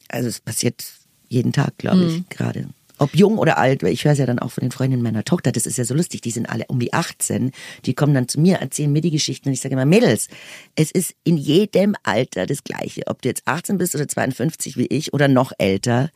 Also 0.08 0.28
es 0.28 0.40
passiert 0.40 0.84
jeden 1.28 1.52
Tag, 1.52 1.78
glaube 1.78 2.04
ich, 2.04 2.18
mhm. 2.18 2.24
gerade. 2.28 2.68
Ob 3.00 3.14
jung 3.14 3.38
oder 3.38 3.58
alt, 3.58 3.84
weil 3.84 3.92
ich 3.92 4.04
höre 4.04 4.12
es 4.12 4.18
ja 4.18 4.26
dann 4.26 4.40
auch 4.40 4.50
von 4.50 4.62
den 4.62 4.72
Freundinnen 4.72 5.04
meiner 5.04 5.22
Tochter, 5.22 5.52
das 5.52 5.66
ist 5.66 5.78
ja 5.78 5.84
so 5.84 5.94
lustig, 5.94 6.20
die 6.20 6.32
sind 6.32 6.48
alle 6.48 6.64
um 6.66 6.80
die 6.80 6.92
18, 6.92 7.52
die 7.84 7.94
kommen 7.94 8.12
dann 8.12 8.26
zu 8.26 8.40
mir, 8.40 8.56
erzählen 8.56 8.90
mir 8.90 9.02
die 9.02 9.12
Geschichten 9.12 9.48
und 9.48 9.52
ich 9.52 9.60
sage 9.60 9.74
immer, 9.74 9.84
Mädels, 9.84 10.26
es 10.74 10.90
ist 10.90 11.14
in 11.22 11.36
jedem 11.36 11.94
Alter 12.02 12.46
das 12.46 12.64
Gleiche, 12.64 13.06
ob 13.06 13.22
du 13.22 13.28
jetzt 13.28 13.46
18 13.46 13.78
bist 13.78 13.94
oder 13.94 14.08
52 14.08 14.76
wie 14.76 14.86
ich 14.86 15.12
oder 15.12 15.28
noch 15.28 15.52
älter. 15.58 16.10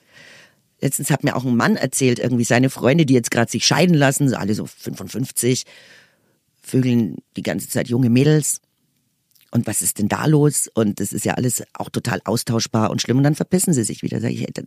Letztens 0.82 1.10
hat 1.10 1.22
mir 1.22 1.36
auch 1.36 1.44
ein 1.44 1.56
Mann 1.56 1.76
erzählt, 1.76 2.18
irgendwie 2.18 2.42
seine 2.42 2.68
Freunde, 2.68 3.06
die 3.06 3.14
jetzt 3.14 3.30
gerade 3.30 3.50
sich 3.50 3.64
scheiden 3.64 3.94
lassen, 3.94 4.28
so 4.28 4.34
alle 4.34 4.52
so 4.54 4.66
55, 4.66 5.62
vögeln 6.60 7.18
die 7.36 7.42
ganze 7.42 7.68
Zeit 7.68 7.88
junge 7.88 8.10
Mädels. 8.10 8.60
Und 9.52 9.68
was 9.68 9.80
ist 9.80 10.00
denn 10.00 10.08
da 10.08 10.26
los? 10.26 10.68
Und 10.74 10.98
das 10.98 11.12
ist 11.12 11.24
ja 11.24 11.34
alles 11.34 11.62
auch 11.74 11.88
total 11.88 12.20
austauschbar 12.24 12.90
und 12.90 13.00
schlimm. 13.00 13.18
Und 13.18 13.22
dann 13.22 13.36
verpissen 13.36 13.72
sie 13.72 13.84
sich 13.84 14.02
wieder. 14.02 14.20
Sag 14.20 14.32
ich, 14.32 14.44
dann, 14.52 14.66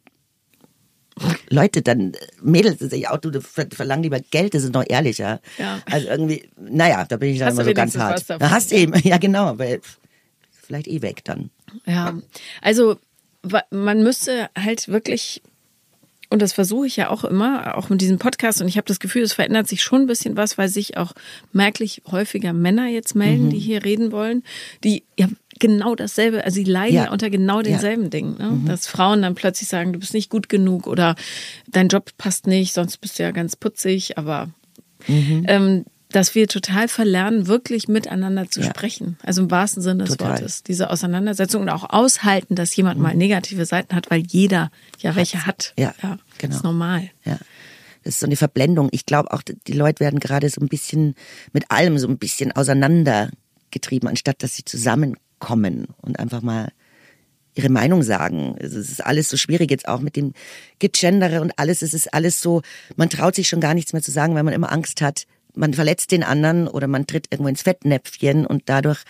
Leute, 1.49 1.81
dann 1.81 2.13
Mädels, 2.41 2.77
das 2.77 2.93
ich 2.93 3.09
auch, 3.09 3.17
du 3.17 3.41
verlangen 3.41 4.03
lieber 4.03 4.21
Geld, 4.21 4.53
das 4.53 4.63
ist 4.63 4.73
noch 4.73 4.85
ehrlicher. 4.87 5.41
Ja. 5.57 5.81
Also 5.85 6.07
irgendwie, 6.07 6.49
naja, 6.57 7.03
da 7.03 7.17
bin 7.17 7.31
ich 7.31 7.39
dann 7.39 7.47
hast 7.47 7.55
immer 7.55 7.65
so 7.65 7.73
ganz 7.73 7.97
hart. 7.97 8.29
Davon, 8.29 8.49
hast 8.49 8.71
ja. 8.71 8.77
eben, 8.77 8.93
ja 9.03 9.17
genau, 9.17 9.57
weil 9.57 9.81
vielleicht 10.51 10.87
eh 10.87 11.01
weg 11.01 11.25
dann. 11.25 11.49
Ja, 11.85 12.17
also 12.61 12.97
man 13.69 14.01
müsste 14.01 14.49
halt 14.55 14.87
wirklich 14.87 15.41
und 16.29 16.41
das 16.41 16.53
versuche 16.53 16.87
ich 16.87 16.95
ja 16.95 17.09
auch 17.09 17.23
immer, 17.23 17.77
auch 17.77 17.89
mit 17.89 18.01
diesem 18.01 18.17
Podcast. 18.17 18.61
Und 18.61 18.67
ich 18.67 18.77
habe 18.77 18.87
das 18.87 18.99
Gefühl, 18.99 19.21
es 19.21 19.33
verändert 19.33 19.67
sich 19.67 19.83
schon 19.83 20.01
ein 20.01 20.07
bisschen 20.07 20.35
was, 20.37 20.57
weil 20.57 20.69
sich 20.69 20.97
auch 20.97 21.13
merklich 21.53 22.01
häufiger 22.09 22.53
Männer 22.53 22.87
jetzt 22.87 23.15
melden, 23.15 23.45
mhm. 23.45 23.49
die 23.51 23.59
hier 23.59 23.83
reden 23.83 24.11
wollen, 24.11 24.43
die 24.83 25.03
ja 25.17 25.27
genau 25.59 25.95
dasselbe, 25.95 26.43
also 26.43 26.55
sie 26.55 26.63
leiden 26.63 26.95
ja. 26.95 27.11
unter 27.11 27.29
genau 27.29 27.61
denselben 27.61 28.03
ja. 28.03 28.09
Dingen. 28.09 28.37
Ne? 28.37 28.51
Mhm. 28.51 28.65
Dass 28.65 28.87
Frauen 28.87 29.21
dann 29.21 29.35
plötzlich 29.35 29.69
sagen, 29.69 29.93
du 29.93 29.99
bist 29.99 30.13
nicht 30.13 30.29
gut 30.29 30.49
genug 30.49 30.87
oder 30.87 31.15
dein 31.67 31.87
Job 31.87 32.11
passt 32.17 32.47
nicht, 32.47 32.73
sonst 32.73 32.97
bist 32.97 33.19
du 33.19 33.23
ja 33.23 33.31
ganz 33.31 33.55
putzig, 33.55 34.17
aber 34.17 34.49
mhm. 35.07 35.45
ähm, 35.47 35.85
dass 36.15 36.33
wir 36.33 36.47
total 36.47 36.87
verlernen, 36.87 37.47
wirklich 37.47 37.89
miteinander 37.89 38.49
zu 38.49 38.61
ja. 38.61 38.67
sprechen. 38.67 39.17
Also 39.21 39.41
im 39.41 39.51
wahrsten 39.51 39.83
Sinne 39.83 40.05
des 40.05 40.15
total. 40.15 40.39
Wortes. 40.39 40.63
Diese 40.63 40.89
Auseinandersetzung 40.89 41.63
und 41.63 41.69
auch 41.69 41.89
aushalten, 41.89 42.55
dass 42.55 42.73
jemand 42.73 42.97
mhm. 42.97 43.03
mal 43.03 43.15
negative 43.15 43.65
Seiten 43.65 43.93
hat, 43.93 44.09
weil 44.09 44.21
jeder 44.21 44.71
ja 44.99 45.09
hat. 45.09 45.17
welche 45.17 45.45
hat. 45.45 45.73
Ja, 45.77 45.93
ja 46.01 46.17
genau. 46.37 46.51
Das 46.51 46.55
ist 46.55 46.63
normal. 46.63 47.09
Ja. 47.25 47.37
Das 48.03 48.13
ist 48.13 48.19
so 48.21 48.27
eine 48.27 48.37
Verblendung. 48.37 48.87
Ich 48.91 49.05
glaube 49.05 49.33
auch, 49.33 49.41
die 49.41 49.73
Leute 49.73 49.99
werden 49.99 50.21
gerade 50.21 50.49
so 50.49 50.61
ein 50.61 50.69
bisschen 50.69 51.15
mit 51.51 51.69
allem 51.69 51.97
so 51.97 52.07
ein 52.07 52.17
bisschen 52.17 52.53
auseinandergetrieben, 52.53 54.07
anstatt 54.07 54.41
dass 54.41 54.55
sie 54.55 54.63
zusammenkommen 54.63 55.87
und 56.01 56.17
einfach 56.17 56.41
mal 56.41 56.69
ihre 57.55 57.69
Meinung 57.69 58.03
sagen. 58.03 58.55
Es 58.59 58.73
ist 58.73 59.05
alles 59.05 59.29
so 59.29 59.35
schwierig 59.35 59.69
jetzt 59.69 59.89
auch 59.89 59.99
mit 59.99 60.15
dem 60.15 60.33
Gegendere 60.79 61.41
und 61.41 61.57
alles. 61.59 61.81
Es 61.81 61.93
ist 61.93 62.13
alles 62.13 62.39
so, 62.39 62.61
man 62.95 63.09
traut 63.09 63.35
sich 63.35 63.49
schon 63.49 63.59
gar 63.59 63.73
nichts 63.73 63.91
mehr 63.91 64.01
zu 64.01 64.11
sagen, 64.11 64.33
weil 64.35 64.43
man 64.43 64.53
immer 64.53 64.71
Angst 64.71 65.01
hat, 65.01 65.25
man 65.55 65.73
verletzt 65.73 66.11
den 66.11 66.23
anderen 66.23 66.67
oder 66.67 66.87
man 66.87 67.07
tritt 67.07 67.27
irgendwo 67.31 67.49
ins 67.49 67.61
Fettnäpfchen 67.63 68.45
und 68.45 68.63
dadurch 68.65 69.03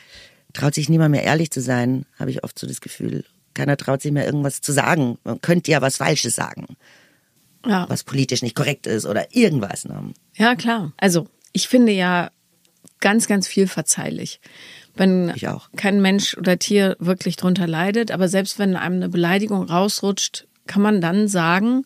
traut 0.53 0.73
sich 0.73 0.89
niemand 0.89 1.11
mehr 1.11 1.23
ehrlich 1.23 1.51
zu 1.51 1.61
sein, 1.61 2.05
habe 2.19 2.31
ich 2.31 2.43
oft 2.43 2.57
so 2.57 2.65
das 2.67 2.81
Gefühl. 2.81 3.25
Keiner 3.53 3.77
traut 3.77 4.01
sich 4.01 4.11
mehr 4.11 4.25
irgendwas 4.25 4.61
zu 4.61 4.71
sagen. 4.71 5.17
Man 5.23 5.41
könnte 5.41 5.71
ja 5.71 5.81
was 5.81 5.97
Falsches 5.97 6.35
sagen, 6.35 6.77
Ja. 7.65 7.85
was 7.89 8.03
politisch 8.03 8.41
nicht 8.41 8.55
korrekt 8.55 8.87
ist 8.87 9.05
oder 9.05 9.35
irgendwas. 9.35 9.85
Ne? 9.85 10.13
Ja, 10.35 10.55
klar. 10.55 10.93
Also, 10.97 11.27
ich 11.53 11.67
finde 11.67 11.91
ja 11.93 12.29
ganz, 12.99 13.27
ganz 13.27 13.47
viel 13.47 13.67
verzeihlich. 13.67 14.39
Wenn 14.95 15.33
kein 15.75 16.01
Mensch 16.01 16.37
oder 16.37 16.57
Tier 16.57 16.95
wirklich 16.99 17.35
drunter 17.35 17.67
leidet, 17.67 18.11
aber 18.11 18.29
selbst 18.29 18.59
wenn 18.59 18.75
einem 18.77 18.95
eine 18.95 19.09
Beleidigung 19.09 19.63
rausrutscht, 19.63 20.47
kann 20.67 20.81
man 20.81 21.01
dann 21.01 21.27
sagen, 21.27 21.85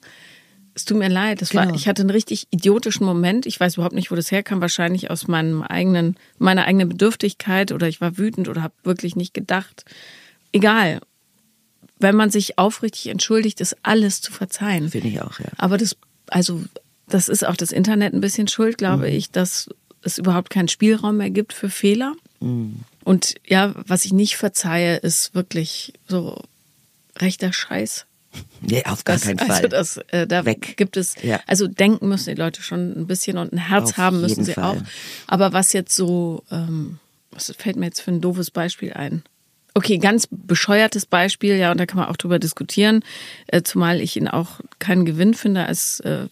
es 0.80 0.86
tut 0.86 0.98
mir 0.98 1.10
leid, 1.10 1.42
das 1.42 1.54
war, 1.54 1.66
Genau. 1.66 1.76
ich 1.78 1.88
hatte 1.88 2.02
einen 2.02 2.10
richtig 2.10 2.48
idiotischen 2.52 3.06
Moment. 3.06 3.46
Ich 3.46 3.60
weiß 3.60 3.76
überhaupt 3.76 3.96
nicht, 3.96 4.12
wo 4.12 4.16
das 4.16 4.32
herkam. 4.32 4.62
Wahrscheinlich 4.62 5.10
aus 5.12 5.28
meinem 5.28 5.62
eigenen, 5.62 6.16
meiner 6.38 6.66
eigenen 6.66 6.90
Bedürftigkeit 6.90 7.72
oder 7.72 7.88
ich 7.88 8.00
war 8.02 8.18
wütend 8.18 8.48
oder 8.48 8.64
habe 8.64 8.74
wirklich 8.84 9.16
nicht 9.16 9.34
gedacht. 9.34 9.86
Egal. 10.52 11.00
Wenn 12.00 12.16
man 12.16 12.30
sich 12.32 12.58
aufrichtig 12.58 13.08
entschuldigt, 13.08 13.60
ist 13.60 13.76
alles 13.84 14.22
zu 14.22 14.32
verzeihen. 14.32 14.90
Finde 14.90 15.10
ich 15.10 15.22
auch, 15.22 15.40
ja. 15.40 15.48
Aber 15.58 15.78
das, 15.78 15.98
also, 16.28 16.64
das 17.08 17.28
ist 17.28 17.46
auch 17.46 17.58
das 17.58 17.72
Internet 17.72 18.14
ein 18.14 18.22
bisschen 18.22 18.48
schuld, 18.48 18.78
glaube 18.78 19.08
Mhm. 19.10 19.14
ich, 19.16 19.32
dass 19.32 19.70
es 20.02 20.18
überhaupt 20.18 20.50
keinen 20.50 20.70
Spielraum 20.70 21.18
mehr 21.18 21.30
gibt 21.30 21.52
für 21.52 21.70
Fehler. 21.70 22.14
Mhm. 22.40 22.80
Und 23.04 23.36
ja, 23.46 23.74
was 23.76 24.06
ich 24.06 24.14
nicht 24.14 24.38
verzeihe, 24.38 24.96
ist 24.98 25.36
wirklich 25.36 25.94
so 26.08 26.42
rechter 27.18 27.52
Scheiß. 27.52 28.06
Nee, 28.62 28.84
auf 28.86 29.04
gar 29.06 29.16
Das, 29.16 29.24
keinen 29.26 29.40
also 29.40 29.54
Fall. 29.54 29.70
das, 29.70 29.98
äh, 30.10 30.28
da 30.28 30.46
Weg. 30.46 30.78
gibt 30.78 30.98
es, 30.98 31.16
Ja. 31.24 31.40
also 31.48 31.68
denken 31.68 32.08
müssen 32.10 32.30
die 32.36 32.40
Leute 32.40 32.62
schon 32.62 32.92
ein 32.92 33.08
bisschen 33.08 33.38
und 33.38 33.54
ein 33.54 33.58
Herz 33.58 33.92
Auf 33.92 33.98
haben 33.98 34.22
müssen 34.22 34.44
sie 34.44 34.54
Fall. 34.54 34.64
auch. 34.64 34.78
Aber 35.28 35.54
was 35.54 35.74
jetzt 35.74 35.96
so, 35.96 36.44
ähm, 36.52 37.00
was 37.32 37.54
fällt 37.58 37.76
mir 37.78 37.86
jetzt 37.88 38.02
für 38.02 38.12
ein 38.12 38.22
doofes 38.22 38.52
Beispiel 38.52 38.94
ein? 38.94 39.24
Okay, 39.76 39.98
ganz 39.98 40.28
bescheuertes 40.30 41.06
Beispiel, 41.06 41.56
ja, 41.56 41.72
und 41.72 41.80
da 41.80 41.86
kann 41.86 41.98
man 41.98 42.08
auch 42.08 42.18
drüber 42.18 42.38
diskutieren, 42.40 43.04
äh, 43.48 43.62
zumal 43.62 44.02
ich 44.02 44.18
ihn 44.18 44.28
auch 44.28 44.60
keinen 44.80 45.06
Gewinn 45.06 45.34
finde 45.34 45.66
als 45.66 46.00
äh, 46.02 46.28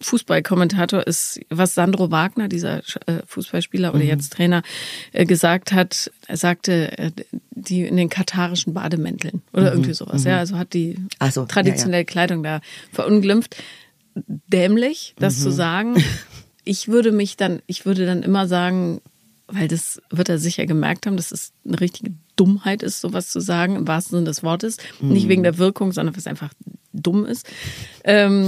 Fußballkommentator 0.00 1.06
ist, 1.06 1.40
was 1.50 1.74
Sandro 1.74 2.10
Wagner, 2.10 2.48
dieser 2.48 2.78
äh, 3.06 3.22
Fußballspieler 3.26 3.94
oder 3.94 4.04
jetzt 4.04 4.32
Trainer, 4.32 4.62
äh, 5.12 5.26
gesagt 5.26 5.72
hat. 5.72 6.10
Er 6.26 6.36
sagte, 6.36 6.98
äh, 6.98 7.10
die 7.50 7.82
in 7.82 7.96
den 7.96 8.08
katarischen 8.08 8.74
Bademänteln 8.74 9.42
oder 9.52 9.72
irgendwie 9.72 9.94
sowas. 9.94 10.24
Ja, 10.24 10.38
also 10.38 10.56
hat 10.56 10.72
die 10.74 10.98
so, 11.30 11.40
ja, 11.40 11.46
traditionelle 11.46 12.04
Kleidung 12.04 12.42
da 12.42 12.60
verunglimpft. 12.92 13.56
Dämlich, 14.14 15.14
das 15.18 15.40
zu 15.40 15.50
sagen. 15.50 16.02
Ich 16.64 16.86
würde 16.86 17.12
mich 17.12 17.38
dann, 17.38 17.62
ich 17.66 17.86
würde 17.86 18.04
dann 18.04 18.22
immer 18.22 18.46
sagen, 18.46 19.00
weil 19.46 19.68
das 19.68 20.02
wird 20.10 20.28
er 20.28 20.38
sicher 20.38 20.66
gemerkt 20.66 21.06
haben, 21.06 21.16
dass 21.16 21.32
es 21.32 21.52
eine 21.66 21.80
richtige 21.80 22.12
Dummheit 22.36 22.82
ist, 22.82 23.00
sowas 23.00 23.30
zu 23.30 23.40
sagen, 23.40 23.76
im 23.76 23.88
wahrsten 23.88 24.18
Sinne 24.18 24.26
des 24.26 24.42
Wortes. 24.42 24.76
Nicht 25.00 25.28
wegen 25.28 25.42
der 25.42 25.56
Wirkung, 25.56 25.92
sondern 25.92 26.14
weil 26.14 26.20
es 26.20 26.26
einfach 26.26 26.52
dumm 26.92 27.24
ist. 27.24 27.48
Ähm, 28.04 28.46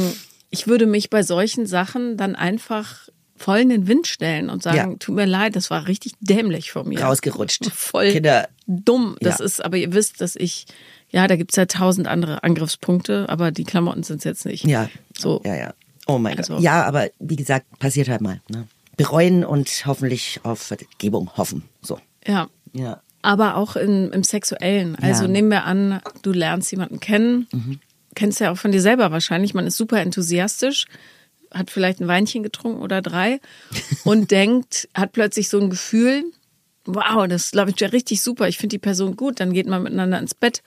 ich 0.51 0.67
würde 0.67 0.87
mich 0.87 1.11
bei 1.11 1.23
solchen 1.23 1.67
Sachen 1.67 2.17
dann 2.17 2.35
einfach 2.37 3.09
voll 3.37 3.59
in 3.61 3.69
den 3.71 3.87
Wind 3.87 4.07
stellen 4.07 4.51
und 4.51 4.63
sagen, 4.63 4.77
Ja. 4.77 4.97
tut 4.99 5.15
mir 5.15 5.25
leid, 5.25 5.57
das 5.57 5.71
war 5.71 5.87
richtig 5.89 6.13
dämlich 6.21 6.73
von 6.73 6.87
mir. 6.89 7.01
Rausgerutscht. 7.03 7.67
Voll 7.73 8.11
Kinder, 8.13 8.49
dumm. 8.67 9.17
Das 9.21 9.39
Ja. 9.39 9.45
ist, 9.47 9.65
aber 9.65 9.79
ihr 9.79 9.93
wisst, 9.95 10.21
dass 10.21 10.37
ich, 10.37 10.67
ja, 11.11 11.27
da 11.27 11.37
gibt's 11.37 11.57
ja 11.57 11.65
tausend 11.65 12.07
andere 12.07 12.43
Angriffspunkte, 12.43 13.29
aber 13.31 13.51
die 13.51 13.65
Klamotten 13.65 14.03
sind's 14.03 14.25
jetzt 14.25 14.45
nicht. 14.45 14.65
ja. 14.67 14.91
So. 15.19 15.41
Ja, 15.45 15.55
ja. 15.57 15.75
Oh 16.07 16.19
mein 16.19 16.37
Also- 16.39 16.55
Gott. 16.55 16.63
Ja, 16.63 16.85
aber 16.85 17.09
wie 17.19 17.37
gesagt, 17.37 17.67
passiert 17.79 18.09
halt 18.09 18.21
mal. 18.21 18.41
Ne? 18.51 18.67
Bereuen 18.97 19.45
und 19.45 19.87
hoffentlich 19.87 20.41
auf 20.43 20.59
Vergebung 20.61 21.31
hoffen. 21.37 21.63
So. 21.81 21.99
Ja. 22.27 22.49
Ja. 22.75 23.01
Aber 23.23 23.57
auch 23.57 23.77
im, 23.77 24.13
im 24.13 24.23
Sexuellen. 24.25 24.97
Also 24.97 25.23
Ja. 25.23 25.29
Mhm. 25.29 25.33
nehmen 25.33 25.49
wir 25.51 25.65
an, 25.65 26.01
du 26.23 26.33
lernst 26.33 26.71
jemanden 26.73 27.01
kennen, 27.01 27.47
kennst 28.14 28.40
ja 28.40 28.51
auch 28.51 28.57
von 28.59 28.73
dir 28.73 28.81
selber 28.83 29.11
wahrscheinlich, 29.11 29.55
man 29.55 29.66
ist 29.66 29.77
super 29.77 30.01
enthusiastisch, 30.01 30.87
hat 31.53 31.70
vielleicht 31.70 32.01
ein 32.01 32.09
Weinchen 32.09 32.42
getrunken 32.42 32.81
oder 32.83 33.03
drei 33.03 33.40
und 34.05 34.31
denkt, 34.31 34.88
hat 34.94 35.12
plötzlich 35.12 35.49
so 35.49 35.59
ein 35.61 35.70
Gefühl, 35.70 36.25
wow, 36.85 37.27
das 37.29 37.51
glaube 37.51 37.70
ich 37.70 37.81
ja 37.81 37.88
richtig 37.88 38.23
super, 38.23 38.49
ich 38.49 38.59
finde 38.59 38.75
die 38.75 38.79
Person 38.79 39.16
gut, 39.16 39.40
dann 39.40 39.53
geht 39.53 39.66
man 39.66 39.83
miteinander 39.83 40.18
ins 40.18 40.35
Bett. 40.35 40.62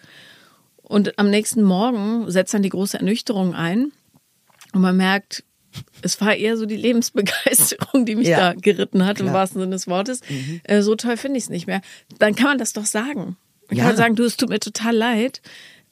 Und 0.82 1.18
am 1.18 1.30
nächsten 1.30 1.64
Morgen 1.64 2.30
setzt 2.30 2.54
dann 2.54 2.62
die 2.62 2.70
große 2.70 2.98
Ernüchterung 2.98 3.56
ein 3.56 3.92
und 4.74 4.82
man 4.82 4.96
merkt, 4.98 5.44
es 6.04 6.22
war 6.22 6.36
eher 6.36 6.56
so 6.58 6.66
die 6.68 6.76
Lebensbegeisterung, 6.76 8.06
die 8.06 8.16
mich 8.16 8.28
Ja, 8.28 8.54
da 8.54 8.60
geritten 8.60 9.06
hat, 9.06 9.20
im 9.20 9.26
klar. 9.26 9.34
Mhm. 9.34 9.38
wahrsten 9.38 9.62
Sinne 9.62 9.72
des 9.76 9.88
Wortes. 9.88 10.20
Äh, 10.64 10.82
so 10.82 10.96
toll 10.96 11.18
finde 11.18 11.38
ich 11.38 11.46
es 11.46 11.50
nicht 11.50 11.66
mehr. 11.68 11.82
Dann 12.20 12.36
kann 12.36 12.46
man 12.46 12.58
das 12.60 12.74
doch 12.74 12.86
sagen. 12.86 13.38
Man 13.70 13.78
Ja. 13.78 13.86
kann 13.86 13.96
sagen, 13.96 14.16
du, 14.16 14.24
es 14.24 14.38
tut 14.38 14.50
mir 14.50 14.60
total 14.60 14.96
leid, 14.96 15.42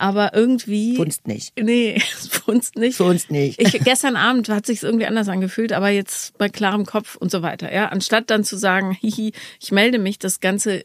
aber 0.01 0.33
irgendwie. 0.33 0.95
Funzt 0.95 1.27
nicht. 1.27 1.53
Nee, 1.59 2.01
es 2.13 2.27
funzt 2.27 2.75
nicht. 2.75 2.97
Funzt 2.97 3.31
nicht. 3.31 3.59
Ich, 3.61 3.71
gestern 3.83 4.15
Abend 4.15 4.49
hat 4.49 4.65
sich 4.65 4.83
irgendwie 4.83 5.05
anders 5.05 5.27
angefühlt, 5.29 5.71
aber 5.73 5.89
jetzt 5.89 6.37
bei 6.37 6.49
klarem 6.49 6.85
Kopf 6.85 7.15
und 7.15 7.31
so 7.31 7.41
weiter. 7.41 7.71
Ja, 7.73 7.87
anstatt 7.89 8.29
dann 8.29 8.43
zu 8.43 8.57
sagen, 8.57 8.91
hihi, 8.99 9.31
ich 9.59 9.71
melde 9.71 9.99
mich, 9.99 10.19
das 10.19 10.39
ganze 10.39 10.83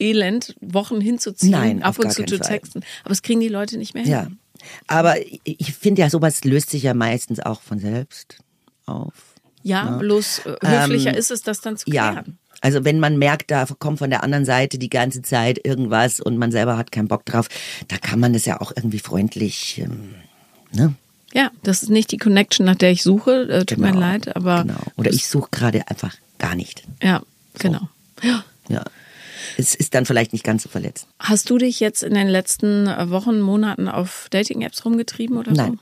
Elend 0.00 0.56
Wochen 0.60 1.00
hinzuziehen, 1.00 1.52
Nein, 1.52 1.82
ab 1.82 1.98
und 1.98 2.10
zu 2.12 2.24
zu 2.24 2.38
Fall. 2.38 2.48
texten. 2.48 2.82
Aber 3.04 3.12
es 3.12 3.22
kriegen 3.22 3.40
die 3.40 3.48
Leute 3.48 3.78
nicht 3.78 3.94
mehr 3.94 4.02
hin. 4.02 4.12
Ja. 4.12 4.26
Aber 4.86 5.14
ich- 5.44 5.74
finde 5.74 6.00
ja, 6.02 6.10
sowas 6.10 6.42
löst 6.44 6.70
sich 6.70 6.82
ja 6.82 6.94
meistens 6.94 7.38
auch 7.40 7.60
von 7.60 7.78
selbst 7.78 8.38
auf. 8.86 9.12
Ja, 9.62 9.96
bloß 9.98 10.40
äh, 10.46 10.56
höflicher 10.66 11.16
ist 11.16 11.30
es, 11.30 11.42
das 11.42 11.60
dann 11.60 11.76
zu 11.76 11.86
Ähm, 11.88 11.94
Ja. 11.94 12.24
Also 12.64 12.82
wenn 12.86 12.98
man 12.98 13.18
merkt, 13.18 13.50
da 13.50 13.66
kommt 13.78 13.98
von 13.98 14.08
der 14.08 14.22
anderen 14.22 14.46
Seite 14.46 14.78
die 14.78 14.88
ganze 14.88 15.20
Zeit 15.20 15.60
irgendwas 15.64 16.18
und 16.18 16.38
man 16.38 16.50
selber 16.50 16.78
hat 16.78 16.90
keinen 16.92 17.08
Bock 17.08 17.26
drauf, 17.26 17.48
da 17.88 17.98
kann 17.98 18.18
man 18.18 18.32
das 18.32 18.46
ja 18.46 18.58
auch 18.58 18.72
irgendwie 18.74 19.00
freundlich, 19.00 19.82
ähm, 19.84 20.14
ne? 20.72 20.94
Ja, 21.34 21.50
das 21.62 21.82
ist 21.82 21.90
nicht 21.90 22.10
die 22.10 22.16
Connection, 22.16 22.64
nach 22.64 22.76
der 22.76 22.90
ich 22.90 23.02
suche. 23.02 23.48
Äh, 23.50 23.64
tut 23.66 23.76
mir 23.76 23.88
Genau, 23.88 24.00
leid, 24.00 24.34
aber 24.34 24.62
Genau. 24.62 24.78
Oder 24.96 25.10
ich 25.12 25.26
suche 25.26 25.48
gerade 25.50 25.86
einfach 25.88 26.14
gar 26.38 26.54
nicht. 26.54 26.84
ja, 27.02 27.20
genau. 27.58 27.88
Ja. 28.22 28.44
Ja. 28.68 28.82
Es 29.58 29.74
ist 29.74 29.94
dann 29.94 30.06
vielleicht 30.06 30.32
nicht 30.32 30.42
ganz 30.44 30.62
so 30.62 30.70
verletzt. 30.70 31.06
Hast 31.18 31.50
du 31.50 31.58
dich 31.58 31.80
jetzt 31.80 32.02
in 32.02 32.14
den 32.14 32.28
letzten 32.28 32.86
Wochen, 32.86 33.40
Monaten 33.40 33.88
auf 33.88 34.28
Dating-Apps 34.30 34.86
rumgetrieben 34.86 35.36
oder 35.36 35.52
Nein. 35.52 35.72
so? 35.72 35.78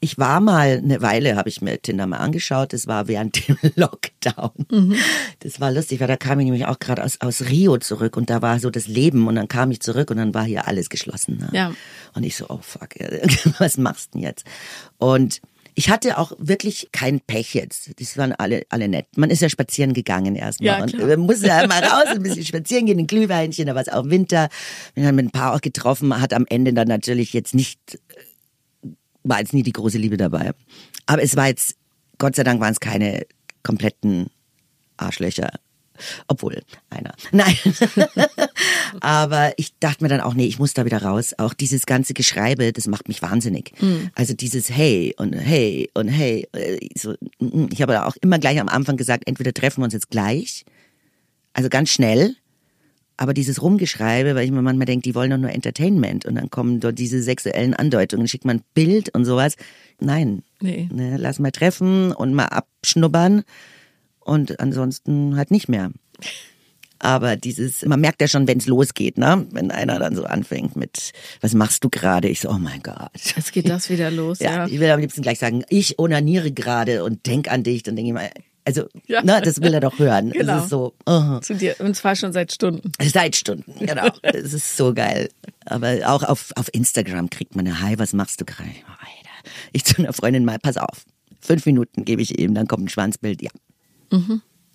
Ich 0.00 0.18
war 0.18 0.40
mal 0.40 0.78
eine 0.78 1.02
Weile, 1.02 1.36
habe 1.36 1.48
ich 1.48 1.60
mir 1.60 1.80
Tinder 1.80 2.06
mal 2.06 2.18
angeschaut. 2.18 2.72
Das 2.72 2.86
war 2.86 3.08
während 3.08 3.48
dem 3.48 3.56
Lockdown. 3.76 4.66
Mhm. 4.70 4.96
Das 5.40 5.60
war 5.60 5.70
lustig, 5.70 6.00
weil 6.00 6.08
da 6.08 6.16
kam 6.16 6.40
ich 6.40 6.44
nämlich 6.44 6.66
auch 6.66 6.78
gerade 6.78 7.04
aus, 7.04 7.20
aus 7.20 7.42
Rio 7.42 7.78
zurück 7.78 8.16
und 8.16 8.30
da 8.30 8.42
war 8.42 8.58
so 8.58 8.70
das 8.70 8.86
Leben 8.86 9.28
und 9.28 9.36
dann 9.36 9.48
kam 9.48 9.70
ich 9.70 9.80
zurück 9.80 10.10
und 10.10 10.16
dann 10.16 10.34
war 10.34 10.44
hier 10.44 10.66
alles 10.66 10.88
geschlossen. 10.88 11.38
Ne? 11.38 11.48
Ja. 11.52 11.72
Und 12.14 12.24
ich 12.24 12.36
so, 12.36 12.46
oh 12.48 12.60
fuck, 12.62 12.90
was 13.58 13.78
machst 13.78 14.14
du 14.14 14.18
denn 14.18 14.26
jetzt? 14.26 14.44
Und 14.98 15.40
ich 15.74 15.88
hatte 15.88 16.18
auch 16.18 16.32
wirklich 16.38 16.90
kein 16.92 17.20
Pech 17.20 17.54
jetzt. 17.54 17.98
Die 17.98 18.06
waren 18.16 18.32
alle, 18.32 18.64
alle 18.68 18.88
nett. 18.88 19.06
Man 19.16 19.30
ist 19.30 19.40
ja 19.40 19.48
spazieren 19.48 19.94
gegangen 19.94 20.36
erstmal. 20.36 20.66
Ja, 20.66 20.82
und 20.82 20.98
man 20.98 21.20
muss 21.20 21.42
ja 21.42 21.66
mal 21.66 21.82
raus, 21.82 22.08
ein 22.08 22.22
bisschen 22.22 22.44
spazieren 22.44 22.86
gehen, 22.86 22.98
ein 22.98 23.06
Glühweinchen, 23.06 23.66
da 23.66 23.74
war 23.74 23.82
es 23.82 23.88
auch 23.88 24.04
Winter. 24.10 24.48
Wir 24.94 25.06
haben 25.06 25.16
mit 25.16 25.26
ein 25.26 25.30
paar 25.30 25.54
auch 25.54 25.60
getroffen, 25.60 26.20
hat 26.20 26.34
am 26.34 26.44
Ende 26.48 26.74
dann 26.74 26.88
natürlich 26.88 27.32
jetzt 27.32 27.54
nicht 27.54 27.98
war 29.24 29.38
jetzt 29.40 29.52
nie 29.54 29.62
die 29.62 29.72
große 29.72 29.98
Liebe 29.98 30.16
dabei. 30.16 30.52
Aber 31.06 31.22
es 31.22 31.36
war 31.36 31.48
jetzt, 31.48 31.76
Gott 32.18 32.36
sei 32.36 32.44
Dank 32.44 32.60
waren 32.60 32.72
es 32.72 32.80
keine 32.80 33.26
kompletten 33.62 34.28
Arschlöcher. 34.96 35.50
Obwohl, 36.26 36.62
einer. 36.90 37.14
Nein. 37.32 37.56
Aber 39.00 39.52
ich 39.56 39.72
dachte 39.78 40.02
mir 40.02 40.08
dann 40.08 40.20
auch, 40.20 40.34
nee, 40.34 40.46
ich 40.46 40.58
muss 40.58 40.74
da 40.74 40.84
wieder 40.84 41.02
raus. 41.02 41.34
Auch 41.38 41.54
dieses 41.54 41.86
ganze 41.86 42.14
Geschreibe, 42.14 42.72
das 42.72 42.86
macht 42.86 43.08
mich 43.08 43.22
wahnsinnig. 43.22 43.72
Also 44.14 44.34
dieses 44.34 44.70
Hey 44.70 45.14
und 45.16 45.32
Hey 45.34 45.90
und 45.94 46.08
Hey. 46.08 46.48
äh, 46.52 46.78
So, 46.98 47.14
mm, 47.38 47.66
ich 47.72 47.82
habe 47.82 48.04
auch 48.06 48.16
immer 48.20 48.38
gleich 48.38 48.58
am 48.60 48.68
Anfang 48.68 48.96
gesagt, 48.96 49.24
entweder 49.26 49.52
treffen 49.52 49.80
wir 49.80 49.84
uns 49.84 49.94
jetzt 49.94 50.10
gleich, 50.10 50.64
also 51.52 51.68
ganz 51.68 51.90
schnell, 51.90 52.34
aber 53.16 53.34
dieses 53.34 53.62
Rumgeschreibe, 53.62 54.34
weil 54.34 54.44
ich 54.44 54.50
mir 54.50 54.62
manchmal 54.62 54.86
denke, 54.86 55.02
die 55.02 55.14
wollen 55.14 55.30
doch 55.30 55.38
nur 55.38 55.50
Entertainment 55.50 56.26
und 56.26 56.34
dann 56.34 56.50
kommen 56.50 56.80
dort 56.80 56.98
diese 56.98 57.22
sexuellen 57.22 57.74
Andeutungen, 57.74 58.26
schickt 58.28 58.44
man 58.44 58.58
ein 58.58 58.64
Bild 58.74 59.14
und 59.14 59.24
sowas. 59.24 59.56
Nein. 60.00 60.42
Nee. 60.60 60.88
Ne, 60.92 61.16
lass 61.18 61.38
mal 61.38 61.50
treffen 61.52 62.12
und 62.12 62.34
mal 62.34 62.46
abschnuppern 62.46 63.44
und 64.20 64.60
ansonsten 64.60 65.36
halt 65.36 65.50
nicht 65.50 65.68
mehr. 65.68 65.90
Aber 66.98 67.34
dieses, 67.36 67.84
man 67.84 68.00
merkt 68.00 68.20
ja 68.20 68.28
schon, 68.28 68.46
wenn 68.46 68.58
es 68.58 68.66
losgeht, 68.66 69.18
ne? 69.18 69.44
Wenn 69.50 69.72
einer 69.72 69.98
dann 69.98 70.14
so 70.14 70.22
anfängt 70.22 70.76
mit, 70.76 71.10
was 71.40 71.52
machst 71.52 71.82
du 71.82 71.90
gerade? 71.90 72.28
Ich 72.28 72.38
so, 72.38 72.48
oh 72.48 72.58
mein 72.58 72.80
Gott. 72.80 73.10
Jetzt 73.36 73.52
geht 73.52 73.68
das 73.68 73.90
wieder 73.90 74.08
los, 74.12 74.38
Ja, 74.38 74.52
ja. 74.52 74.66
ich 74.66 74.78
will 74.78 74.88
am 74.88 75.00
liebsten 75.00 75.20
gleich 75.22 75.40
sagen, 75.40 75.64
ich 75.68 75.98
onaniere 75.98 76.52
gerade 76.52 77.02
und 77.02 77.26
denk 77.26 77.50
an 77.50 77.64
dich. 77.64 77.82
Dann 77.82 77.96
denke 77.96 78.10
ich 78.10 78.14
mal, 78.14 78.30
also, 78.64 78.86
Ja. 79.06 79.22
ne, 79.22 79.40
das 79.42 79.60
will 79.60 79.74
er 79.74 79.80
doch 79.80 79.98
hören. 79.98 80.30
Genau. 80.30 80.58
Es 80.58 80.64
ist 80.64 80.70
so, 80.70 80.94
uh, 81.08 81.40
Zu 81.40 81.54
dir. 81.54 81.76
Und 81.80 81.96
zwar 81.96 82.14
schon 82.16 82.32
seit 82.32 82.52
Stunden. 82.52 82.92
seit 83.02 83.36
Stunden, 83.36 83.74
genau. 83.84 84.08
Das 84.22 84.52
ist 84.52 84.76
so 84.76 84.94
geil. 84.94 85.30
Aber 85.64 85.98
auch 86.06 86.22
auf, 86.22 86.52
auf 86.56 86.68
Instagram 86.72 87.30
kriegt 87.30 87.56
man 87.56 87.66
eine 87.66 87.80
Hi, 87.80 87.98
was 87.98 88.12
machst 88.12 88.40
du 88.40 88.44
gerade? 88.44 88.70
Oh, 88.84 88.90
Alter. 88.90 89.50
Ich 89.72 89.84
zu 89.84 89.98
einer 90.02 90.12
Freundin 90.12 90.44
mal, 90.44 90.58
pass 90.58 90.76
auf. 90.76 91.04
Fünf 91.40 91.66
Minuten 91.66 92.04
gebe 92.04 92.22
ich 92.22 92.38
ihm, 92.38 92.54
dann 92.54 92.68
kommt 92.68 92.84
ein 92.84 92.88
Schwanzbild, 92.88 93.42
ja. 93.42 93.50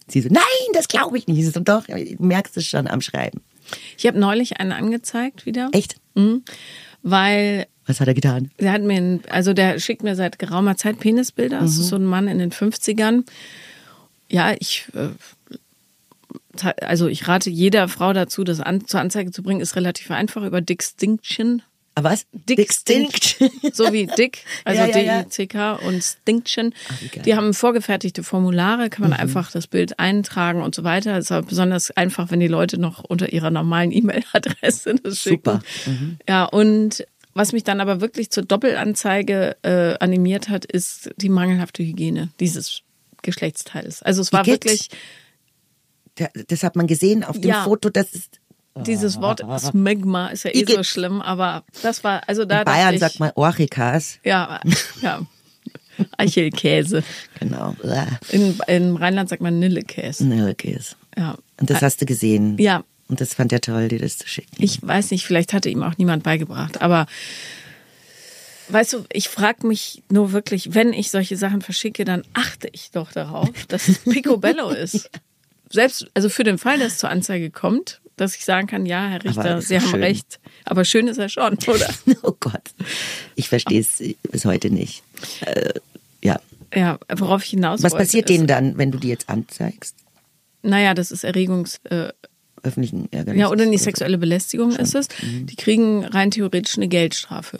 Sie 0.08 0.22
so, 0.22 0.30
nein, 0.30 0.44
das 0.74 0.88
glaube 0.88 1.18
ich 1.18 1.28
nicht. 1.28 1.38
Ich 1.40 1.52
so, 1.52 1.60
doch, 1.60 1.86
du 1.86 2.16
merkst 2.20 2.58
es 2.58 2.66
schon 2.66 2.88
am 2.88 3.02
Schreiben. 3.02 3.42
Ich 3.98 4.06
habe 4.08 4.18
neulich 4.20 4.60
einen 4.60 4.72
angezeigt 4.72 5.46
wieder. 5.46 5.70
Echt? 5.74 5.98
Mhm. 6.16 6.44
Weil 7.04 7.68
Was 7.86 8.00
hat 8.00 8.08
er 8.08 8.14
getan? 8.14 8.50
Der 8.60 8.72
hat 8.72 8.82
mir, 8.82 9.20
also 9.30 9.54
der 9.54 9.80
schickt 9.80 10.04
mir 10.04 10.16
seit 10.16 10.40
geraumer 10.40 10.78
Zeit 10.78 11.00
Penisbilder. 11.00 11.60
Das 11.60 11.72
ist 11.78 11.88
so 11.90 11.98
ein 11.98 12.06
Mann 12.06 12.28
in 12.28 12.40
den 12.40 12.52
50ern. 12.52 13.24
Ja, 14.30 14.56
ich, 14.60 14.88
äh, 14.94 15.10
also 16.82 17.08
ich 17.08 17.28
rate 17.28 17.50
jeder 17.50 17.88
Frau 17.88 18.14
dazu, 18.14 18.44
das 18.44 18.60
an, 18.60 18.86
zur 18.88 19.00
Anzeige 19.00 19.32
zu 19.32 19.44
bringen, 19.44 19.62
ist 19.62 19.76
relativ 19.76 20.12
einfach 20.12 20.44
über 20.44 20.62
Dickstinction. 20.62 21.62
Aber 21.98 22.12
was? 22.12 22.28
Dickstinct. 22.32 23.38
So 23.74 23.92
wie 23.92 24.06
Dick, 24.06 24.44
also 24.66 24.82
Ja, 24.88 25.00
ja. 25.00 25.24
D-I-C-K 25.24 25.74
und 25.74 26.04
Stinction. 26.04 26.68
Mhm. 26.68 27.24
Die 27.24 27.36
haben 27.36 27.56
vorgefertigte 27.56 28.22
Formulare, 28.22 28.92
kann 28.92 29.10
man 29.10 29.20
einfach 29.20 29.50
das 29.50 29.66
Bild 29.66 29.98
eintragen 29.98 30.62
und 30.62 30.76
so 30.76 30.84
weiter. 30.84 31.18
Ist 31.18 31.32
aber 31.32 31.48
besonders 31.48 31.90
einfach, 31.90 32.30
wenn 32.30 32.40
die 32.40 32.48
Leute 32.48 32.78
noch 32.80 33.04
unter 33.04 33.34
ihrer 33.34 33.50
normalen 33.50 33.92
E-Mail-Adresse 33.92 34.96
das 35.02 35.20
schicken. 35.20 35.38
Super. 35.38 35.60
Mhm. 35.88 36.18
Ja, 36.30 36.46
und 36.46 37.04
was 37.34 37.52
mich 37.52 37.64
dann 37.64 37.82
aber 37.82 38.00
wirklich 38.00 38.30
zur 38.30 38.44
Doppelanzeige 38.44 39.58
äh, 39.64 39.96
animiert 40.00 40.50
hat, 40.50 40.66
ist 40.66 41.10
die 41.18 41.30
mangelhafte 41.30 41.82
Hygiene 41.84 42.30
dieses 42.40 42.84
Geschlechtsteils. 43.24 44.02
Also 44.04 44.22
es 44.22 44.32
war 44.34 44.46
wirklich 44.46 44.90
Da- 46.16 46.30
Das 46.48 46.64
hat 46.64 46.76
man 46.76 46.88
gesehen 46.88 47.24
auf 47.24 47.40
dem 47.40 47.50
Ja. 47.50 47.64
Foto. 47.64 47.90
Das 47.90 48.14
ist 48.14 48.40
dieses 48.76 49.20
Wort 49.22 49.42
Smegma 49.60 50.28
ist 50.28 50.44
ja 50.44 50.52
eh 50.54 50.64
so 50.66 50.84
schlimm, 50.84 51.22
aber 51.22 51.64
das 51.82 52.04
war 52.04 52.22
also 52.28 52.46
da 52.46 52.60
in 52.60 52.66
Bayern 52.66 52.94
ich, 52.94 53.00
sagt 53.00 53.20
man 53.20 53.32
Orchikas. 53.36 54.20
ja, 54.24 54.60
ja. 55.02 55.22
Eichelkäse. 56.18 57.04
Genau. 57.40 57.76
In, 58.30 58.60
in 58.68 58.96
Rheinland 58.98 59.30
sagt 59.30 59.42
man 59.42 59.58
Nillekäse. 59.60 60.26
Nilkes. 60.26 60.96
Ja. 61.18 61.38
Und 61.60 61.70
das 61.72 61.82
hast 61.82 62.02
du 62.02 62.06
gesehen. 62.06 62.58
Ja. 62.60 62.84
Und 63.08 63.20
das 63.22 63.34
fand 63.34 63.52
er 63.52 63.62
toll, 63.62 63.88
dir 63.88 64.00
das 64.00 64.18
zu 64.20 64.28
schicken. 64.28 64.56
Ich 64.60 64.86
weiß 64.86 65.10
nicht, 65.12 65.26
vielleicht 65.26 65.54
hatte 65.54 65.70
ihm 65.70 65.82
auch 65.82 65.98
niemand 65.98 66.22
beigebracht, 66.24 66.82
aber 66.82 67.08
weißt 68.70 68.94
du, 68.94 69.06
ich 69.12 69.30
frage 69.30 69.68
mich 69.68 70.04
nur 70.10 70.32
wirklich, 70.32 70.74
wenn 70.74 70.94
ich 70.94 71.12
solche 71.12 71.38
Sachen 71.38 71.62
verschicke, 71.62 72.06
dann 72.06 72.24
achte 72.34 72.70
ich 72.72 72.92
doch 72.92 73.12
darauf, 73.12 73.50
dass 73.68 73.88
es 73.88 74.00
Picobello 74.00 74.70
ist. 74.72 75.10
Selbst, 75.70 76.08
also 76.14 76.30
für 76.30 76.44
den 76.44 76.58
Fall, 76.58 76.80
dass 76.80 76.94
es 76.94 76.98
zur 77.00 77.10
Anzeige 77.10 77.50
kommt, 77.50 78.02
dass 78.16 78.36
ich 78.36 78.46
sagen 78.46 78.68
kann, 78.68 78.86
ja, 78.86 79.08
Herr 79.08 79.24
Richter, 79.24 79.62
Sie 79.62 79.80
haben 79.80 79.90
schön. 79.90 80.04
recht. 80.04 80.40
Aber 80.66 80.86
schön 80.86 81.08
ist 81.08 81.18
er 81.18 81.30
schon, 81.30 81.58
oder? 81.68 81.90
Oh 82.24 82.34
Gott. 82.40 82.62
Ich 83.36 83.50
verstehe 83.50 83.80
es 83.80 84.02
bis 84.32 84.46
heute 84.46 84.70
nicht. 84.70 85.04
Äh, 85.42 85.74
ja. 86.24 86.40
Ja, 86.74 87.00
worauf 87.16 87.44
ich 87.44 87.52
hinaus 87.52 87.84
Was 87.84 87.94
wollte, 87.94 88.06
passiert 88.06 88.30
denen 88.30 88.48
dann, 88.48 88.78
wenn 88.78 88.92
du 88.92 88.98
die 88.98 89.10
jetzt 89.10 89.30
anzeigst? 89.30 89.96
Naja, 90.64 90.94
das 90.94 91.12
ist 91.12 91.24
Erregungs... 91.24 91.80
Äh, 91.86 92.10
Öffentlichen 92.64 93.08
Ärgernis? 93.12 93.40
Ja, 93.40 93.50
oder 93.50 93.66
die 93.66 93.78
sexuelle 93.78 94.18
Belästigung 94.18 94.76
ist 94.76 94.96
es. 94.96 95.08
Mhm. 95.22 95.46
Die 95.46 95.56
kriegen 95.56 96.04
rein 96.04 96.32
theoretisch 96.32 96.76
eine 96.76 96.88
Geldstrafe. 96.88 97.60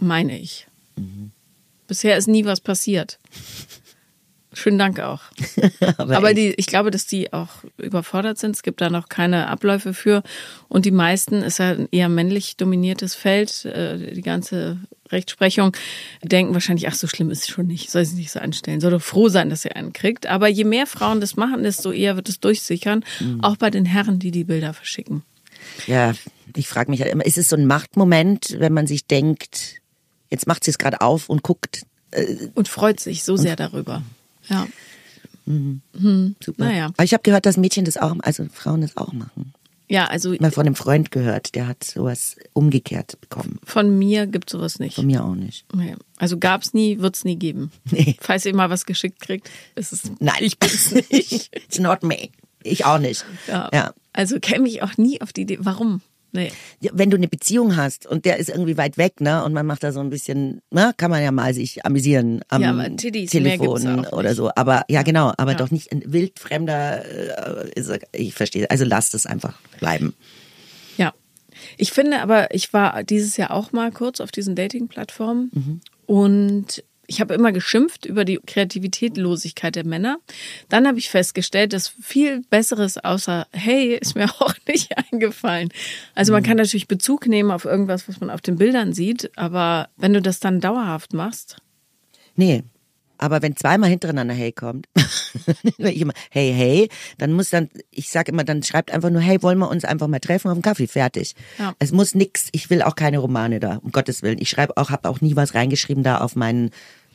Meine 0.00 0.38
ich. 0.38 0.66
Mhm. 0.96 1.30
Bisher 1.86 2.16
ist 2.16 2.28
nie 2.28 2.44
was 2.44 2.60
passiert. 2.60 3.18
Schönen 4.56 4.78
Dank 4.78 5.00
auch. 5.00 5.20
Aber, 5.98 6.16
Aber 6.16 6.34
die, 6.34 6.54
ich 6.56 6.66
glaube, 6.66 6.92
dass 6.92 7.06
die 7.06 7.32
auch 7.32 7.48
überfordert 7.76 8.38
sind. 8.38 8.54
Es 8.54 8.62
gibt 8.62 8.80
da 8.80 8.88
noch 8.88 9.08
keine 9.08 9.48
Abläufe 9.48 9.92
für. 9.94 10.22
Und 10.68 10.84
die 10.86 10.92
meisten 10.92 11.42
ist 11.42 11.58
ja 11.58 11.70
ein 11.70 11.88
eher 11.90 12.08
männlich 12.08 12.56
dominiertes 12.56 13.16
Feld. 13.16 13.64
äh, 13.64 14.14
Die 14.14 14.22
ganze 14.22 14.78
Rechtsprechung 15.10 15.76
denken 16.22 16.54
wahrscheinlich, 16.54 16.86
ach, 16.88 16.94
so 16.94 17.08
schlimm 17.08 17.30
ist 17.30 17.42
es 17.42 17.48
schon 17.48 17.66
nicht. 17.66 17.90
Soll 17.90 18.04
sich 18.04 18.16
nicht 18.16 18.30
so 18.30 18.38
anstellen. 18.38 18.80
Soll 18.80 18.92
doch 18.92 19.02
froh 19.02 19.28
sein, 19.28 19.50
dass 19.50 19.64
er 19.64 19.74
einen 19.74 19.92
kriegt. 19.92 20.26
Aber 20.26 20.48
je 20.48 20.64
mehr 20.64 20.86
Frauen 20.86 21.20
das 21.20 21.36
machen, 21.36 21.64
desto 21.64 21.90
eher 21.90 22.14
wird 22.14 22.28
es 22.28 22.38
durchsichern. 22.38 23.04
Mhm. 23.18 23.42
Auch 23.42 23.56
bei 23.56 23.70
den 23.70 23.84
Herren, 23.84 24.20
die 24.20 24.30
die 24.30 24.44
Bilder 24.44 24.72
verschicken. 24.72 25.24
Ja, 25.88 26.14
ich 26.54 26.68
frage 26.68 26.90
mich 26.90 27.00
halt 27.00 27.10
immer, 27.12 27.26
ist 27.26 27.38
es 27.38 27.48
so 27.48 27.56
ein 27.56 27.66
Machtmoment, 27.66 28.54
wenn 28.60 28.72
man 28.72 28.86
sich 28.86 29.06
denkt, 29.06 29.80
jetzt 30.30 30.46
macht 30.46 30.64
sie 30.64 30.70
es 30.70 30.78
gerade 30.78 31.00
auf 31.00 31.28
und 31.28 31.42
guckt, 31.42 31.86
Und 32.54 32.68
freut 32.68 33.00
sich 33.00 33.24
so 33.24 33.36
sehr 33.36 33.56
darüber. 33.56 34.02
Ja. 34.48 34.66
super. 35.46 36.64
Naja. 36.64 36.86
Aber 36.86 37.04
ich 37.04 37.12
habe 37.12 37.22
gehört, 37.22 37.46
dass 37.46 37.56
Mädchen 37.56 37.84
das 37.84 37.96
auch, 37.96 38.14
also 38.22 38.46
Frauen 38.52 38.80
das 38.80 38.96
auch 38.96 39.12
machen. 39.12 39.52
Ja, 39.86 40.06
also 40.06 40.34
Mal 40.40 40.50
von 40.50 40.66
einem 40.66 40.76
Freund 40.76 41.10
gehört, 41.10 41.54
der 41.54 41.66
hat 41.68 41.84
sowas 41.84 42.36
umgekehrt 42.54 43.20
bekommen. 43.20 43.58
von 43.64 43.98
mir 43.98 44.26
gibt 44.26 44.48
sowas 44.48 44.78
nicht. 44.78 44.96
Von 44.96 45.06
mir 45.06 45.22
auch 45.22 45.34
nicht. 45.34 45.66
Nee. 45.74 45.94
Also 46.16 46.38
gab's 46.38 46.72
nie, 46.72 47.00
wird's 47.00 47.24
nie 47.24 47.36
geben. 47.36 47.70
Nee. 47.90 48.16
Falls 48.18 48.46
ihr 48.46 48.54
mal 48.54 48.70
was 48.70 48.86
geschickt 48.86 49.20
kriegt, 49.20 49.50
ist 49.74 49.92
es. 49.92 50.10
Nein, 50.20 50.36
ich 50.40 50.58
bin's 50.58 50.90
nicht. 51.10 51.54
It's 51.54 51.78
not 51.78 52.02
me. 52.02 52.30
Ich 52.62 52.86
auch 52.86 52.98
nicht. 52.98 53.26
Ja. 53.46 53.68
ja. 53.74 53.92
Also 54.14 54.40
käme 54.40 54.68
ich 54.68 54.82
auch 54.82 54.96
nie 54.96 55.20
auf 55.20 55.34
die 55.34 55.42
Idee. 55.42 55.58
Warum? 55.60 56.00
Nee. 56.34 56.50
Wenn 56.92 57.10
du 57.10 57.16
eine 57.16 57.28
Beziehung 57.28 57.76
hast 57.76 58.06
und 58.06 58.24
der 58.24 58.38
ist 58.38 58.48
irgendwie 58.48 58.76
weit 58.76 58.98
weg, 58.98 59.20
ne, 59.20 59.44
und 59.44 59.52
man 59.52 59.64
macht 59.64 59.84
da 59.84 59.92
so 59.92 60.00
ein 60.00 60.10
bisschen, 60.10 60.60
na, 60.70 60.92
kann 60.92 61.10
man 61.10 61.22
ja 61.22 61.30
mal 61.30 61.54
sich 61.54 61.86
amüsieren 61.86 62.40
am 62.48 62.60
Ja, 62.60 62.70
aber 62.70 62.94
Tiddies, 62.96 63.30
Telefon 63.30 64.04
oder 64.06 64.34
so. 64.34 64.50
Aber 64.56 64.84
ja, 64.88 65.02
genau, 65.02 65.32
aber 65.38 65.52
Ja. 65.52 65.56
doch 65.58 65.70
nicht 65.70 65.92
ein 65.92 66.02
wildfremder. 66.04 67.04
Äh, 67.76 67.98
ich 68.12 68.34
verstehe. 68.34 68.68
Also 68.68 68.84
lasst 68.84 69.14
es 69.14 69.26
einfach 69.26 69.54
bleiben. 69.78 70.14
Ja. 70.96 71.14
Ich 71.78 71.92
finde 71.92 72.20
aber, 72.20 72.52
ich 72.52 72.72
war 72.72 73.04
dieses 73.04 73.36
Jahr 73.36 73.52
auch 73.52 73.70
mal 73.70 73.92
kurz 73.92 74.20
auf 74.20 74.32
diesen 74.32 74.56
Dating-Plattformen 74.56 75.50
Mhm. 75.54 75.80
und 76.06 76.82
ich 77.06 77.20
habe 77.20 77.34
immer 77.34 77.52
geschimpft 77.52 78.06
über 78.06 78.24
die 78.24 78.38
Kreativitätlosigkeit 78.46 79.76
der 79.76 79.86
Männer. 79.86 80.18
Dann 80.68 80.86
habe 80.86 80.98
ich 80.98 81.10
festgestellt, 81.10 81.72
dass 81.72 81.88
viel 81.88 82.42
Besseres 82.50 82.98
außer 82.98 83.46
Hey 83.52 83.94
ist 83.96 84.14
mir 84.16 84.24
auch 84.40 84.54
nicht 84.66 84.90
eingefallen. 84.96 85.70
Also 86.14 86.32
Mhm. 86.32 86.36
man 86.36 86.42
kann 86.44 86.56
natürlich 86.56 86.88
Bezug 86.88 87.26
nehmen 87.26 87.50
auf 87.50 87.64
irgendwas, 87.64 88.08
was 88.08 88.20
man 88.20 88.30
auf 88.30 88.40
den 88.40 88.56
Bildern 88.56 88.92
sieht, 88.92 89.30
aber 89.36 89.88
wenn 89.96 90.12
du 90.12 90.22
das 90.22 90.40
dann 90.40 90.60
dauerhaft 90.60 91.12
machst, 91.12 91.56
Nee. 92.36 92.64
Aber 93.18 93.42
wenn 93.42 93.56
zweimal 93.56 93.90
hintereinander 93.90 94.34
Hey 94.34 94.52
kommt, 94.52 94.86
ich 95.78 96.00
immer 96.00 96.12
Hey, 96.30 96.52
hey, 96.52 96.88
dann 97.18 97.32
muss 97.32 97.50
dann, 97.50 97.68
ich 97.90 98.10
sag 98.10 98.28
immer, 98.28 98.44
dann 98.44 98.62
schreibt 98.62 98.90
einfach 98.92 99.10
nur 99.10 99.20
Hey, 99.20 99.42
wollen 99.42 99.58
wir 99.58 99.70
uns 99.70 99.84
einfach 99.84 100.08
mal 100.08 100.20
treffen 100.20 100.48
auf 100.48 100.54
einen 100.54 100.62
Kaffee, 100.62 100.86
fertig. 100.86 101.34
Ja. 101.58 101.74
Es 101.78 101.92
muss 101.92 102.14
nix, 102.14 102.48
ich 102.52 102.70
will 102.70 102.82
auch 102.82 102.96
keine 102.96 103.18
Romane 103.18 103.60
da, 103.60 103.76
um 103.76 103.92
Gottes 103.92 104.22
Willen. 104.22 104.38
Ich 104.40 104.50
schreibe 104.50 104.76
auch, 104.76 104.90
habe 104.90 105.08
auch 105.08 105.20
nie 105.20 105.36
was 105.36 105.54
reingeschrieben 105.54 106.02
da 106.02 106.18
auf 106.18 106.36
mein 106.36 106.70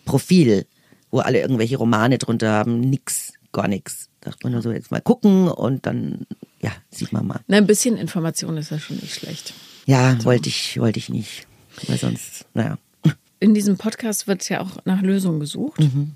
Profil, 0.05 0.65
wo 1.11 1.19
alle 1.19 1.39
irgendwelche 1.39 1.77
Romane 1.77 2.17
drunter 2.17 2.51
haben, 2.51 2.79
nix, 2.79 3.33
gar 3.51 3.67
nix. 3.67 4.09
Dachte 4.21 4.39
man 4.43 4.53
nur 4.53 4.61
so, 4.61 4.71
jetzt 4.71 4.91
mal 4.91 5.01
gucken 5.01 5.47
und 5.47 5.85
dann, 5.85 6.25
ja, 6.61 6.71
sieht 6.89 7.13
man 7.13 7.25
mal. 7.25 7.39
na, 7.47 7.57
ein 7.57 7.67
bisschen 7.67 7.97
Information 7.97 8.57
ist 8.57 8.71
ja 8.71 8.79
schon 8.79 8.97
nicht 8.97 9.15
schlecht. 9.15 9.53
Ja, 9.85 10.23
wollte 10.23 10.49
ich, 10.49 10.79
wollte 10.79 10.99
ich 10.99 11.09
nicht. 11.09 11.47
Weil 11.87 11.97
sonst, 11.97 12.45
naja. 12.53 12.77
In 13.39 13.53
diesem 13.53 13.77
Podcast 13.77 14.27
wird 14.27 14.47
ja 14.49 14.61
auch 14.61 14.83
nach 14.85 15.01
Lösungen 15.01 15.39
gesucht. 15.39 15.79
Mhm. 15.79 16.11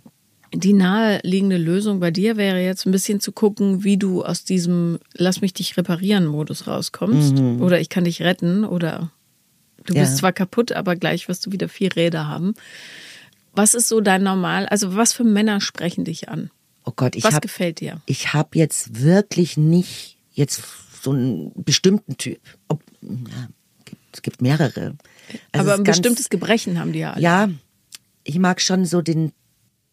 Die 0.53 0.73
naheliegende 0.73 1.57
Lösung 1.57 1.99
bei 1.99 2.11
dir 2.11 2.37
wäre 2.37 2.61
jetzt 2.63 2.85
ein 2.85 2.91
bisschen 2.91 3.19
zu 3.19 3.31
gucken, 3.31 3.83
wie 3.83 3.97
du 3.97 4.23
aus 4.23 4.43
diesem 4.43 4.99
Lass 5.13 5.41
mich 5.41 5.53
dich 5.53 5.75
reparieren 5.77 6.27
Modus 6.27 6.67
rauskommst. 6.67 7.39
Oder 7.59 7.79
ich 7.79 7.89
kann 7.89 8.03
dich 8.03 8.21
retten. 8.21 8.63
Oder 8.63 9.11
du 9.85 9.93
Mhm. 9.93 9.97
Ja. 9.97 10.03
bist 10.03 10.17
zwar 10.17 10.31
kaputt, 10.31 10.71
aber 10.71 10.95
gleich 10.95 11.27
wirst 11.27 11.45
du 11.45 11.51
wieder 11.51 11.67
vier 11.69 11.95
Räder 11.95 12.27
haben. 12.27 12.53
Was 13.55 13.73
ist 13.73 13.87
so 13.87 13.99
dein 13.99 14.21
Normal? 14.23 14.67
Also 14.67 14.95
was 14.95 15.13
für 15.13 15.23
Männer 15.23 15.59
sprechen 15.59 16.05
dich 16.05 16.29
an? 16.29 16.51
Oh 16.85 16.91
Gott, 16.95 17.15
ich 17.15 17.23
was 17.23 17.33
habe 17.35 17.41
gefällt 17.47 17.79
dir? 17.79 18.01
ich 18.05 18.33
habe 18.33 18.57
jetzt 18.57 19.01
wirklich 19.01 19.57
nicht 19.57 20.17
jetzt 20.33 20.61
so 21.01 21.11
einen 21.11 21.51
bestimmten 21.55 22.17
Typ. 22.17 22.39
Ob, 22.67 22.83
ja, 23.01 23.47
es 24.11 24.21
gibt 24.21 24.41
mehrere. 24.41 24.95
Also 25.51 25.69
aber 25.69 25.79
ein 25.79 25.83
ganz- 25.83 25.97
bestimmtes 25.97 26.29
Gebrechen 26.29 26.79
haben 26.79 26.91
die 26.93 26.99
ja 26.99 27.13
alle. 27.13 27.21
Ja, 27.21 27.49
ich 28.23 28.37
mag 28.39 28.61
schon 28.61 28.85
so 28.85 29.01
den 29.01 29.31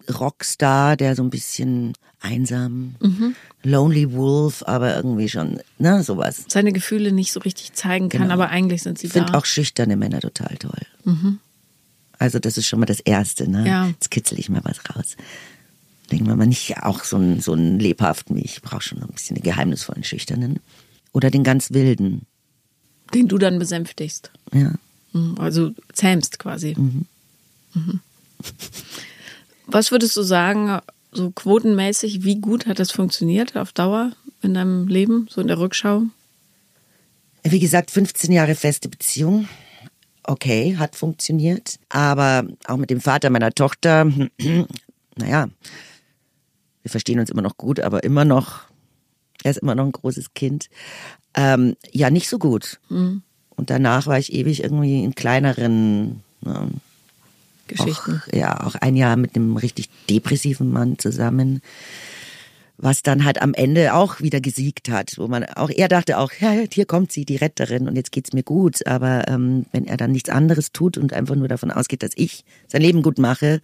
Rockstar, 0.08 0.96
der 0.96 1.14
so 1.16 1.22
ein 1.22 1.30
bisschen 1.30 1.92
einsam, 2.20 2.94
Mhm. 3.00 3.34
Lonely 3.62 4.12
Wolf, 4.12 4.62
aber 4.66 4.94
irgendwie 4.96 5.28
schon, 5.28 5.60
ne, 5.78 6.02
sowas. 6.02 6.44
Seine 6.48 6.72
Gefühle 6.72 7.12
nicht 7.12 7.32
so 7.32 7.40
richtig 7.40 7.72
zeigen 7.74 8.08
kann, 8.08 8.22
Genau. 8.22 8.34
aber 8.34 8.48
eigentlich 8.50 8.82
sind 8.82 8.98
sie 8.98 9.06
Ich 9.06 9.12
finde 9.12 9.32
da. 9.32 9.38
auch 9.38 9.44
schüchterne 9.44 9.96
Männer 9.96 10.20
total 10.20 10.56
toll. 10.56 10.80
Also 12.18 12.38
das 12.38 12.58
ist 12.58 12.66
schon 12.66 12.80
mal 12.80 12.86
das 12.86 13.00
Erste, 13.00 13.48
ne? 13.48 13.60
Mhm. 13.60 13.66
Ja. 13.66 13.86
Jetzt 13.86 14.10
kitzel 14.10 14.38
ich 14.38 14.48
mal 14.50 14.60
was 14.64 14.78
raus. 14.94 15.16
Denken 16.10 16.26
wir 16.26 16.36
mal 16.36 16.46
nicht 16.46 16.76
auch 16.82 17.04
so 17.04 17.16
einen, 17.16 17.40
so 17.40 17.52
einen 17.52 17.78
lebhaften, 17.78 18.36
wie 18.36 18.42
ich 18.42 18.60
brauche 18.62 18.82
schon 18.82 19.00
ein 19.02 19.08
bisschen 19.08 19.36
den 19.36 19.44
geheimnisvollen, 19.44 20.04
schüchternen. 20.04 20.58
Oder 21.12 21.30
den 21.30 21.44
ganz 21.44 21.70
wilden, 21.72 22.26
den 23.14 23.28
du 23.28 23.38
dann 23.38 23.58
besänftigst. 23.58 24.30
ja. 24.52 24.72
Mhm, 25.12 25.36
Also 25.38 25.72
zähmst 25.92 26.38
quasi. 26.38 26.74
Mhm. 26.76 27.06
Was 29.66 29.90
würdest 29.90 30.16
du 30.16 30.22
sagen, 30.22 30.80
so 31.12 31.30
quotenmäßig, 31.30 32.24
wie 32.24 32.40
gut 32.40 32.66
hat 32.66 32.78
das 32.78 32.90
funktioniert 32.90 33.56
auf 33.56 33.72
Dauer 33.72 34.12
in 34.42 34.54
deinem 34.54 34.88
Leben, 34.88 35.28
so 35.30 35.40
in 35.40 35.46
der 35.46 35.58
Rückschau? 35.58 36.04
Wie 37.42 37.58
gesagt, 37.58 37.90
15 37.90 38.32
Jahre 38.32 38.54
feste 38.54 38.88
Beziehung. 38.88 39.48
Okay, 40.24 40.76
hat 40.76 40.96
funktioniert. 40.96 41.78
Aber 41.88 42.46
auch 42.66 42.76
mit 42.76 42.90
dem 42.90 43.00
Vater 43.00 43.30
meiner 43.30 43.52
Tochter, 43.52 44.04
naja, 45.16 45.48
Wir 46.82 46.90
verstehen 46.90 47.20
uns 47.20 47.30
immer 47.30 47.42
noch 47.42 47.56
gut, 47.56 47.80
aber 47.80 48.04
immer 48.04 48.24
noch, 48.24 48.62
er 49.42 49.50
ist 49.52 49.58
immer 49.58 49.74
noch 49.74 49.84
ein 49.84 49.92
großes 49.92 50.34
Kind. 50.34 50.68
Ähm, 51.34 51.76
ja, 51.92 52.10
nicht 52.10 52.28
so 52.28 52.38
gut. 52.38 52.80
Mhm. 52.88 53.22
Und 53.60 53.68
danach 53.68 54.06
war 54.06 54.18
ich 54.18 54.32
ewig 54.32 54.62
irgendwie 54.62 55.04
in 55.04 55.14
kleineren 55.14 56.22
ne, 56.40 56.70
Geschichten. 57.68 58.22
Auch, 58.26 58.32
ja, 58.32 58.66
auch 58.66 58.74
ein 58.74 58.96
Jahr 58.96 59.16
mit 59.16 59.36
einem 59.36 59.58
richtig 59.58 59.90
depressiven 60.08 60.72
Mann 60.72 60.98
zusammen, 60.98 61.60
was 62.78 63.02
dann 63.02 63.22
halt 63.22 63.42
am 63.42 63.52
Ende 63.52 63.92
auch 63.92 64.22
wieder 64.22 64.40
gesiegt 64.40 64.88
hat, 64.88 65.18
wo 65.18 65.28
man 65.28 65.44
auch 65.44 65.68
er 65.68 65.88
dachte 65.88 66.16
auch, 66.16 66.32
ja, 66.40 66.54
hier 66.72 66.86
kommt 66.86 67.12
sie, 67.12 67.26
die 67.26 67.36
Retterin, 67.36 67.86
und 67.86 67.96
jetzt 67.96 68.12
geht's 68.12 68.32
mir 68.32 68.42
gut. 68.42 68.86
Aber 68.86 69.28
ähm, 69.28 69.66
wenn 69.72 69.86
er 69.86 69.98
dann 69.98 70.12
nichts 70.12 70.30
anderes 70.30 70.72
tut 70.72 70.96
und 70.96 71.12
einfach 71.12 71.34
nur 71.34 71.48
davon 71.48 71.70
ausgeht, 71.70 72.02
dass 72.02 72.12
ich 72.14 72.46
sein 72.66 72.80
Leben 72.80 73.02
gut 73.02 73.18
mache, 73.18 73.60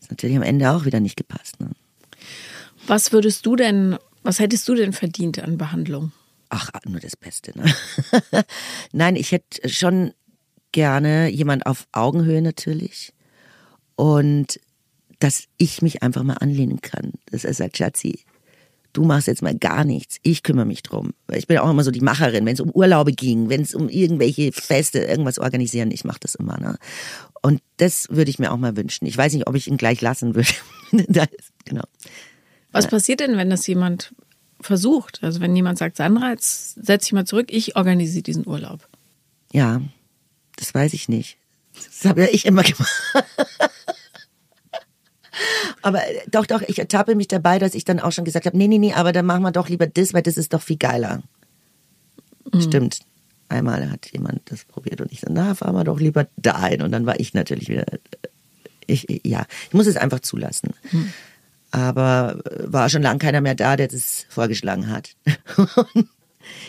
ist 0.00 0.10
natürlich 0.10 0.36
am 0.36 0.42
Ende 0.42 0.72
auch 0.72 0.86
wieder 0.86 0.98
nicht 0.98 1.16
gepasst. 1.16 1.60
Ne? 1.60 1.70
Was 2.88 3.12
würdest 3.12 3.46
du 3.46 3.54
denn, 3.54 3.96
was 4.24 4.40
hättest 4.40 4.66
du 4.66 4.74
denn 4.74 4.92
verdient 4.92 5.38
an 5.38 5.56
Behandlung? 5.56 6.10
Ach, 6.56 6.70
nur 6.86 7.00
das 7.00 7.16
Beste. 7.16 7.52
Ne? 7.58 7.64
Nein, 8.92 9.16
ich 9.16 9.32
hätte 9.32 9.68
schon 9.68 10.12
gerne 10.70 11.28
jemand 11.28 11.66
auf 11.66 11.88
Augenhöhe 11.90 12.42
natürlich 12.42 13.12
und 13.96 14.60
dass 15.18 15.44
ich 15.56 15.82
mich 15.82 16.04
einfach 16.04 16.22
mal 16.22 16.34
anlehnen 16.34 16.80
kann. 16.80 17.14
Dass 17.30 17.44
er 17.44 17.54
sagt, 17.54 17.78
Schatzi, 17.78 18.20
du 18.92 19.02
machst 19.04 19.26
jetzt 19.26 19.42
mal 19.42 19.56
gar 19.56 19.84
nichts, 19.84 20.18
ich 20.22 20.44
kümmere 20.44 20.64
mich 20.64 20.84
drum. 20.84 21.12
Ich 21.32 21.48
bin 21.48 21.58
auch 21.58 21.70
immer 21.70 21.82
so 21.82 21.90
die 21.90 22.00
Macherin, 22.00 22.46
wenn 22.46 22.54
es 22.54 22.60
um 22.60 22.70
Urlaube 22.70 23.12
ging, 23.12 23.48
wenn 23.48 23.62
es 23.62 23.74
um 23.74 23.88
irgendwelche 23.88 24.52
Feste, 24.52 25.00
irgendwas 25.00 25.40
organisieren, 25.40 25.90
ich 25.90 26.04
mache 26.04 26.20
das 26.20 26.36
immer. 26.36 26.58
Ne? 26.60 26.78
Und 27.42 27.62
das 27.78 28.06
würde 28.10 28.30
ich 28.30 28.38
mir 28.38 28.52
auch 28.52 28.58
mal 28.58 28.76
wünschen. 28.76 29.06
Ich 29.06 29.16
weiß 29.16 29.32
nicht, 29.32 29.48
ob 29.48 29.56
ich 29.56 29.66
ihn 29.66 29.76
gleich 29.76 30.00
lassen 30.00 30.36
würde. 30.36 30.52
genau. 31.64 31.84
Was 32.70 32.86
passiert 32.86 33.20
denn, 33.20 33.36
wenn 33.36 33.50
das 33.50 33.66
jemand 33.66 34.14
versucht? 34.60 35.22
Also 35.22 35.40
wenn 35.40 35.54
jemand 35.54 35.78
sagt, 35.78 35.96
Sandra, 35.96 36.30
jetzt 36.30 36.74
setz 36.74 37.04
dich 37.04 37.12
mal 37.12 37.26
zurück, 37.26 37.46
ich 37.50 37.76
organisiere 37.76 38.22
diesen 38.22 38.46
Urlaub. 38.46 38.88
Ja, 39.52 39.80
das 40.56 40.74
weiß 40.74 40.92
ich 40.94 41.08
nicht. 41.08 41.36
Das 41.74 42.08
habe 42.08 42.22
ja 42.22 42.28
ich 42.30 42.46
immer 42.46 42.62
gemacht. 42.64 42.92
aber 45.82 46.00
doch, 46.30 46.46
doch, 46.46 46.62
ich 46.62 46.78
ertappe 46.78 47.14
mich 47.14 47.28
dabei, 47.28 47.58
dass 47.58 47.74
ich 47.74 47.84
dann 47.84 48.00
auch 48.00 48.12
schon 48.12 48.24
gesagt 48.24 48.46
habe, 48.46 48.56
nee, 48.56 48.68
nee, 48.68 48.78
nee, 48.78 48.92
aber 48.92 49.12
dann 49.12 49.26
machen 49.26 49.42
wir 49.42 49.52
doch 49.52 49.68
lieber 49.68 49.86
das, 49.86 50.14
weil 50.14 50.22
das 50.22 50.36
ist 50.36 50.52
doch 50.52 50.62
viel 50.62 50.76
geiler. 50.76 51.22
Mhm. 52.52 52.60
Stimmt. 52.60 53.00
Einmal 53.48 53.90
hat 53.90 54.10
jemand 54.12 54.50
das 54.50 54.64
probiert 54.64 55.00
und 55.00 55.12
ich 55.12 55.20
so, 55.20 55.26
na, 55.30 55.54
fahren 55.54 55.74
wir 55.74 55.84
doch 55.84 56.00
lieber 56.00 56.26
dahin. 56.36 56.82
Und 56.82 56.92
dann 56.92 57.06
war 57.06 57.20
ich 57.20 57.34
natürlich 57.34 57.68
wieder, 57.68 57.84
ich, 58.86 59.06
ja, 59.24 59.46
ich 59.68 59.74
muss 59.74 59.86
es 59.86 59.96
einfach 59.96 60.20
zulassen. 60.20 60.70
Mhm. 60.90 61.12
Aber 61.74 62.38
war 62.60 62.88
schon 62.88 63.02
lange 63.02 63.18
keiner 63.18 63.40
mehr 63.40 63.56
da, 63.56 63.74
der 63.74 63.88
das 63.88 64.26
vorgeschlagen 64.28 64.88
hat. 64.88 65.16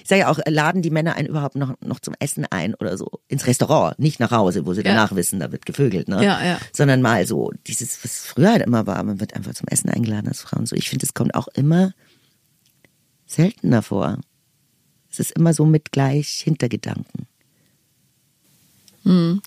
ich 0.02 0.08
sage 0.08 0.22
ja 0.22 0.30
auch, 0.30 0.39
laden 0.48 0.82
die 0.82 0.89
Männer 0.89 1.15
einen 1.15 1.28
überhaupt 1.28 1.56
noch, 1.56 1.80
noch 1.80 2.00
zum 2.00 2.15
Essen 2.20 2.48
ein 2.50 2.74
oder 2.74 2.98
so. 2.98 3.20
Ins 3.28 3.46
Restaurant, 3.46 4.00
nicht 4.00 4.20
nach 4.20 4.32
Hause, 4.32 4.65
wo 4.65 4.74
sie 4.74 4.82
ja. 4.82 4.96
danach 4.96 5.15
wissen, 5.15 5.39
da 5.39 5.52
wird 5.52 5.68
gevögelt, 5.68 6.08
ne? 6.08 6.26
Ja, 6.26 6.44
ja. 6.44 6.58
Sondern 6.74 7.04
mal 7.04 7.28
so, 7.28 7.52
dieses, 7.68 8.04
was 8.04 8.26
früher 8.26 8.54
halt 8.54 8.63
immer 8.63 8.88
war, 8.88 9.04
man 9.04 9.20
wird 9.20 9.36
einfach 9.36 9.54
zum 9.54 9.68
Essen 9.68 9.91
eingeladen 9.91 10.28
als 10.28 10.41
Frau 10.41 10.58
und 10.58 10.68
so. 10.68 10.76
Ich 10.76 10.89
finde, 10.89 11.06
es 11.06 11.13
kommt 11.13 11.36
auch 11.36 11.50
immer 11.50 11.94
seltener 13.28 13.84
vor. 13.84 14.18
Es 15.12 15.20
ist 15.20 15.34
immer 15.34 15.54
so 15.54 15.65
mit 15.65 15.91
gleich 15.91 16.41
Hintergedanken. 16.44 17.28
Hm. 19.04 19.39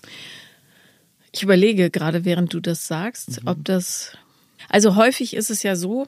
Ich 1.33 1.43
überlege 1.43 1.89
gerade, 1.89 2.23
während 2.23 2.53
du 2.53 2.61
das 2.61 2.87
sagst, 2.87 3.41
mhm. 3.41 3.49
ob 3.49 3.65
das. 3.65 4.17
Also 4.67 4.95
häufig 4.95 5.35
ist 5.35 5.49
es 5.49 5.63
ja 5.63 5.75
so, 5.75 6.07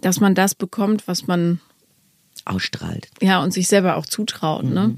dass 0.00 0.20
man 0.20 0.34
das 0.34 0.54
bekommt, 0.54 1.08
was 1.08 1.26
man 1.26 1.60
ausstrahlt. 2.44 3.08
Ja, 3.20 3.42
und 3.42 3.52
sich 3.52 3.68
selber 3.68 3.96
auch 3.96 4.06
zutraut. 4.06 4.64
Ne? 4.64 4.68
Mhm. 4.68 4.74
Ne? 4.74 4.96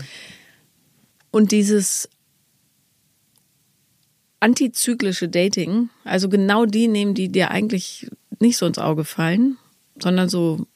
Und 1.30 1.50
dieses 1.50 2.08
antizyklische 4.40 5.28
Dating, 5.28 5.88
also 6.04 6.28
genau 6.28 6.66
die 6.66 6.88
nehmen, 6.88 7.14
die 7.14 7.28
dir 7.28 7.50
eigentlich 7.50 8.10
nicht 8.38 8.56
so 8.56 8.66
ins 8.66 8.78
Auge 8.78 9.04
fallen, 9.04 9.56
sondern 10.00 10.28
so 10.28 10.66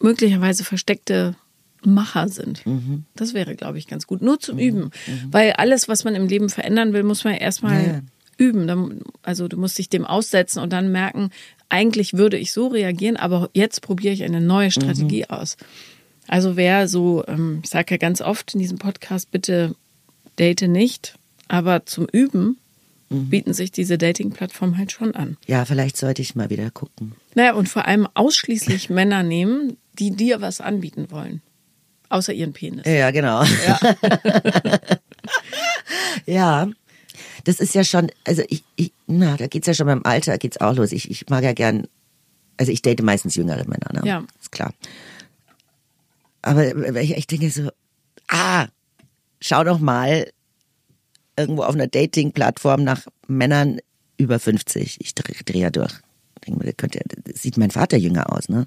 möglicherweise 0.00 0.64
versteckte 0.64 1.34
Macher 1.82 2.28
sind. 2.28 2.64
Mhm. 2.66 3.04
Das 3.14 3.34
wäre, 3.34 3.56
glaube 3.56 3.78
ich, 3.78 3.86
ganz 3.86 4.06
gut. 4.06 4.22
Nur 4.22 4.38
zum 4.38 4.56
mhm. 4.56 4.62
Üben. 4.62 4.80
Mhm. 5.06 5.32
Weil 5.32 5.52
alles, 5.52 5.88
was 5.88 6.04
man 6.04 6.14
im 6.14 6.26
Leben 6.26 6.48
verändern 6.48 6.92
will, 6.92 7.02
muss 7.02 7.24
man 7.24 7.34
erstmal 7.34 7.86
ja. 7.86 8.00
Üben. 8.38 9.02
Also 9.22 9.48
du 9.48 9.56
musst 9.56 9.78
dich 9.78 9.88
dem 9.88 10.04
aussetzen 10.04 10.60
und 10.60 10.72
dann 10.72 10.92
merken, 10.92 11.30
eigentlich 11.68 12.14
würde 12.14 12.36
ich 12.36 12.52
so 12.52 12.68
reagieren, 12.68 13.16
aber 13.16 13.50
jetzt 13.52 13.82
probiere 13.82 14.14
ich 14.14 14.22
eine 14.22 14.40
neue 14.40 14.70
Strategie 14.70 15.24
mhm. 15.28 15.34
aus. 15.34 15.56
Also 16.28 16.56
wer 16.56 16.88
so, 16.88 17.24
ähm, 17.26 17.60
ich 17.62 17.70
sage 17.70 17.94
ja 17.94 17.96
ganz 17.98 18.20
oft 18.20 18.54
in 18.54 18.60
diesem 18.60 18.78
Podcast, 18.78 19.30
bitte 19.30 19.74
date 20.38 20.62
nicht, 20.62 21.14
aber 21.48 21.84
zum 21.86 22.06
Üben 22.06 22.58
mhm. 23.10 23.28
bieten 23.28 23.52
sich 23.52 23.72
diese 23.72 23.98
Dating-Plattformen 23.98 24.78
halt 24.78 24.92
schon 24.92 25.14
an. 25.14 25.36
Ja, 25.46 25.64
vielleicht 25.64 25.96
sollte 25.96 26.22
ich 26.22 26.34
mal 26.34 26.50
wieder 26.50 26.70
gucken. 26.70 27.14
Naja, 27.34 27.54
und 27.54 27.68
vor 27.68 27.86
allem 27.86 28.08
ausschließlich 28.14 28.88
Männer 28.90 29.22
nehmen, 29.22 29.76
die 29.98 30.10
dir 30.10 30.40
was 30.40 30.60
anbieten 30.60 31.10
wollen. 31.10 31.42
Außer 32.08 32.32
ihren 32.32 32.52
Penis. 32.52 32.86
Ja, 32.86 33.10
genau. 33.10 33.42
Ja. 33.66 33.78
ja 36.26 36.68
das 37.44 37.60
ist 37.60 37.74
ja 37.74 37.84
schon, 37.84 38.10
also 38.24 38.42
ich, 38.48 38.64
ich 38.76 38.92
na, 39.06 39.36
da 39.36 39.46
geht's 39.46 39.66
ja 39.66 39.74
schon 39.74 39.86
beim 39.86 40.02
Alter, 40.04 40.38
geht's 40.38 40.60
auch 40.60 40.74
los. 40.74 40.92
Ich, 40.92 41.10
ich 41.10 41.28
mag 41.28 41.44
ja 41.44 41.52
gern, 41.52 41.86
also 42.56 42.72
ich 42.72 42.82
date 42.82 43.02
meistens 43.02 43.36
jüngere 43.36 43.64
Männer, 43.68 43.92
ne? 43.92 44.02
Ja. 44.04 44.24
Ist 44.40 44.52
klar. 44.52 44.72
Aber 46.42 46.96
ich, 47.00 47.16
ich 47.16 47.26
denke 47.26 47.50
so, 47.50 47.70
ah, 48.28 48.66
schau 49.40 49.64
doch 49.64 49.78
mal 49.78 50.30
irgendwo 51.36 51.62
auf 51.62 51.74
einer 51.74 51.86
Dating-Plattform 51.86 52.84
nach 52.84 53.06
Männern 53.26 53.78
über 54.16 54.38
50. 54.38 55.00
Ich 55.00 55.14
drehe 55.14 55.42
dreh 55.44 55.60
ja 55.60 55.70
durch. 55.70 55.92
Ich 56.36 56.46
denke 56.46 56.60
mir, 56.60 56.66
das, 56.66 56.76
könnte, 56.76 57.00
das 57.24 57.42
sieht 57.42 57.56
mein 57.56 57.70
Vater 57.70 57.96
jünger 57.96 58.32
aus, 58.32 58.48
ne? 58.48 58.66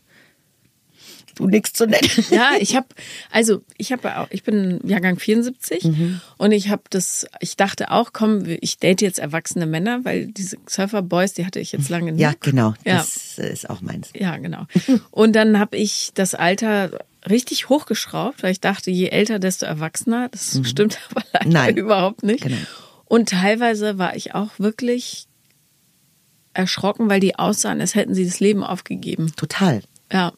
Du 1.36 1.48
nichts 1.48 1.74
zu 1.74 1.86
nennen. 1.86 2.10
Ja, 2.30 2.52
ich 2.60 2.76
habe, 2.76 2.88
also 3.32 3.62
ich 3.78 3.92
habe 3.92 4.18
auch, 4.18 4.28
ich 4.30 4.44
bin 4.44 4.80
Jahrgang 4.84 5.20
74 5.20 5.84
mhm. 5.84 6.22
und 6.38 6.52
ich 6.52 6.70
habe 6.70 6.84
das, 6.90 7.28
ich 7.40 7.56
dachte 7.56 7.92
auch, 7.92 8.12
komm, 8.14 8.44
ich 8.46 8.80
date 8.80 9.02
jetzt 9.02 9.20
erwachsene 9.20 9.66
Männer, 9.66 10.04
weil 10.04 10.28
diese 10.28 10.58
Surfer 10.68 11.02
Boys, 11.02 11.34
die 11.34 11.46
hatte 11.46 11.60
ich 11.60 11.72
jetzt 11.72 11.90
lange 11.90 12.12
nicht. 12.12 12.22
Ja, 12.22 12.34
genau, 12.40 12.74
ja. 12.86 12.98
das 12.98 13.38
ist 13.38 13.70
auch 13.70 13.82
meins. 13.82 14.10
Ja, 14.16 14.38
genau. 14.38 14.66
Und 15.12 15.36
dann 15.36 15.60
habe 15.60 15.78
ich 15.78 16.12
das 16.14 16.36
Alter 16.36 16.92
richtig 17.30 17.70
hochgeschraubt, 17.70 18.44
weil 18.44 18.52
ich 18.52 18.62
dachte, 18.62 18.92
je 18.92 19.10
älter, 19.10 19.40
desto 19.40 19.66
erwachsener. 19.66 20.30
Das 20.30 20.56
mhm. 20.56 20.66
stimmt 20.66 21.00
aber 21.12 21.24
leider 21.34 21.50
Nein. 21.50 21.78
überhaupt 21.78 22.24
nicht. 22.24 22.44
Genau. 22.44 22.58
Und 23.06 23.30
teilweise 23.30 23.98
war 23.98 24.16
ich 24.16 24.36
auch 24.36 24.52
wirklich 24.58 25.28
erschrocken, 26.54 27.10
weil 27.10 27.20
die 27.20 27.38
aussahen, 27.38 27.80
als 27.80 27.96
hätten 27.96 28.14
sie 28.14 28.26
das 28.26 28.40
Leben 28.40 28.64
aufgegeben. 28.64 29.32
Total. 29.36 29.82
Ja. 30.12 30.34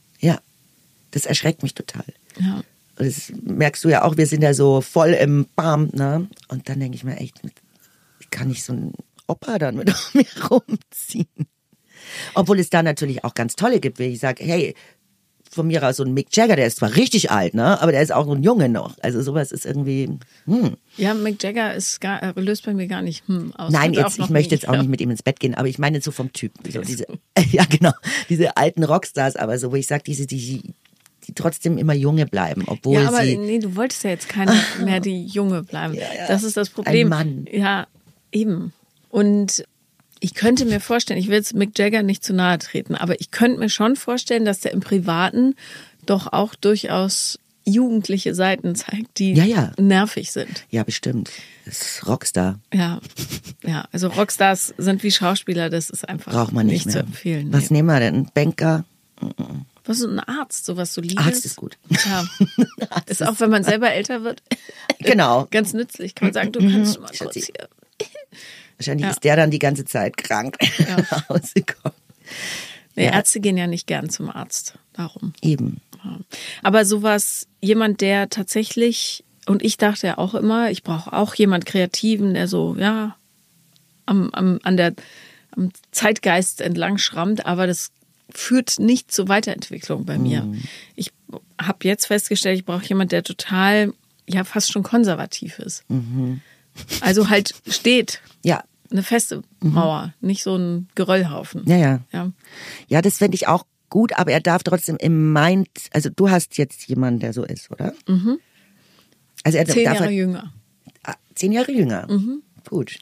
Das 1.11 1.25
erschreckt 1.25 1.63
mich 1.63 1.73
total. 1.73 2.05
Ja. 2.39 2.61
Das 2.95 3.31
merkst 3.43 3.83
du 3.83 3.89
ja 3.89 4.03
auch, 4.03 4.17
wir 4.17 4.27
sind 4.27 4.41
ja 4.41 4.53
so 4.53 4.81
voll 4.81 5.11
im 5.11 5.47
Bam, 5.55 5.89
ne? 5.93 6.27
Und 6.49 6.67
dann 6.67 6.79
denke 6.79 6.95
ich 6.95 7.03
mir 7.03 7.17
echt, 7.17 7.39
ich 8.19 8.29
kann 8.29 8.49
nicht 8.49 8.63
so 8.63 8.73
ein 8.73 8.93
Opa 9.27 9.57
dann 9.57 9.75
mit 9.75 9.93
mir 10.13 10.25
rumziehen. 10.49 11.47
Obwohl 12.33 12.59
es 12.59 12.69
da 12.69 12.83
natürlich 12.83 13.23
auch 13.23 13.35
ganz 13.35 13.55
tolle 13.55 13.79
gibt, 13.79 13.99
wie 13.99 14.05
ich 14.05 14.19
sage, 14.19 14.43
hey, 14.43 14.75
von 15.49 15.67
mir 15.67 15.83
aus 15.87 15.97
so 15.97 16.03
ein 16.03 16.13
Mick 16.13 16.35
Jagger, 16.35 16.55
der 16.55 16.67
ist 16.67 16.77
zwar 16.77 16.95
richtig 16.95 17.31
alt, 17.31 17.55
ne, 17.55 17.81
aber 17.81 17.91
der 17.91 18.01
ist 18.01 18.13
auch 18.13 18.27
ein 18.29 18.43
Junge 18.43 18.69
noch. 18.69 18.97
Also 19.01 19.21
sowas 19.21 19.51
ist 19.51 19.65
irgendwie. 19.65 20.09
Hm. 20.45 20.77
Ja, 20.95 21.13
Mick 21.13 21.41
Jagger 21.41 21.73
ist 21.73 21.99
gar, 21.99 22.21
äh, 22.21 22.39
löst 22.39 22.65
bei 22.65 22.73
mir 22.73 22.87
gar 22.87 23.01
nicht 23.01 23.27
hm, 23.27 23.53
aus. 23.55 23.71
Nein, 23.71 23.93
jetzt, 23.93 24.19
ich 24.19 24.29
möchte 24.29 24.53
jetzt 24.53 24.67
auch 24.67 24.73
ja. 24.73 24.81
nicht 24.81 24.91
mit 24.91 25.01
ihm 25.01 25.09
ins 25.09 25.23
Bett 25.23 25.39
gehen, 25.39 25.55
aber 25.55 25.67
ich 25.67 25.79
meine 25.79 26.01
so 26.01 26.11
vom 26.11 26.31
Typ, 26.33 26.51
so 26.69 26.81
diese, 26.81 27.07
ja 27.51 27.65
genau, 27.65 27.93
diese 28.29 28.57
alten 28.57 28.83
Rockstars, 28.83 29.35
aber 29.35 29.57
so 29.57 29.71
wo 29.71 29.75
ich 29.75 29.87
sage, 29.87 30.03
diese 30.05 30.27
die 30.27 30.75
die 31.29 31.35
trotzdem 31.35 31.77
immer 31.77 31.93
junge 31.93 32.25
bleiben, 32.25 32.63
obwohl 32.65 32.95
ja, 32.95 33.07
aber 33.07 33.23
sie. 33.23 33.37
Nee, 33.37 33.59
du 33.59 33.75
wolltest 33.75 34.03
ja 34.03 34.09
jetzt 34.09 34.27
keine 34.27 34.53
mehr, 34.83 34.99
die 34.99 35.25
junge 35.25 35.63
bleiben. 35.63 35.93
Ja, 35.93 36.01
ja. 36.01 36.27
Das 36.27 36.43
ist 36.43 36.57
das 36.57 36.69
Problem. 36.69 37.13
Ein 37.13 37.27
Mann. 37.27 37.47
Ja, 37.51 37.87
eben. 38.31 38.73
Und 39.09 39.63
ich 40.19 40.33
könnte 40.33 40.65
mir 40.65 40.79
vorstellen, 40.79 41.19
ich 41.19 41.27
will 41.27 41.35
jetzt 41.35 41.53
Mick 41.53 41.77
Jagger 41.77 42.03
nicht 42.03 42.23
zu 42.23 42.33
nahe 42.33 42.57
treten, 42.57 42.95
aber 42.95 43.21
ich 43.21 43.31
könnte 43.31 43.59
mir 43.59 43.69
schon 43.69 43.95
vorstellen, 43.95 44.43
dass 44.43 44.59
der 44.59 44.73
im 44.73 44.79
Privaten 44.79 45.55
doch 46.05 46.33
auch 46.33 46.55
durchaus 46.55 47.39
jugendliche 47.63 48.33
Seiten 48.33 48.73
zeigt, 48.73 49.19
die 49.19 49.33
ja, 49.33 49.43
ja. 49.43 49.71
nervig 49.77 50.31
sind. 50.31 50.65
Ja, 50.71 50.83
bestimmt. 50.83 51.29
Das 51.65 51.81
ist 51.81 52.07
Rockstar. 52.07 52.59
Ja, 52.73 52.99
ja. 53.63 53.85
Also 53.91 54.07
Rockstars 54.07 54.73
sind 54.77 55.03
wie 55.03 55.11
Schauspieler, 55.11 55.69
das 55.69 55.91
ist 55.91 56.09
einfach 56.09 56.31
Braucht 56.31 56.53
man 56.53 56.65
nicht, 56.65 56.87
nicht 56.87 56.93
zu 56.93 56.99
empfehlen. 56.99 57.53
Was 57.53 57.69
nehmen 57.69 57.87
wir 57.87 57.99
denn? 57.99 58.27
Banker? 58.33 58.85
Was 59.85 59.99
ist 59.99 60.05
ein 60.05 60.19
Arzt, 60.19 60.65
sowas 60.65 60.93
solides? 60.93 61.25
Arzt 61.25 61.45
ist 61.45 61.55
gut. 61.55 61.77
Ja. 61.89 62.25
Ist 63.07 63.23
auch, 63.23 63.39
wenn 63.39 63.49
man 63.49 63.63
selber 63.63 63.91
älter 63.91 64.23
wird. 64.23 64.43
Genau. 65.01 65.47
Ganz 65.49 65.71
nützlich. 65.71 66.13
Kann 66.13 66.27
man 66.27 66.33
sagen, 66.33 66.51
du 66.51 66.59
kannst 66.59 66.95
schon 66.95 67.03
mal 67.03 67.11
kurz 67.17 67.35
hier. 67.35 67.69
Wahrscheinlich 68.77 69.05
ja. 69.05 69.11
ist 69.11 69.23
der 69.23 69.37
dann 69.37 69.49
die 69.49 69.59
ganze 69.59 69.85
Zeit 69.85 70.17
krank 70.17 70.57
ja. 70.77 70.97
nach 70.97 71.29
Hause 71.29 71.61
kommen. 71.61 71.95
Nee, 72.95 73.05
Ja. 73.05 73.13
Ärzte 73.13 73.39
gehen 73.39 73.55
ja 73.55 73.65
nicht 73.65 73.87
gern 73.87 74.09
zum 74.09 74.29
Arzt. 74.29 74.73
Darum. 74.91 75.33
Eben. 75.41 75.79
Aber 76.63 76.83
sowas, 76.83 77.47
jemand, 77.61 78.01
der 78.01 78.29
tatsächlich, 78.29 79.23
und 79.45 79.63
ich 79.63 79.77
dachte 79.77 80.07
ja 80.07 80.17
auch 80.17 80.35
immer, 80.35 80.69
ich 80.69 80.83
brauche 80.83 81.13
auch 81.13 81.33
jemand 81.35 81.65
Kreativen, 81.65 82.33
der 82.33 82.49
so, 82.49 82.75
ja, 82.77 83.15
am, 84.05 84.29
am, 84.31 84.59
an 84.63 84.75
der, 84.77 84.93
am 85.51 85.71
Zeitgeist 85.91 86.61
entlang 86.61 86.97
schrammt, 86.97 87.45
aber 87.45 87.67
das 87.67 87.91
führt 88.31 88.79
nicht 88.79 89.11
zur 89.11 89.27
Weiterentwicklung 89.27 90.05
bei 90.05 90.17
mir. 90.17 90.47
Ich 90.95 91.11
habe 91.61 91.79
jetzt 91.87 92.05
festgestellt, 92.07 92.57
ich 92.59 92.65
brauche 92.65 92.85
jemand, 92.85 93.11
der 93.11 93.23
total, 93.23 93.93
ja, 94.27 94.43
fast 94.43 94.71
schon 94.71 94.83
konservativ 94.83 95.59
ist. 95.59 95.83
Also 97.01 97.29
halt 97.29 97.55
steht, 97.67 98.21
Ja. 98.43 98.63
eine 98.91 99.03
feste 99.03 99.41
Mauer, 99.59 100.13
nicht 100.21 100.43
so 100.43 100.55
ein 100.55 100.87
Geröllhaufen. 100.95 101.63
Ja, 101.67 101.77
ja. 101.77 101.99
Ja. 102.11 102.31
Ja, 102.87 103.01
das 103.01 103.17
fände 103.17 103.35
ich 103.35 103.47
auch 103.47 103.65
gut, 103.89 104.13
aber 104.13 104.31
er 104.31 104.39
darf 104.41 104.63
trotzdem 104.63 104.97
im 104.97 105.33
Mind, 105.33 105.67
also 105.91 106.09
du 106.09 106.29
hast 106.29 106.57
jetzt 106.57 106.87
jemanden, 106.87 107.19
der 107.19 107.33
so 107.33 107.43
ist, 107.43 107.71
oder? 107.71 107.93
Mhm. 108.07 108.39
Also 109.43 109.57
er 109.57 109.65
Zehn 109.65 109.85
darf 109.85 109.93
Jahre 109.95 110.05
halt- 110.05 110.15
jünger. 110.15 110.53
Ah, 111.03 111.15
zehn 111.33 111.51
Jahre 111.51 111.71
jünger. 111.71 112.07
Mhm. 112.09 112.43
Gut. 112.69 112.99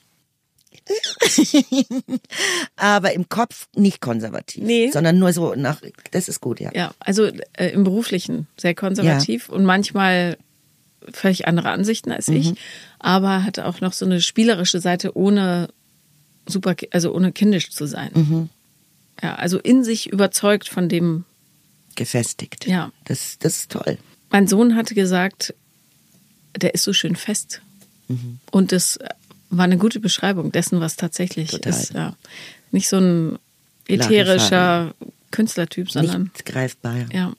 aber 2.75 3.13
im 3.13 3.30
Kopf 3.30 3.67
nicht 3.75 4.01
konservativ, 4.01 4.63
Nee. 4.63 4.91
sondern 4.91 5.19
nur 5.19 5.34
so 5.34 5.55
nach, 5.55 5.82
das 6.11 6.28
ist 6.30 6.41
gut, 6.41 6.59
ja. 6.59 6.71
Ja, 6.73 6.93
also 6.99 7.25
äh, 7.53 7.69
im 7.69 7.84
Beruflichen 7.84 8.47
sehr 8.57 8.75
konservativ 8.75 9.49
und 9.49 9.65
manchmal 9.65 10.38
völlig 11.11 11.47
andere 11.47 11.69
Ansichten 11.69 12.11
als 12.11 12.28
ich, 12.28 12.53
aber 12.99 13.43
hat 13.43 13.59
auch 13.59 13.82
noch 13.82 13.93
so 13.93 14.05
eine 14.05 14.21
spielerische 14.21 14.80
Seite, 14.82 15.15
ohne 15.17 15.69
super, 16.45 16.75
also 16.91 17.13
ohne 17.13 17.32
kindisch 17.32 17.71
zu 17.71 17.86
sein. 17.86 18.49
Ja, 19.21 19.36
also 19.36 19.57
in 19.59 19.84
sich 19.84 20.07
überzeugt 20.11 20.67
von 20.69 20.89
dem. 20.89 21.25
Gefestigt. 21.95 22.67
Ja. 22.67 22.91
Das, 23.05 23.38
das 23.39 23.57
ist 23.57 23.71
toll. 23.71 23.97
Mein 24.30 24.47
Sohn 24.47 24.75
hatte 24.75 24.93
gesagt, 24.93 25.53
der 26.55 26.73
ist 26.75 26.84
so 26.84 26.93
schön 26.93 27.15
fest. 27.15 27.61
Und 28.51 28.71
das 28.71 28.99
war 29.50 29.66
eine 29.66 29.78
gute 29.78 30.00
Beschreibung 30.00 30.52
dessen, 30.52 30.80
was 30.82 30.95
tatsächlich 30.95 31.52
Total. 31.52 31.72
ist. 31.72 31.93
Ja. 31.93 32.16
Nicht 32.72 32.89
so 32.89 32.98
ein 32.98 33.39
ätherischer 33.88 34.93
Künstlertyp, 35.32 35.89
sondern 35.91 36.24
Nicht 36.24 36.45
greifbar. 36.45 36.95
ja, 37.12 37.34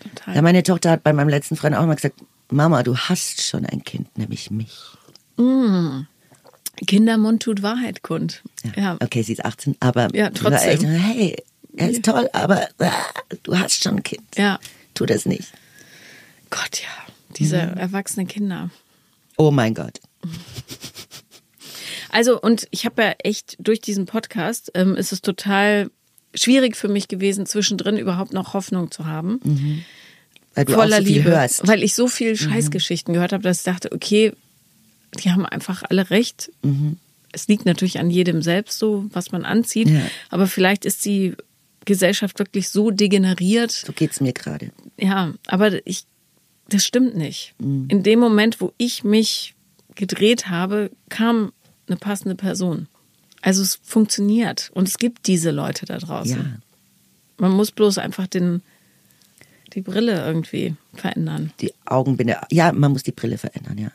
total. 0.00 0.34
Ja, 0.36 0.42
meine 0.42 0.62
Tochter 0.62 0.90
hat 0.90 1.02
bei 1.02 1.12
meinem 1.12 1.28
letzten 1.28 1.56
Freund 1.56 1.76
auch 1.76 1.84
mal 1.86 1.94
gesagt, 1.94 2.16
Mama, 2.50 2.82
du 2.82 2.96
hast 2.96 3.42
schon 3.42 3.64
ein 3.66 3.82
Kind, 3.84 4.16
nämlich 4.18 4.50
mich. 4.50 4.78
Kindermund 6.86 7.42
tut 7.42 7.62
Wahrheit 7.62 8.02
kund. 8.02 8.42
Ja. 8.76 8.96
Okay, 9.00 9.22
sie 9.22 9.32
ist 9.32 9.44
18, 9.44 9.76
aber 9.80 10.14
Ja, 10.14 10.30
trotzdem. 10.30 10.70
echt, 10.70 10.82
hey, 10.84 11.36
er 11.76 11.90
ist 11.90 12.04
toll, 12.04 12.28
aber 12.32 12.68
ah, 12.78 12.90
du 13.42 13.58
hast 13.58 13.82
schon 13.82 13.96
ein 13.96 14.02
Kind. 14.02 14.22
Ja. 14.36 14.58
Tu 14.94 15.06
das 15.06 15.24
nicht. 15.26 15.52
Gott, 16.50 16.80
ja. 16.82 16.88
Diese 17.36 17.56
erwachsenen 17.56 18.26
Kinder. 18.28 18.70
Oh 19.36 19.50
mein 19.50 19.74
Gott. 19.74 20.00
Also, 22.12 22.40
und 22.40 22.68
ich 22.70 22.84
habe 22.84 23.02
ja 23.02 23.14
echt 23.24 23.56
durch 23.58 23.80
diesen 23.80 24.06
Podcast, 24.06 24.70
ähm, 24.74 24.94
ist 24.96 25.12
es 25.12 25.22
total 25.22 25.90
schwierig 26.34 26.76
für 26.76 26.88
mich 26.88 27.08
gewesen, 27.08 27.46
zwischendrin 27.46 27.98
überhaupt 27.98 28.32
noch 28.32 28.54
Hoffnung 28.54 28.90
zu 28.90 29.06
haben. 29.06 29.84
Weil 30.54 30.64
du 30.66 30.74
voller 30.74 30.96
auch 30.96 31.00
so 31.00 31.06
viel 31.06 31.16
Liebe. 31.16 31.30
hörst. 31.30 31.66
Weil 31.66 31.82
ich 31.82 31.94
so 31.94 32.06
viel 32.06 32.36
Scheißgeschichten 32.36 33.14
gehört 33.14 33.32
habe, 33.32 33.42
dass 33.42 33.58
ich 33.58 33.64
dachte, 33.64 33.90
okay, 33.92 34.32
die 35.22 35.30
haben 35.30 35.44
einfach 35.46 35.82
alle 35.88 36.10
recht. 36.10 36.50
Es 37.32 37.48
liegt 37.48 37.64
natürlich 37.66 37.98
an 37.98 38.10
jedem 38.10 38.42
selbst 38.42 38.78
so, 38.78 39.06
was 39.10 39.32
man 39.32 39.44
anzieht. 39.44 39.88
Ja. 39.88 40.00
Aber 40.30 40.46
vielleicht 40.46 40.84
ist 40.84 41.04
die 41.04 41.34
Gesellschaft 41.84 42.38
wirklich 42.38 42.68
so 42.68 42.90
degeneriert, 42.90 43.72
So 43.72 43.92
geht's 43.92 44.20
mir 44.20 44.32
gerade. 44.32 44.70
Ja, 44.98 45.32
aber 45.46 45.86
ich, 45.86 46.04
das 46.68 46.84
stimmt 46.84 47.16
nicht. 47.16 47.54
In 47.58 48.02
dem 48.02 48.18
Moment, 48.18 48.60
wo 48.60 48.72
ich 48.76 49.04
mich 49.04 49.54
gedreht 49.94 50.48
habe, 50.48 50.90
kam 51.08 51.52
eine 51.92 51.98
passende 51.98 52.34
Person. 52.34 52.88
Also 53.42 53.62
es 53.62 53.78
funktioniert 53.82 54.70
und 54.74 54.88
es 54.88 54.98
gibt 54.98 55.26
diese 55.26 55.50
Leute 55.50 55.84
da 55.86 55.98
draußen. 55.98 56.36
Ja. 56.36 56.58
Man 57.38 57.52
muss 57.52 57.72
bloß 57.72 57.98
einfach 57.98 58.26
den, 58.26 58.62
die 59.74 59.82
Brille 59.82 60.24
irgendwie 60.24 60.76
verändern. 60.94 61.52
Die 61.60 61.72
Augenbinde. 61.84 62.38
Ja, 62.50 62.72
man 62.72 62.92
muss 62.92 63.02
die 63.02 63.12
Brille 63.12 63.38
verändern, 63.38 63.78
ja. 63.78 63.90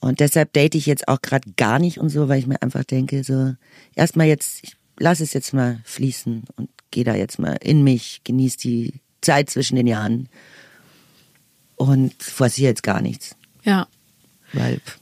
Und 0.00 0.20
deshalb 0.20 0.52
date 0.52 0.74
ich 0.74 0.86
jetzt 0.86 1.08
auch 1.08 1.20
gerade 1.22 1.50
gar 1.56 1.78
nicht 1.78 1.98
und 1.98 2.10
so, 2.10 2.28
weil 2.28 2.38
ich 2.38 2.46
mir 2.46 2.60
einfach 2.62 2.84
denke, 2.84 3.24
so, 3.24 3.54
erstmal 3.94 4.26
jetzt, 4.26 4.62
ich 4.62 4.76
lass 4.98 5.20
es 5.20 5.32
jetzt 5.32 5.52
mal 5.54 5.80
fließen 5.84 6.44
und 6.56 6.68
gehe 6.90 7.04
da 7.04 7.14
jetzt 7.14 7.38
mal 7.38 7.56
in 7.60 7.82
mich, 7.82 8.20
genieße 8.24 8.58
die 8.58 9.00
Zeit 9.20 9.50
zwischen 9.50 9.76
den 9.76 9.86
Jahren 9.86 10.28
und 11.76 12.22
forciere 12.22 12.70
jetzt 12.70 12.82
gar 12.82 13.00
nichts. 13.00 13.34
Ja, 13.64 13.88
weil 14.52 14.78
pff, 14.80 15.00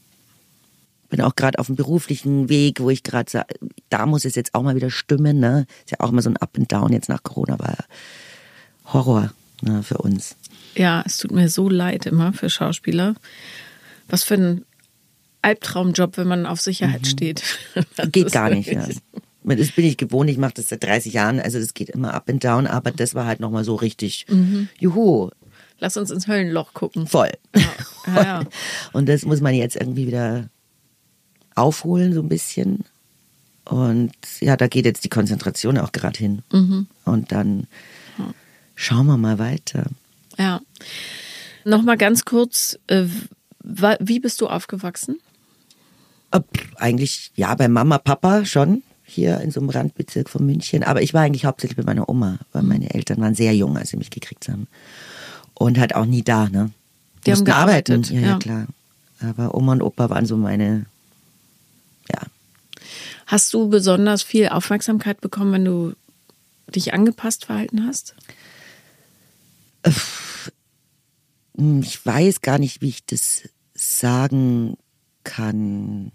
bin 1.13 1.21
auch 1.21 1.37
gerade 1.37 1.59
auf 1.59 1.67
dem 1.67 1.77
beruflichen 1.77 2.49
Weg, 2.49 2.81
wo 2.81 2.89
ich 2.89 3.03
gerade 3.03 3.31
sage, 3.31 3.55
da 3.91 4.07
muss 4.07 4.25
es 4.25 4.35
jetzt 4.35 4.55
auch 4.55 4.63
mal 4.63 4.75
wieder 4.75 4.89
stimmen. 4.89 5.39
Ne? 5.39 5.67
Ist 5.85 5.91
ja 5.91 6.01
auch 6.01 6.11
immer 6.11 6.23
so 6.23 6.31
ein 6.31 6.39
Up 6.39 6.57
and 6.57 6.73
Down 6.73 6.91
jetzt 6.91 7.11
nach 7.11 7.23
Corona, 7.23 7.59
war 7.59 7.69
ja 7.69 7.85
Horror 8.87 9.31
ne, 9.61 9.83
für 9.83 9.99
uns. 9.99 10.37
ja, 10.75 11.03
es 11.05 11.19
tut 11.19 11.31
mir 11.31 11.51
so 11.51 11.69
leid 11.69 12.07
immer 12.07 12.33
für 12.33 12.49
Schauspieler. 12.49 13.15
Was 14.09 14.25
für 14.25 14.35
ein 14.35 14.65
Albtraumjob, 15.43 16.17
wenn 16.17 16.29
man 16.29 16.47
auf 16.47 16.63
Sicherheit 16.63 17.07
steht. 17.07 17.43
Das 17.97 18.11
Geht 18.13 18.33
gar 18.33 18.49
nicht. 18.49 18.73
Ja. 18.73 18.89
Das 19.45 19.73
bin 19.73 19.85
ich 19.85 19.99
gewohnt, 19.99 20.31
ich 20.31 20.39
mache 20.39 20.55
das 20.55 20.71
seit 20.71 20.83
30 20.83 21.13
Jahren, 21.13 21.41
also 21.41 21.59
das 21.59 21.75
geht 21.75 21.91
immer 21.91 22.15
up 22.15 22.31
and 22.31 22.43
down, 22.43 22.67
aber 22.67 22.91
das 22.91 23.15
war 23.15 23.27
halt 23.27 23.41
nochmal 23.41 23.65
so 23.65 23.75
richtig, 23.75 24.25
juhu, 24.79 25.31
Lass 25.83 25.97
uns 25.97 26.13
ins 26.13 26.29
Höllenloch 26.29 26.75
gucken. 26.75 27.09
voll. 27.09 27.33
Ja, 28.07 28.23
ja. 28.23 28.45
Und 28.93 29.09
das 29.09 29.25
muss 29.25 29.41
man 29.41 29.53
jetzt 29.53 29.75
irgendwie 29.75 30.07
wieder 30.07 30.49
aufholen, 31.55 32.13
so 32.13 32.21
ein 32.21 32.29
bisschen. 32.29 32.85
Und 33.65 34.13
ja, 34.41 34.57
da 34.57 34.67
geht 34.67 34.85
jetzt 34.85 35.05
die 35.05 35.09
Konzentration 35.09 35.79
auch 35.79 35.93
gerade 35.93 36.19
hin. 36.19 36.43
Und 37.05 37.33
dann 37.33 37.67
schauen 38.75 39.07
wir 39.07 39.17
mal 39.17 39.39
weiter. 39.39 39.87
Ja. 40.39 40.61
Nochmal 41.65 41.97
ganz 41.97 42.25
kurz, 42.25 42.79
äh, 42.89 43.05
wie 44.01 44.19
bist 44.21 44.41
du 44.41 44.49
aufgewachsen? 44.49 45.21
Eigentlich, 46.77 47.31
ja, 47.37 47.55
bei 47.55 47.69
Mama, 47.69 47.99
Papa 47.99 48.45
schon, 48.45 48.83
hier 49.05 49.41
in 49.41 49.51
so 49.51 49.61
einem 49.61 49.69
Randbezirk 49.71 50.31
von 50.31 50.45
München. 50.47 50.83
Aber 50.83 51.03
ich 51.03 51.13
war 51.15 51.23
eigentlich 51.23 51.45
hauptsächlich 51.45 51.77
bei 51.77 51.85
meiner 51.85 52.09
Oma, 52.09 52.39
weil 52.53 52.63
meine 52.63 52.93
Eltern 52.95 53.21
waren 53.21 53.35
sehr 53.35 53.55
jung, 53.55 53.77
als 53.77 53.91
sie 53.91 53.97
mich 53.99 54.11
gekriegt 54.11 54.49
haben. 54.49 54.67
Und 55.55 55.79
halt 55.79 55.95
auch 55.95 56.07
nie 56.07 56.23
da, 56.23 56.49
ne? 56.49 56.71
Die 57.25 57.31
haben 57.31 57.39
Mussten 57.39 57.45
gearbeitet, 57.45 58.11
Ja, 58.11 58.21
ja, 58.21 58.27
ja. 58.29 58.39
klar. 58.39 58.67
Aber 59.21 59.55
Oma 59.55 59.73
und 59.73 59.83
Opa 59.83 60.11
waren 60.11 60.27
so 60.27 60.37
meine, 60.37 60.87
Hast 63.27 63.53
du 63.55 63.69
besonders 63.69 64.23
viel 64.23 64.49
Aufmerksamkeit 64.49 65.21
bekommen, 65.21 65.53
wenn 65.53 65.65
du 65.65 65.95
dich 66.69 66.95
angepasst 66.95 67.47
verhalten 67.47 67.87
hast? 67.87 68.15
Hm, 71.57 71.83
ich 71.83 72.05
weiß 72.05 72.41
gar 72.41 72.59
nicht, 72.59 72.81
wie 72.81 72.89
ich 72.89 73.05
das 73.07 73.49
sagen 73.75 74.77
kann. 75.25 76.13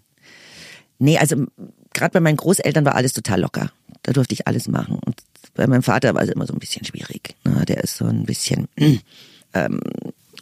Nee, 1.00 1.18
also 1.18 1.46
gerade 1.94 2.14
bei 2.14 2.20
meinen 2.20 2.38
Großeltern 2.38 2.86
war 2.86 2.96
alles 2.96 3.14
total 3.14 3.42
locker. 3.42 3.72
Da 4.04 4.14
durfte 4.14 4.34
ich 4.34 4.48
alles 4.48 4.68
machen. 4.68 5.00
Und 5.06 5.22
bei 5.54 5.68
meinem 5.68 5.84
Vater 5.84 6.16
war 6.16 6.24
es 6.24 6.30
immer 6.30 6.48
so 6.48 6.54
ein 6.54 6.60
bisschen 6.60 6.86
schwierig. 6.86 7.36
Ne? 7.44 7.66
Der 7.66 7.84
ist 7.84 7.98
so 7.98 8.06
ein 8.06 8.26
bisschen, 8.26 8.68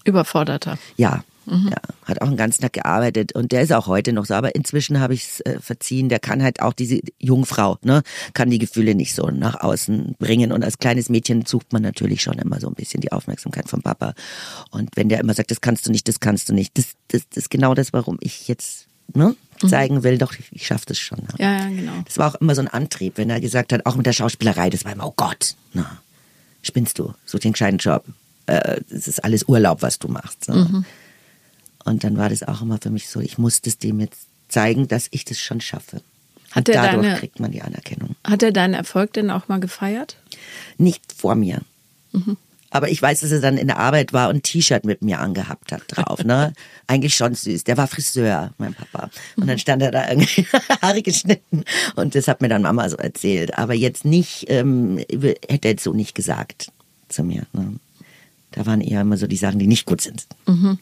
Überforderter. 0.03 0.77
ja, 0.97 1.23
ja, 1.47 1.77
hat 2.05 2.21
auch 2.21 2.27
den 2.27 2.37
ganzen 2.37 2.61
Tag 2.61 2.73
gearbeitet 2.73 3.33
und 3.33 3.51
der 3.51 3.61
ist 3.61 3.71
auch 3.73 3.87
heute 3.87 4.13
noch 4.13 4.25
so. 4.25 4.33
Aber 4.33 4.55
inzwischen 4.55 4.99
habe 4.99 5.13
ich 5.13 5.23
es 5.23 5.39
äh, 5.41 5.59
verziehen. 5.59 6.09
Der 6.09 6.19
kann 6.19 6.41
halt 6.41 6.61
auch 6.61 6.73
diese 6.73 6.99
Jungfrau, 7.19 7.77
ne, 7.83 8.03
kann 8.33 8.49
die 8.49 8.59
Gefühle 8.59 8.95
nicht 8.95 9.13
so 9.15 9.27
nach 9.27 9.61
außen 9.61 10.15
bringen. 10.19 10.51
Und 10.51 10.63
als 10.63 10.77
kleines 10.79 11.09
Mädchen 11.09 11.45
sucht 11.45 11.73
man 11.73 11.81
natürlich 11.81 12.21
schon 12.21 12.39
immer 12.39 12.59
so 12.59 12.67
ein 12.67 12.73
bisschen 12.73 13.01
die 13.01 13.11
Aufmerksamkeit 13.11 13.69
vom 13.69 13.81
Papa. 13.81 14.13
Und 14.71 14.89
wenn 14.95 15.09
der 15.09 15.19
immer 15.19 15.33
sagt, 15.33 15.51
das 15.51 15.61
kannst 15.61 15.87
du 15.87 15.91
nicht, 15.91 16.07
das 16.07 16.19
kannst 16.19 16.49
du 16.49 16.53
nicht, 16.53 16.77
das, 16.77 16.93
das, 17.09 17.21
das 17.29 17.37
ist 17.43 17.49
genau 17.49 17.73
das, 17.73 17.93
warum 17.93 18.17
ich 18.21 18.47
jetzt 18.47 18.87
ne, 19.13 19.35
zeigen 19.67 20.03
will, 20.03 20.17
doch, 20.17 20.33
ich, 20.33 20.45
ich 20.51 20.67
schaffe 20.67 20.85
das 20.87 20.99
schon. 20.99 21.19
Ne? 21.19 21.27
Ja, 21.37 21.57
ja, 21.59 21.69
genau. 21.69 21.93
Das 22.05 22.17
war 22.17 22.31
auch 22.31 22.35
immer 22.35 22.55
so 22.55 22.61
ein 22.61 22.67
Antrieb, 22.67 23.17
wenn 23.17 23.29
er 23.29 23.39
gesagt 23.39 23.71
hat, 23.73 23.85
auch 23.85 23.95
mit 23.95 24.05
der 24.05 24.13
Schauspielerei, 24.13 24.69
das 24.69 24.85
war 24.85 24.91
immer, 24.91 25.07
oh 25.07 25.13
Gott, 25.15 25.55
na, 25.73 25.99
spinnst 26.61 26.99
du, 26.99 27.13
such 27.25 27.39
den 27.39 27.53
gescheiten 27.53 27.77
Job. 27.77 28.05
Äh, 28.47 28.81
Das 28.89 29.07
ist 29.07 29.23
alles 29.23 29.47
Urlaub, 29.47 29.81
was 29.81 29.99
du 29.99 30.07
machst. 30.07 30.49
Ne? 30.49 30.83
Und 31.85 32.03
dann 32.03 32.17
war 32.17 32.29
das 32.29 32.43
auch 32.43 32.61
immer 32.61 32.77
für 32.81 32.89
mich 32.89 33.07
so, 33.09 33.19
ich 33.21 33.37
muss 33.37 33.61
das 33.61 33.77
dem 33.77 33.99
jetzt 33.99 34.19
zeigen, 34.49 34.87
dass 34.87 35.07
ich 35.11 35.23
das 35.25 35.39
schon 35.39 35.61
schaffe. 35.61 36.01
Hat 36.51 36.67
Und 36.67 36.75
er 36.75 36.83
dadurch 36.83 37.05
deine- 37.07 37.19
kriegt 37.19 37.39
man 37.39 37.51
die 37.51 37.61
Anerkennung. 37.61 38.15
Hat 38.23 38.43
er 38.43 38.51
deinen 38.51 38.73
Erfolg 38.73 39.13
denn 39.13 39.29
auch 39.31 39.47
mal 39.47 39.59
gefeiert? 39.59 40.17
Nicht 40.77 41.13
vor 41.15 41.35
mir. 41.35 41.61
Aber 42.71 42.89
ich 42.89 43.01
weiß, 43.01 43.21
dass 43.21 43.31
er 43.31 43.41
dann 43.41 43.57
in 43.57 43.67
der 43.67 43.77
Arbeit 43.77 44.13
war 44.13 44.29
und 44.29 44.37
ein 44.37 44.41
T-Shirt 44.43 44.83
mit 44.85 45.01
mir 45.01 45.19
angehabt 45.19 45.71
hat 45.71 45.83
drauf. 45.87 46.23
Ne? 46.23 46.53
Eigentlich 46.87 47.15
schon 47.15 47.33
süß. 47.35 47.63
Der 47.65 47.77
war 47.77 47.87
Friseur, 47.87 48.53
mein 48.57 48.73
Papa. 48.73 49.09
Und 49.37 49.47
dann 49.47 49.59
stand 49.59 49.81
er 49.81 49.91
da 49.91 50.09
irgendwie 50.09 50.45
Haare 50.81 51.01
geschnitten. 51.01 51.63
Und 51.95 52.15
das 52.15 52.27
hat 52.27 52.41
mir 52.41 52.49
dann 52.49 52.61
Mama 52.63 52.87
so 52.89 52.97
erzählt. 52.97 53.57
Aber 53.57 53.73
jetzt 53.73 54.05
nicht, 54.05 54.45
ähm, 54.49 54.97
hätte 54.97 55.67
er 55.67 55.71
jetzt 55.71 55.83
so 55.83 55.93
nicht 55.93 56.15
gesagt 56.15 56.71
zu 57.09 57.23
mir. 57.23 57.43
Ne? 57.53 57.75
Da 58.51 58.65
waren 58.65 58.81
eher 58.81 59.01
immer 59.01 59.17
so 59.17 59.27
die 59.27 59.37
Sachen, 59.37 59.59
die 59.59 59.67
nicht 59.67 59.85
gut 59.85 60.01
sind. 60.01 60.25
Mhm. 60.47 60.79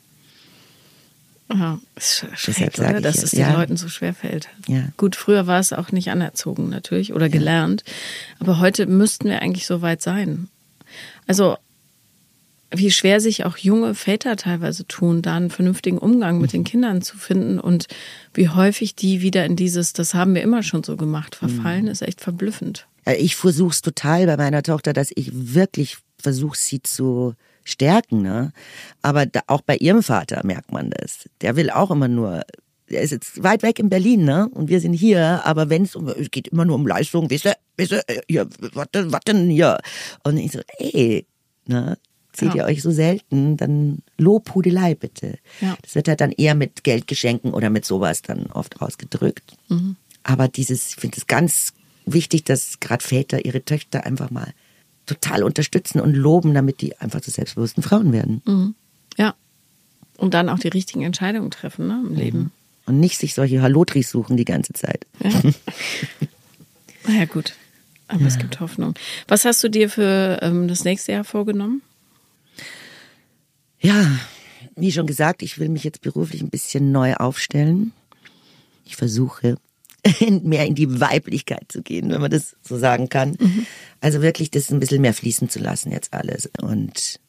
Ja, 1.54 1.80
ist 1.95 2.26
schrecklich, 2.36 2.80
oder? 2.80 3.01
dass 3.01 3.22
es 3.22 3.32
den 3.32 3.41
ja. 3.41 3.54
Leuten 3.54 3.78
so 3.78 3.88
schwer 3.88 4.14
fällt. 4.14 4.49
Ja. 4.68 4.88
Gut, 4.97 5.16
früher 5.16 5.45
war 5.45 5.60
es 5.60 5.72
auch 5.72 5.91
nicht 5.91 6.10
anerzogen 6.10 6.70
natürlich 6.70 7.14
oder 7.14 7.30
gelernt. 7.30 7.84
Aber 8.39 8.60
heute 8.60 8.88
müssten 8.88 9.30
wir 9.30 9.41
eigentlich 9.41 9.68
so 9.68 9.82
weit 9.82 10.01
sein. 10.01 10.49
Also 11.28 11.58
wie 12.76 12.91
schwer 12.91 13.22
sich 13.22 13.45
auch 13.45 13.58
junge 13.58 13.93
Väter 13.93 14.36
teilweise 14.36 14.88
tun, 14.88 15.22
da 15.22 15.36
einen 15.36 15.51
vernünftigen 15.51 15.99
Umgang 15.99 16.39
mit 16.39 16.54
den 16.54 16.62
mhm. 16.62 16.66
Kindern 16.66 17.01
zu 17.01 17.18
finden 17.18 17.60
und 17.60 17.88
wie 18.34 18.49
häufig 18.49 18.95
die 18.95 19.22
wieder 19.22 19.45
in 19.45 19.56
dieses, 19.56 19.93
das 19.93 20.14
haben 20.14 20.34
wir 20.34 20.41
immer 20.41 20.64
schon 20.64 20.84
so 20.84 20.97
gemacht, 20.97 21.36
verfallen, 21.36 21.84
mhm. 21.84 21.91
ist 21.91 22.01
echt 22.01 22.22
verblüffend. 22.22 22.88
Ich 23.18 23.36
versuche 23.36 23.72
es 23.72 23.82
total 23.82 24.26
bei 24.26 24.38
meiner 24.38 24.64
Tochter, 24.64 24.93
dass 24.93 25.12
ich 25.14 25.30
wirklich 25.34 25.97
versuche, 26.18 26.58
sie 26.58 26.82
zu 26.82 27.36
stärken. 27.64 28.22
Ne? 28.22 28.51
Aber 29.01 29.26
da, 29.26 29.41
auch 29.47 29.61
bei 29.61 29.78
ihrem 29.78 30.03
Vater 30.03 30.41
merkt 30.45 30.72
man 30.72 30.89
das. 30.89 31.30
Der 31.41 31.55
will 31.55 31.70
auch 31.70 31.91
immer 31.91 32.07
nur 32.07 32.43
er 32.88 33.01
ist 33.01 33.11
jetzt 33.11 33.43
weit 33.43 33.64
weg 33.64 33.80
in 33.80 33.89
Berlin, 33.89 34.24
ne? 34.24 34.49
Und 34.49 34.70
wir 34.70 34.80
sind 34.80 34.93
hier, 34.93 35.41
aber 35.45 35.70
wenn 35.70 35.84
es 35.84 35.95
um, 35.95 36.07
es 36.07 36.32
geht 36.32 36.49
immer 36.49 36.66
nur 36.66 36.76
um 36.76 36.86
Leistung, 36.86 37.30
wisst 37.30 37.45
ihr, 37.45 37.55
wisst 37.78 37.93
ihr, 37.93 38.03
hier, 38.28 38.47
was 38.74 38.88
denn, 38.93 39.11
was 39.11 39.22
denn 39.22 39.49
hier? 39.49 39.80
Und 40.24 40.38
ich 40.38 40.51
so, 40.51 40.59
ey, 40.78 41.26
ne? 41.66 41.97
Seht 42.36 42.55
ja. 42.55 42.64
ihr 42.64 42.66
euch 42.66 42.82
so 42.82 42.89
selten, 42.89 43.57
dann 43.57 43.99
Lobhudelei 44.18 44.95
bitte. 44.95 45.38
Ja. 45.61 45.78
Das 45.84 45.93
wird 45.93 46.07
halt 46.07 46.20
dann 46.20 46.32
eher 46.32 46.55
mit 46.55 46.84
Geldgeschenken 46.84 47.53
oder 47.53 47.70
mit 47.70 47.86
sowas 47.86 48.24
dann 48.24 48.47
oft 48.47 48.82
ausgedrückt. 48.82 49.55
Mhm. 49.70 49.97
Aber 50.24 50.47
dieses, 50.47 50.89
ich 50.89 50.95
finde 50.95 51.18
es 51.18 51.28
ganz 51.28 51.74
wichtig, 52.07 52.43
dass 52.43 52.80
gerade 52.80 53.03
Väter 53.03 53.45
ihre 53.45 53.64
Töchter 53.64 54.05
einfach 54.05 54.32
mal 54.32 54.51
total 55.14 55.43
unterstützen 55.43 55.99
und 55.99 56.14
loben, 56.14 56.53
damit 56.53 56.82
die 56.82 56.97
einfach 56.97 57.22
zu 57.22 57.32
selbstbewussten 57.32 57.84
Frauen 57.84 58.11
werden. 58.14 58.41
Mhm. 58.45 58.76
Ja. 59.18 59.36
Und 60.18 60.34
dann 60.34 60.49
auch 60.49 60.59
die 60.59 60.68
richtigen 60.68 61.03
Entscheidungen 61.03 61.51
treffen 61.51 61.88
ne, 61.88 62.03
im 62.05 62.16
Leben. 62.16 62.39
Mhm. 62.39 62.51
Und 62.86 62.99
nicht 62.99 63.18
sich 63.18 63.34
solche 63.34 63.61
Hallotris 63.61 64.09
suchen 64.09 64.38
die 64.38 64.45
ganze 64.45 64.74
Zeit. 64.74 65.05
Ja. 65.24 65.32
naja, 67.07 67.26
gut. 67.26 67.53
Aber 68.07 68.22
ja. 68.22 68.28
es 68.28 68.38
gibt 68.38 68.59
Hoffnung. 68.59 68.93
Was 69.28 69.45
hast 69.45 69.64
du 69.64 69.70
dir 69.70 69.89
für 69.89 70.39
ähm, 70.41 70.68
das 70.68 70.84
nächste 70.84 71.14
Jahr 71.14 71.24
vorgenommen? 71.24 71.82
Ja, 73.80 74.05
wie 74.76 74.91
schon 74.91 75.07
gesagt, 75.07 75.41
ich 75.41 75.59
will 75.59 75.70
mich 75.70 75.84
jetzt 75.84 76.01
beruflich 76.01 76.41
ein 76.41 76.49
bisschen 76.49 76.91
neu 76.91 77.16
aufstellen. 77.16 77.93
Ich 78.86 78.95
versuche 78.95 79.57
mehr 80.43 80.66
in 80.66 80.76
die 80.76 80.99
Weiblichkeit 80.99 81.72
zu 81.72 81.82
gehen, 81.82 82.10
wenn 82.10 82.22
man 82.22 82.32
das 82.32 82.56
so 82.62 82.78
sagen 82.78 83.10
kann. 83.10 83.38
Mhm. 83.39 83.66
Also 84.01 84.22
wirklich 84.22 84.51
das 84.51 84.72
ein 84.72 84.80
bisschen 84.80 85.01
mehr 85.01 85.14
fließen 85.14 85.49
zu 85.49 85.60
lassen 85.60 85.91
jetzt 85.91 86.14
alles 86.14 86.49
und 86.62 87.20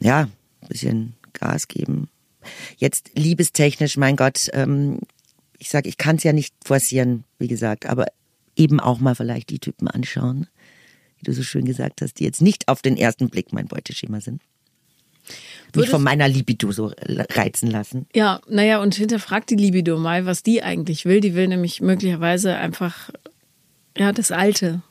ja, 0.00 0.28
ein 0.60 0.68
bisschen 0.68 1.14
Gas 1.32 1.68
geben. 1.68 2.08
Jetzt 2.76 3.10
liebestechnisch, 3.14 3.96
mein 3.96 4.16
Gott, 4.16 4.48
ähm, 4.52 5.00
ich 5.58 5.70
sage, 5.70 5.88
ich 5.88 5.96
kann 5.96 6.16
es 6.16 6.22
ja 6.22 6.32
nicht 6.32 6.54
forcieren, 6.64 7.24
wie 7.38 7.48
gesagt, 7.48 7.86
aber 7.86 8.06
eben 8.56 8.80
auch 8.80 9.00
mal 9.00 9.14
vielleicht 9.14 9.50
die 9.50 9.58
Typen 9.58 9.88
anschauen, 9.88 10.46
wie 11.18 11.24
du 11.24 11.32
so 11.32 11.42
schön 11.42 11.64
gesagt 11.64 12.00
hast, 12.00 12.14
die 12.14 12.24
jetzt 12.24 12.42
nicht 12.42 12.68
auf 12.68 12.82
den 12.82 12.96
ersten 12.96 13.28
Blick 13.28 13.52
mein 13.52 13.66
Beuteschema 13.66 14.20
sind 14.20 14.42
mich 15.74 15.90
von 15.90 16.02
meiner 16.02 16.28
Libido 16.28 16.72
so 16.72 16.92
reizen 16.98 17.70
lassen. 17.70 18.06
Ja, 18.14 18.40
naja, 18.48 18.80
und 18.80 18.94
hinterfragt 18.94 19.50
die 19.50 19.56
Libido 19.56 19.98
mal, 19.98 20.26
was 20.26 20.42
die 20.42 20.62
eigentlich 20.62 21.04
will. 21.04 21.20
Die 21.20 21.34
will 21.34 21.48
nämlich 21.48 21.80
möglicherweise 21.80 22.56
einfach, 22.56 23.10
ja, 23.96 24.12
das 24.12 24.30
Alte. 24.30 24.82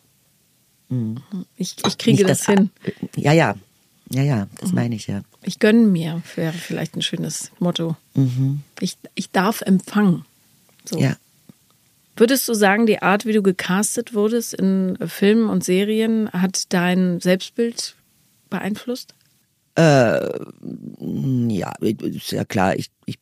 Mhm. 0.89 1.17
Ich, 1.55 1.75
ich 1.85 1.97
kriege 1.97 2.23
das, 2.23 2.39
das, 2.39 2.47
hin. 2.47 2.69
Ja, 3.15 3.33
ja. 3.33 3.55
Ja, 4.09 4.23
ja, 4.23 4.47
das 4.59 4.69
mhm. 4.69 4.75
meine 4.75 4.95
ich 4.95 5.07
ja. 5.07 5.21
Ich 5.43 5.59
gönne 5.59 5.85
mir, 5.85 6.21
wäre 6.35 6.53
vielleicht 6.53 6.95
ein 6.95 7.01
schönes 7.01 7.51
Motto. 7.59 7.97
Mhm. 8.13 8.61
Ich, 8.79 8.97
ich 9.15 9.31
darf 9.31 9.61
empfangen. 9.61 10.23
So. 10.85 10.97
Ja. 10.97 11.17
Würdest 12.15 12.47
du 12.47 12.53
sagen, 12.53 12.85
die 12.85 13.01
Art, 13.01 13.25
wie 13.25 13.33
du 13.33 13.43
gecastet 13.43 14.13
wurdest 14.13 14.53
in 14.53 14.97
Filmen 15.05 15.49
und 15.49 15.63
Serien, 15.63 16.31
hat 16.31 16.73
dein 16.73 17.19
Selbstbild 17.19 17.95
beeinflusst? 18.49 19.13
Äh, 19.77 20.39
ja, 21.49 21.71
ist 21.79 22.31
ja 22.31 22.45
klar, 22.45 22.75
ich, 22.75 22.89
ich 23.05 23.19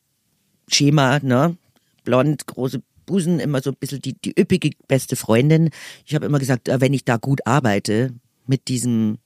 Schema, 0.69 1.19
ne? 1.19 1.57
Blond, 2.05 2.47
große 2.47 2.81
Busen, 3.05 3.39
immer 3.39 3.61
so 3.61 3.71
ein 3.71 3.75
bisschen 3.75 4.01
die, 4.01 4.13
die 4.13 4.33
üppige 4.39 4.71
beste 4.87 5.15
Freundin. 5.15 5.69
Ich 6.05 6.15
habe 6.15 6.25
immer 6.25 6.39
gesagt, 6.39 6.69
äh, 6.69 6.79
wenn 6.79 6.93
ich 6.93 7.03
da 7.03 7.17
gut 7.17 7.45
arbeite 7.45 8.13
mit 8.47 8.69
diesem 8.69 9.17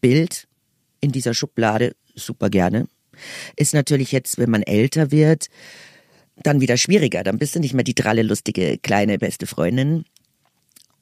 Bild 0.00 0.48
in 1.00 1.12
dieser 1.12 1.34
Schublade, 1.34 1.94
super 2.14 2.48
gerne. 2.48 2.88
Ist 3.56 3.74
natürlich 3.74 4.12
jetzt, 4.12 4.38
wenn 4.38 4.50
man 4.50 4.62
älter 4.62 5.10
wird, 5.10 5.48
dann 6.42 6.60
wieder 6.60 6.76
schwieriger. 6.76 7.22
Dann 7.22 7.38
bist 7.38 7.54
du 7.54 7.60
nicht 7.60 7.74
mehr 7.74 7.84
die 7.84 7.94
dralle, 7.94 8.22
lustige, 8.22 8.78
kleine, 8.78 9.18
beste 9.18 9.46
Freundin. 9.46 10.04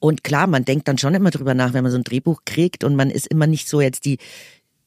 Und 0.01 0.23
klar, 0.23 0.47
man 0.47 0.65
denkt 0.65 0.87
dann 0.87 0.99
schon 0.99 1.15
immer 1.15 1.31
drüber 1.31 1.55
nach, 1.55 1.73
wenn 1.73 1.83
man 1.83 1.93
so 1.93 1.99
ein 1.99 2.05
Drehbuch 2.05 2.43
kriegt 2.45 2.85
und 2.85 2.95
man 2.95 3.11
ist 3.11 3.27
immer 3.27 3.47
nicht 3.47 3.69
so 3.69 3.81
jetzt 3.81 4.05
die, 4.05 4.19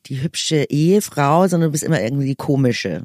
die 0.08 0.22
hübsche 0.22 0.66
Ehefrau, 0.70 1.48
sondern 1.48 1.70
du 1.70 1.72
bist 1.72 1.84
immer 1.84 2.02
irgendwie 2.02 2.28
die 2.28 2.36
komische. 2.36 3.04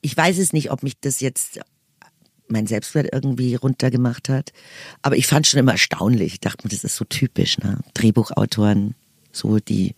Ich 0.00 0.16
weiß 0.16 0.38
es 0.38 0.52
nicht, 0.52 0.70
ob 0.70 0.82
mich 0.82 0.98
das 1.00 1.20
jetzt 1.20 1.60
mein 2.48 2.66
Selbstwert 2.66 3.08
irgendwie 3.12 3.54
runtergemacht 3.56 4.28
hat. 4.28 4.52
Aber 5.02 5.16
ich 5.16 5.26
fand 5.26 5.46
schon 5.46 5.60
immer 5.60 5.72
erstaunlich. 5.72 6.34
Ich 6.34 6.40
dachte 6.40 6.64
mir, 6.64 6.70
das 6.70 6.84
ist 6.84 6.96
so 6.96 7.04
typisch, 7.04 7.58
ne? 7.58 7.80
Drehbuchautoren, 7.94 8.94
so 9.32 9.58
die, 9.58 9.94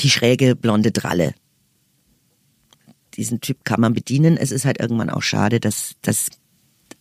die 0.00 0.10
schräge 0.10 0.56
blonde 0.56 0.90
Dralle. 0.90 1.34
Diesen 3.14 3.40
Typ 3.40 3.64
kann 3.64 3.80
man 3.80 3.94
bedienen. 3.94 4.36
Es 4.36 4.52
ist 4.52 4.64
halt 4.64 4.80
irgendwann 4.80 5.10
auch 5.10 5.22
schade, 5.22 5.60
dass, 5.60 5.96
dass 6.02 6.28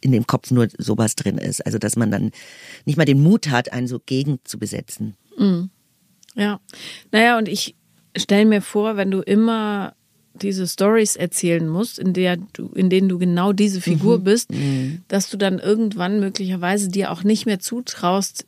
in 0.01 0.11
dem 0.11 0.27
Kopf 0.27 0.51
nur 0.51 0.67
sowas 0.77 1.15
drin 1.15 1.37
ist. 1.37 1.65
Also, 1.65 1.77
dass 1.77 1.95
man 1.95 2.11
dann 2.11 2.31
nicht 2.85 2.97
mal 2.97 3.05
den 3.05 3.21
Mut 3.21 3.49
hat, 3.49 3.71
einen 3.71 3.87
so 3.87 3.99
gegen 3.99 4.39
zu 4.43 4.59
besetzen. 4.59 5.15
Mhm. 5.37 5.69
Ja, 6.37 6.59
naja, 7.11 7.37
und 7.37 7.49
ich 7.49 7.75
stelle 8.15 8.45
mir 8.45 8.61
vor, 8.61 8.95
wenn 8.95 9.11
du 9.11 9.21
immer 9.21 9.93
diese 10.33 10.67
Stories 10.67 11.15
erzählen 11.15 11.67
musst, 11.67 11.99
in 11.99 12.13
der 12.13 12.37
du, 12.37 12.67
in 12.75 12.89
denen 12.89 13.09
du 13.09 13.17
genau 13.17 13.53
diese 13.53 13.81
Figur 13.81 14.19
mhm. 14.19 14.23
bist, 14.23 14.51
mhm. 14.51 15.01
dass 15.07 15.29
du 15.29 15.37
dann 15.37 15.59
irgendwann 15.59 16.19
möglicherweise 16.19 16.89
dir 16.89 17.11
auch 17.11 17.23
nicht 17.23 17.45
mehr 17.45 17.59
zutraust, 17.59 18.45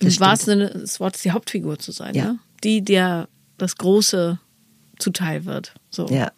im 0.00 0.20
wahrsten 0.20 0.58
Sinne 0.58 0.70
des 0.70 1.00
Wortes 1.00 1.22
die 1.22 1.32
Hauptfigur 1.32 1.78
zu 1.78 1.92
sein, 1.92 2.14
ja. 2.14 2.24
ne? 2.24 2.38
die 2.64 2.82
dir 2.82 3.28
das 3.58 3.76
Große 3.76 4.38
zuteil 4.98 5.44
wird. 5.44 5.74
So. 5.90 6.06
Ja. 6.08 6.32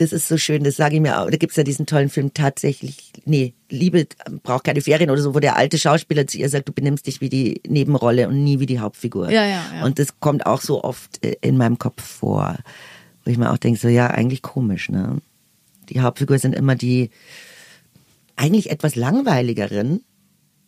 Das 0.00 0.14
ist 0.14 0.28
so 0.28 0.38
schön, 0.38 0.64
das 0.64 0.76
sage 0.76 0.94
ich 0.94 1.02
mir 1.02 1.20
auch. 1.20 1.28
Da 1.28 1.36
gibt 1.36 1.50
es 1.50 1.56
ja 1.56 1.62
diesen 1.62 1.84
tollen 1.84 2.08
Film 2.08 2.32
tatsächlich, 2.32 3.12
nee, 3.26 3.52
Liebe 3.68 4.06
braucht 4.42 4.64
keine 4.64 4.80
Ferien 4.80 5.10
oder 5.10 5.20
so, 5.20 5.34
wo 5.34 5.40
der 5.40 5.56
alte 5.56 5.76
Schauspieler 5.76 6.26
zu 6.26 6.38
ihr 6.38 6.48
sagt, 6.48 6.70
du 6.70 6.72
benimmst 6.72 7.06
dich 7.06 7.20
wie 7.20 7.28
die 7.28 7.60
Nebenrolle 7.68 8.26
und 8.26 8.42
nie 8.42 8.60
wie 8.60 8.64
die 8.64 8.78
Hauptfigur. 8.78 9.30
Ja, 9.30 9.44
ja, 9.44 9.62
ja. 9.74 9.84
Und 9.84 9.98
das 9.98 10.18
kommt 10.18 10.46
auch 10.46 10.62
so 10.62 10.82
oft 10.82 11.22
äh, 11.22 11.36
in 11.42 11.58
meinem 11.58 11.76
Kopf 11.76 12.02
vor, 12.02 12.56
wo 13.26 13.30
ich 13.30 13.36
mir 13.36 13.52
auch 13.52 13.58
denke, 13.58 13.78
so 13.78 13.88
ja, 13.88 14.06
eigentlich 14.06 14.40
komisch, 14.40 14.88
ne? 14.88 15.18
Die 15.90 16.00
Hauptfigur 16.00 16.38
sind 16.38 16.54
immer 16.54 16.76
die 16.76 17.10
eigentlich 18.36 18.70
etwas 18.70 18.96
langweiligeren, 18.96 20.00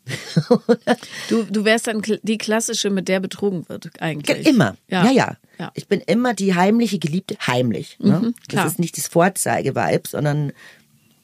du, 1.28 1.44
du 1.44 1.64
wärst 1.64 1.86
dann 1.86 2.02
die 2.22 2.38
klassische, 2.38 2.90
mit 2.90 3.08
der 3.08 3.20
betrogen 3.20 3.68
wird, 3.68 3.90
eigentlich. 4.00 4.46
Immer. 4.46 4.76
Ja. 4.88 5.04
ja, 5.04 5.10
ja. 5.10 5.36
ja. 5.58 5.72
Ich 5.74 5.86
bin 5.86 6.00
immer 6.00 6.34
die 6.34 6.54
heimliche 6.54 6.98
Geliebte, 6.98 7.36
heimlich. 7.46 7.98
Ne? 8.00 8.18
Mhm, 8.18 8.34
das 8.48 8.72
ist 8.72 8.78
nicht 8.78 8.96
das 8.96 9.06
Vorzeigeweib, 9.08 10.08
sondern, 10.08 10.52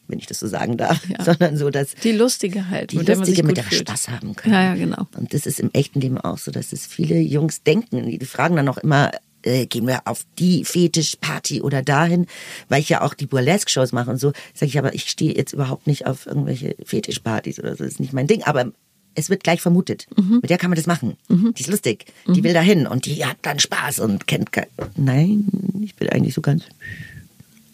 wenn 0.07 0.18
ich 0.18 0.26
das 0.26 0.39
so 0.39 0.47
sagen 0.47 0.76
darf, 0.76 1.01
ja. 1.09 1.22
sondern 1.24 1.57
so, 1.57 1.70
dass. 1.70 1.95
Die 1.97 2.12
lustige 2.12 2.70
halt, 2.70 2.93
die 2.93 2.99
mit 2.99 3.09
lustige, 3.09 3.43
mit 3.43 3.57
der 3.57 3.64
fühlt. 3.64 3.89
Spaß 3.89 4.09
haben 4.09 4.37
kann. 4.37 4.53
Ja, 4.53 4.62
ja, 4.62 4.74
genau. 4.74 5.07
Und 5.16 5.35
das 5.35 5.47
ist 5.47 5.59
im 5.59 5.70
echten 5.72 6.01
Leben 6.01 6.18
auch 6.18 6.39
so, 6.39 6.51
dass 6.51 6.72
es 6.72 6.87
viele 6.87 7.18
Jungs 7.18 7.62
denken. 7.62 8.07
Die 8.07 8.26
fragen 8.26 8.57
dann 8.57 8.68
auch 8.68 8.79
immer, 8.79 9.11
äh, 9.49 9.66
gehen 9.66 9.86
wir 9.86 10.03
auf 10.05 10.24
die 10.38 10.64
Fetischparty 10.64 11.62
oder 11.62 11.82
dahin, 11.82 12.26
weil 12.68 12.80
ich 12.80 12.88
ja 12.88 13.01
auch 13.03 13.14
die 13.14 13.26
Burlesque-Shows 13.26 13.92
mache 13.92 14.11
und 14.11 14.18
so, 14.18 14.32
sage 14.55 14.66
ich 14.66 14.78
aber, 14.78 14.94
ich 14.94 15.09
stehe 15.09 15.34
jetzt 15.34 15.53
überhaupt 15.53 15.86
nicht 15.86 16.07
auf 16.07 16.26
irgendwelche 16.26 16.76
Fetischpartys 16.84 17.59
oder 17.59 17.74
so, 17.74 17.84
das 17.84 17.94
ist 17.94 18.01
nicht 18.01 18.12
mein 18.12 18.26
Ding, 18.26 18.42
aber 18.44 18.72
es 19.14 19.30
wird 19.30 19.42
gleich 19.42 19.61
vermutet. 19.61 20.07
Mhm. 20.16 20.38
Mit 20.42 20.51
der 20.51 20.59
kann 20.59 20.70
man 20.70 20.76
das 20.76 20.86
machen. 20.86 21.16
Mhm. 21.28 21.53
Die 21.55 21.62
ist 21.62 21.70
lustig. 21.70 22.07
Mhm. 22.26 22.34
Die 22.34 22.44
will 22.44 22.53
dahin 22.53 22.86
und 22.86 23.05
die 23.07 23.24
hat 23.24 23.38
dann 23.42 23.59
Spaß 23.59 23.99
und 23.99 24.28
kennt. 24.28 24.51
Nein, 24.96 25.49
ich 25.82 25.96
bin 25.96 26.09
eigentlich 26.09 26.34
so 26.34 26.40
ganz... 26.40 26.64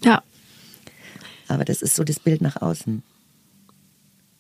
Ja. 0.03 0.23
Aber 1.49 1.65
das 1.67 1.83
ist 1.83 1.97
so 1.97 2.05
das 2.05 2.19
Bild 2.19 2.41
nach 2.41 2.63
außen. 2.63 3.03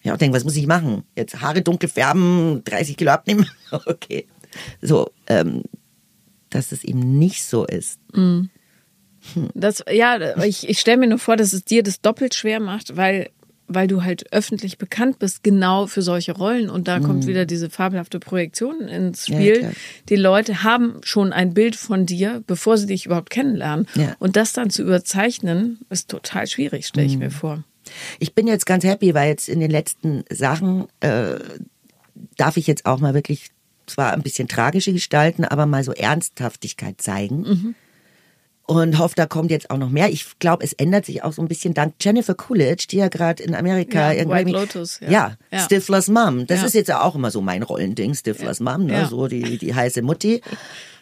Ja, 0.02 0.12
und 0.12 0.20
denke, 0.20 0.36
was 0.36 0.44
muss 0.44 0.56
ich 0.56 0.66
machen? 0.66 1.02
Jetzt 1.14 1.40
Haare 1.40 1.62
dunkel 1.62 1.88
färben, 1.88 2.62
30 2.64 2.96
Kilo 2.96 3.10
abnehmen? 3.10 3.46
okay. 3.70 4.26
So, 4.80 5.10
ähm, 5.26 5.62
dass 6.54 6.72
es 6.72 6.84
eben 6.84 7.18
nicht 7.18 7.44
so 7.44 7.64
ist. 7.66 7.98
Das, 9.54 9.82
ja, 9.90 10.36
ich, 10.44 10.68
ich 10.68 10.78
stelle 10.80 10.98
mir 10.98 11.06
nur 11.08 11.18
vor, 11.18 11.36
dass 11.36 11.52
es 11.52 11.64
dir 11.64 11.82
das 11.82 12.00
doppelt 12.02 12.34
schwer 12.34 12.60
macht, 12.60 12.96
weil, 12.96 13.30
weil 13.66 13.86
du 13.86 14.04
halt 14.04 14.30
öffentlich 14.32 14.76
bekannt 14.76 15.18
bist, 15.18 15.42
genau 15.42 15.86
für 15.86 16.02
solche 16.02 16.32
Rollen. 16.32 16.68
Und 16.68 16.88
da 16.88 17.00
kommt 17.00 17.26
wieder 17.26 17.46
diese 17.46 17.70
fabelhafte 17.70 18.20
Projektion 18.20 18.82
ins 18.82 19.26
Ja, 19.26 19.36
Spiel. 19.36 19.58
klar. 19.60 19.72
die 20.10 20.16
Leute 20.16 20.62
haben 20.62 21.00
schon 21.04 21.32
ein 21.32 21.54
Bild 21.54 21.74
von 21.74 22.04
dir, 22.04 22.42
bevor 22.46 22.76
sie 22.76 22.86
dich 22.86 23.06
überhaupt 23.06 23.30
kennenlernen. 23.30 23.86
Ja. 23.94 24.14
Und 24.18 24.36
das 24.36 24.52
dann 24.52 24.68
zu 24.68 24.82
überzeichnen, 24.82 25.78
ist 25.88 26.10
total 26.10 26.46
schwierig, 26.46 26.86
stelle 26.86 27.06
ich 27.06 27.16
mir 27.16 27.30
vor. 27.30 27.64
Ich 28.18 28.34
bin 28.34 28.46
jetzt 28.46 28.66
ganz 28.66 28.84
happy, 28.84 29.14
weil 29.14 29.28
jetzt 29.28 29.48
in 29.48 29.60
den 29.60 29.70
letzten 29.70 30.24
Sachen 30.30 30.86
äh, 31.00 31.36
darf 32.36 32.56
ich 32.58 32.66
jetzt 32.66 32.84
auch 32.86 33.00
mal 33.00 33.14
wirklich 33.14 33.50
zwar 33.86 34.12
ein 34.12 34.22
bisschen 34.22 34.48
tragische 34.48 34.92
gestalten, 34.92 35.44
aber 35.44 35.66
mal 35.66 35.84
so 35.84 35.92
Ernsthaftigkeit 35.92 37.00
zeigen. 37.00 37.74
Und 38.66 38.98
hoffe, 38.98 39.14
da 39.14 39.26
kommt 39.26 39.50
jetzt 39.50 39.70
auch 39.70 39.76
noch 39.76 39.90
mehr. 39.90 40.08
Ich 40.08 40.38
glaube, 40.38 40.64
es 40.64 40.72
ändert 40.72 41.04
sich 41.04 41.22
auch 41.22 41.34
so 41.34 41.42
ein 41.42 41.48
bisschen 41.48 41.74
dank 41.74 41.96
Jennifer 42.00 42.34
Coolidge, 42.34 42.86
die 42.90 42.96
ja 42.96 43.08
gerade 43.08 43.42
in 43.42 43.54
Amerika 43.54 44.12
Ja, 44.12 44.18
irgendwie- 44.20 44.38
White 44.46 44.50
Lotus, 44.52 45.00
ja. 45.00 45.10
Ja, 45.10 45.36
Ja. 45.52 45.58
Stiflers 45.60 46.08
Mom. 46.08 46.46
Das 46.46 46.60
Ja. 46.60 46.66
ist 46.66 46.74
jetzt 46.74 46.88
ja 46.88 47.02
auch 47.02 47.14
immer 47.14 47.30
so 47.30 47.42
mein 47.42 47.62
Rollending, 47.62 48.14
Stiflers 48.14 48.60
Mom, 48.60 48.86
ne? 48.86 48.92
Ja. 48.94 49.06
so 49.06 49.26
die, 49.28 49.58
die 49.58 49.74
heiße 49.74 50.00
Mutti. 50.00 50.40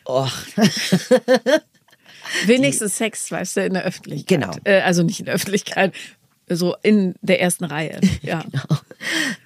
Och, 0.09 0.29
Wenigstens 2.47 2.97
Sex, 2.97 3.31
weißt 3.31 3.57
du, 3.59 3.65
in 3.65 3.75
der 3.75 3.85
Öffentlichkeit. 3.85 4.29
Genau. 4.41 4.53
Äh, 4.65 4.81
also 4.81 5.03
nicht 5.03 5.21
in 5.21 5.27
der 5.27 5.35
Öffentlichkeit, 5.35 5.93
so 6.49 6.75
in 6.83 7.15
der 7.23 7.41
ersten 7.41 7.65
Reihe. 7.65 8.01
Ja. 8.23 8.45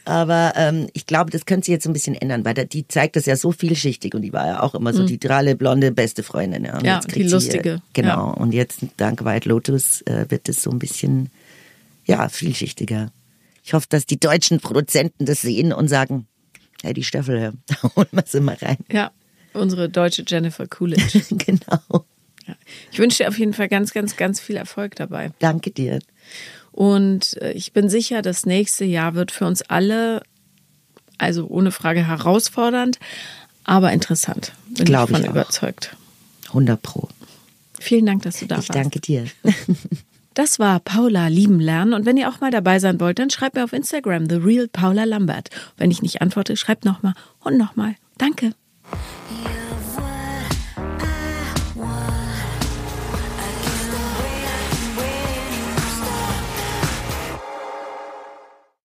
Aber 0.05 0.53
ähm, 0.57 0.89
ich 0.93 1.07
glaube, 1.07 1.31
das 1.31 1.47
könnte 1.47 1.67
sich 1.67 1.73
jetzt 1.73 1.87
ein 1.87 1.93
bisschen 1.93 2.15
ändern, 2.15 2.45
weil 2.45 2.55
die 2.55 2.87
zeigt 2.89 3.17
das 3.17 3.27
ja 3.27 3.37
so 3.37 3.53
vielschichtig 3.53 4.15
und 4.15 4.23
die 4.23 4.33
war 4.33 4.47
ja 4.47 4.63
auch 4.63 4.75
immer 4.75 4.93
so 4.93 5.05
die 5.07 5.19
dralle, 5.19 5.57
blonde, 5.57 5.93
beste 5.93 6.23
Freundin. 6.23 6.65
Ja, 6.65 6.75
und 6.75 6.83
Mhm. 6.83 6.87
Ja, 6.87 6.95
jetzt 6.97 7.09
die 7.09 7.13
kriegt 7.13 7.29
sie, 7.29 7.35
lustige. 7.35 7.71
äh, 7.75 7.79
Genau. 7.93 8.09
Ja. 8.29 8.33
Und 8.33 8.53
jetzt 8.53 8.81
dank 8.97 9.25
White 9.25 9.49
Lotus 9.49 10.03
äh, 10.03 10.27
wird 10.29 10.49
es 10.49 10.63
so 10.63 10.71
ein 10.71 10.79
bisschen, 10.79 11.31
ja, 12.05 12.29
vielschichtiger. 12.29 13.11
Ich 13.65 13.73
hoffe, 13.75 13.87
dass 13.89 14.07
die 14.07 14.21
deutschen 14.21 14.61
Produzenten 14.61 15.25
das 15.27 15.41
sehen 15.43 15.73
und 15.73 15.89
sagen, 15.89 16.27
hey, 16.83 16.93
die 16.95 17.03
Staffel, 17.05 17.53
da 17.67 17.83
holen 17.97 18.09
wir 18.13 18.25
sie 18.27 18.41
mal 18.41 18.57
rein. 18.63 18.77
ja, 18.93 19.11
unsere 19.55 19.89
deutsche 19.89 20.23
Jennifer 20.27 20.67
Coolidge. 20.67 21.23
genau. 21.31 22.05
Ja. 22.47 22.55
Ich 22.93 22.99
wünsche 23.01 23.25
dir 23.25 23.29
auf 23.29 23.39
jeden 23.39 23.55
Fall 23.55 23.69
ganz, 23.69 23.93
ganz, 23.93 24.17
ganz 24.17 24.39
viel 24.39 24.55
Erfolg 24.57 24.95
dabei. 24.95 25.33
Danke 25.41 25.73
dir. 25.73 25.99
Und 26.77 27.37
äh, 27.43 27.53
ich 27.53 27.73
bin 27.73 27.89
sicher, 27.89 28.23
das 28.23 28.47
nächste 28.47 28.85
Jahr 28.85 29.15
wird 29.15 29.33
für 29.33 29.47
uns 29.47 29.63
alle, 29.63 30.23
also 31.19 31.47
ohne 31.49 31.73
Frage 31.73 32.07
herausfordernd, 32.07 33.01
aber 33.65 33.93
interessant. 33.93 34.53
Bin 34.69 34.85
Glaub 34.85 35.11
ich 35.11 35.17
ich 35.17 35.23
von 35.23 35.31
auch. 35.31 35.35
überzeugt. 35.35 35.97
100 36.49 36.81
Pro. 36.81 37.09
Vielen 37.81 38.07
Dank, 38.07 38.23
dass 38.23 38.39
du 38.39 38.47
da 38.47 38.57
Ich 38.59 38.69
warst. 38.69 38.75
danke 38.75 39.01
dir. 39.01 39.25
Das 40.35 40.59
war 40.59 40.81
Paula 40.81 41.29
lieben 41.29 41.61
lernen. 41.61 41.95
Und 41.95 42.05
wenn 42.05 42.19
ihr 42.19 42.29
auch 42.29 42.41
mal 42.43 42.51
dabei 42.51 42.79
sein 42.79 43.01
wollt, 43.01 43.19
dann 43.19 43.31
schreibt 43.31 43.57
mir 43.57 43.65
auf 43.65 43.73
Instagram, 43.73 44.29
The 44.29 44.35
Real 44.37 44.69
Paula 44.69 45.05
Lambert. 45.05 45.49
Wenn 45.79 45.91
ich 45.91 46.03
nicht 46.03 46.21
antworte, 46.21 46.59
schreibt 46.59 46.85
nochmal 46.85 47.15
und 47.41 47.57
nochmal. 47.57 47.95
Danke. 48.19 48.53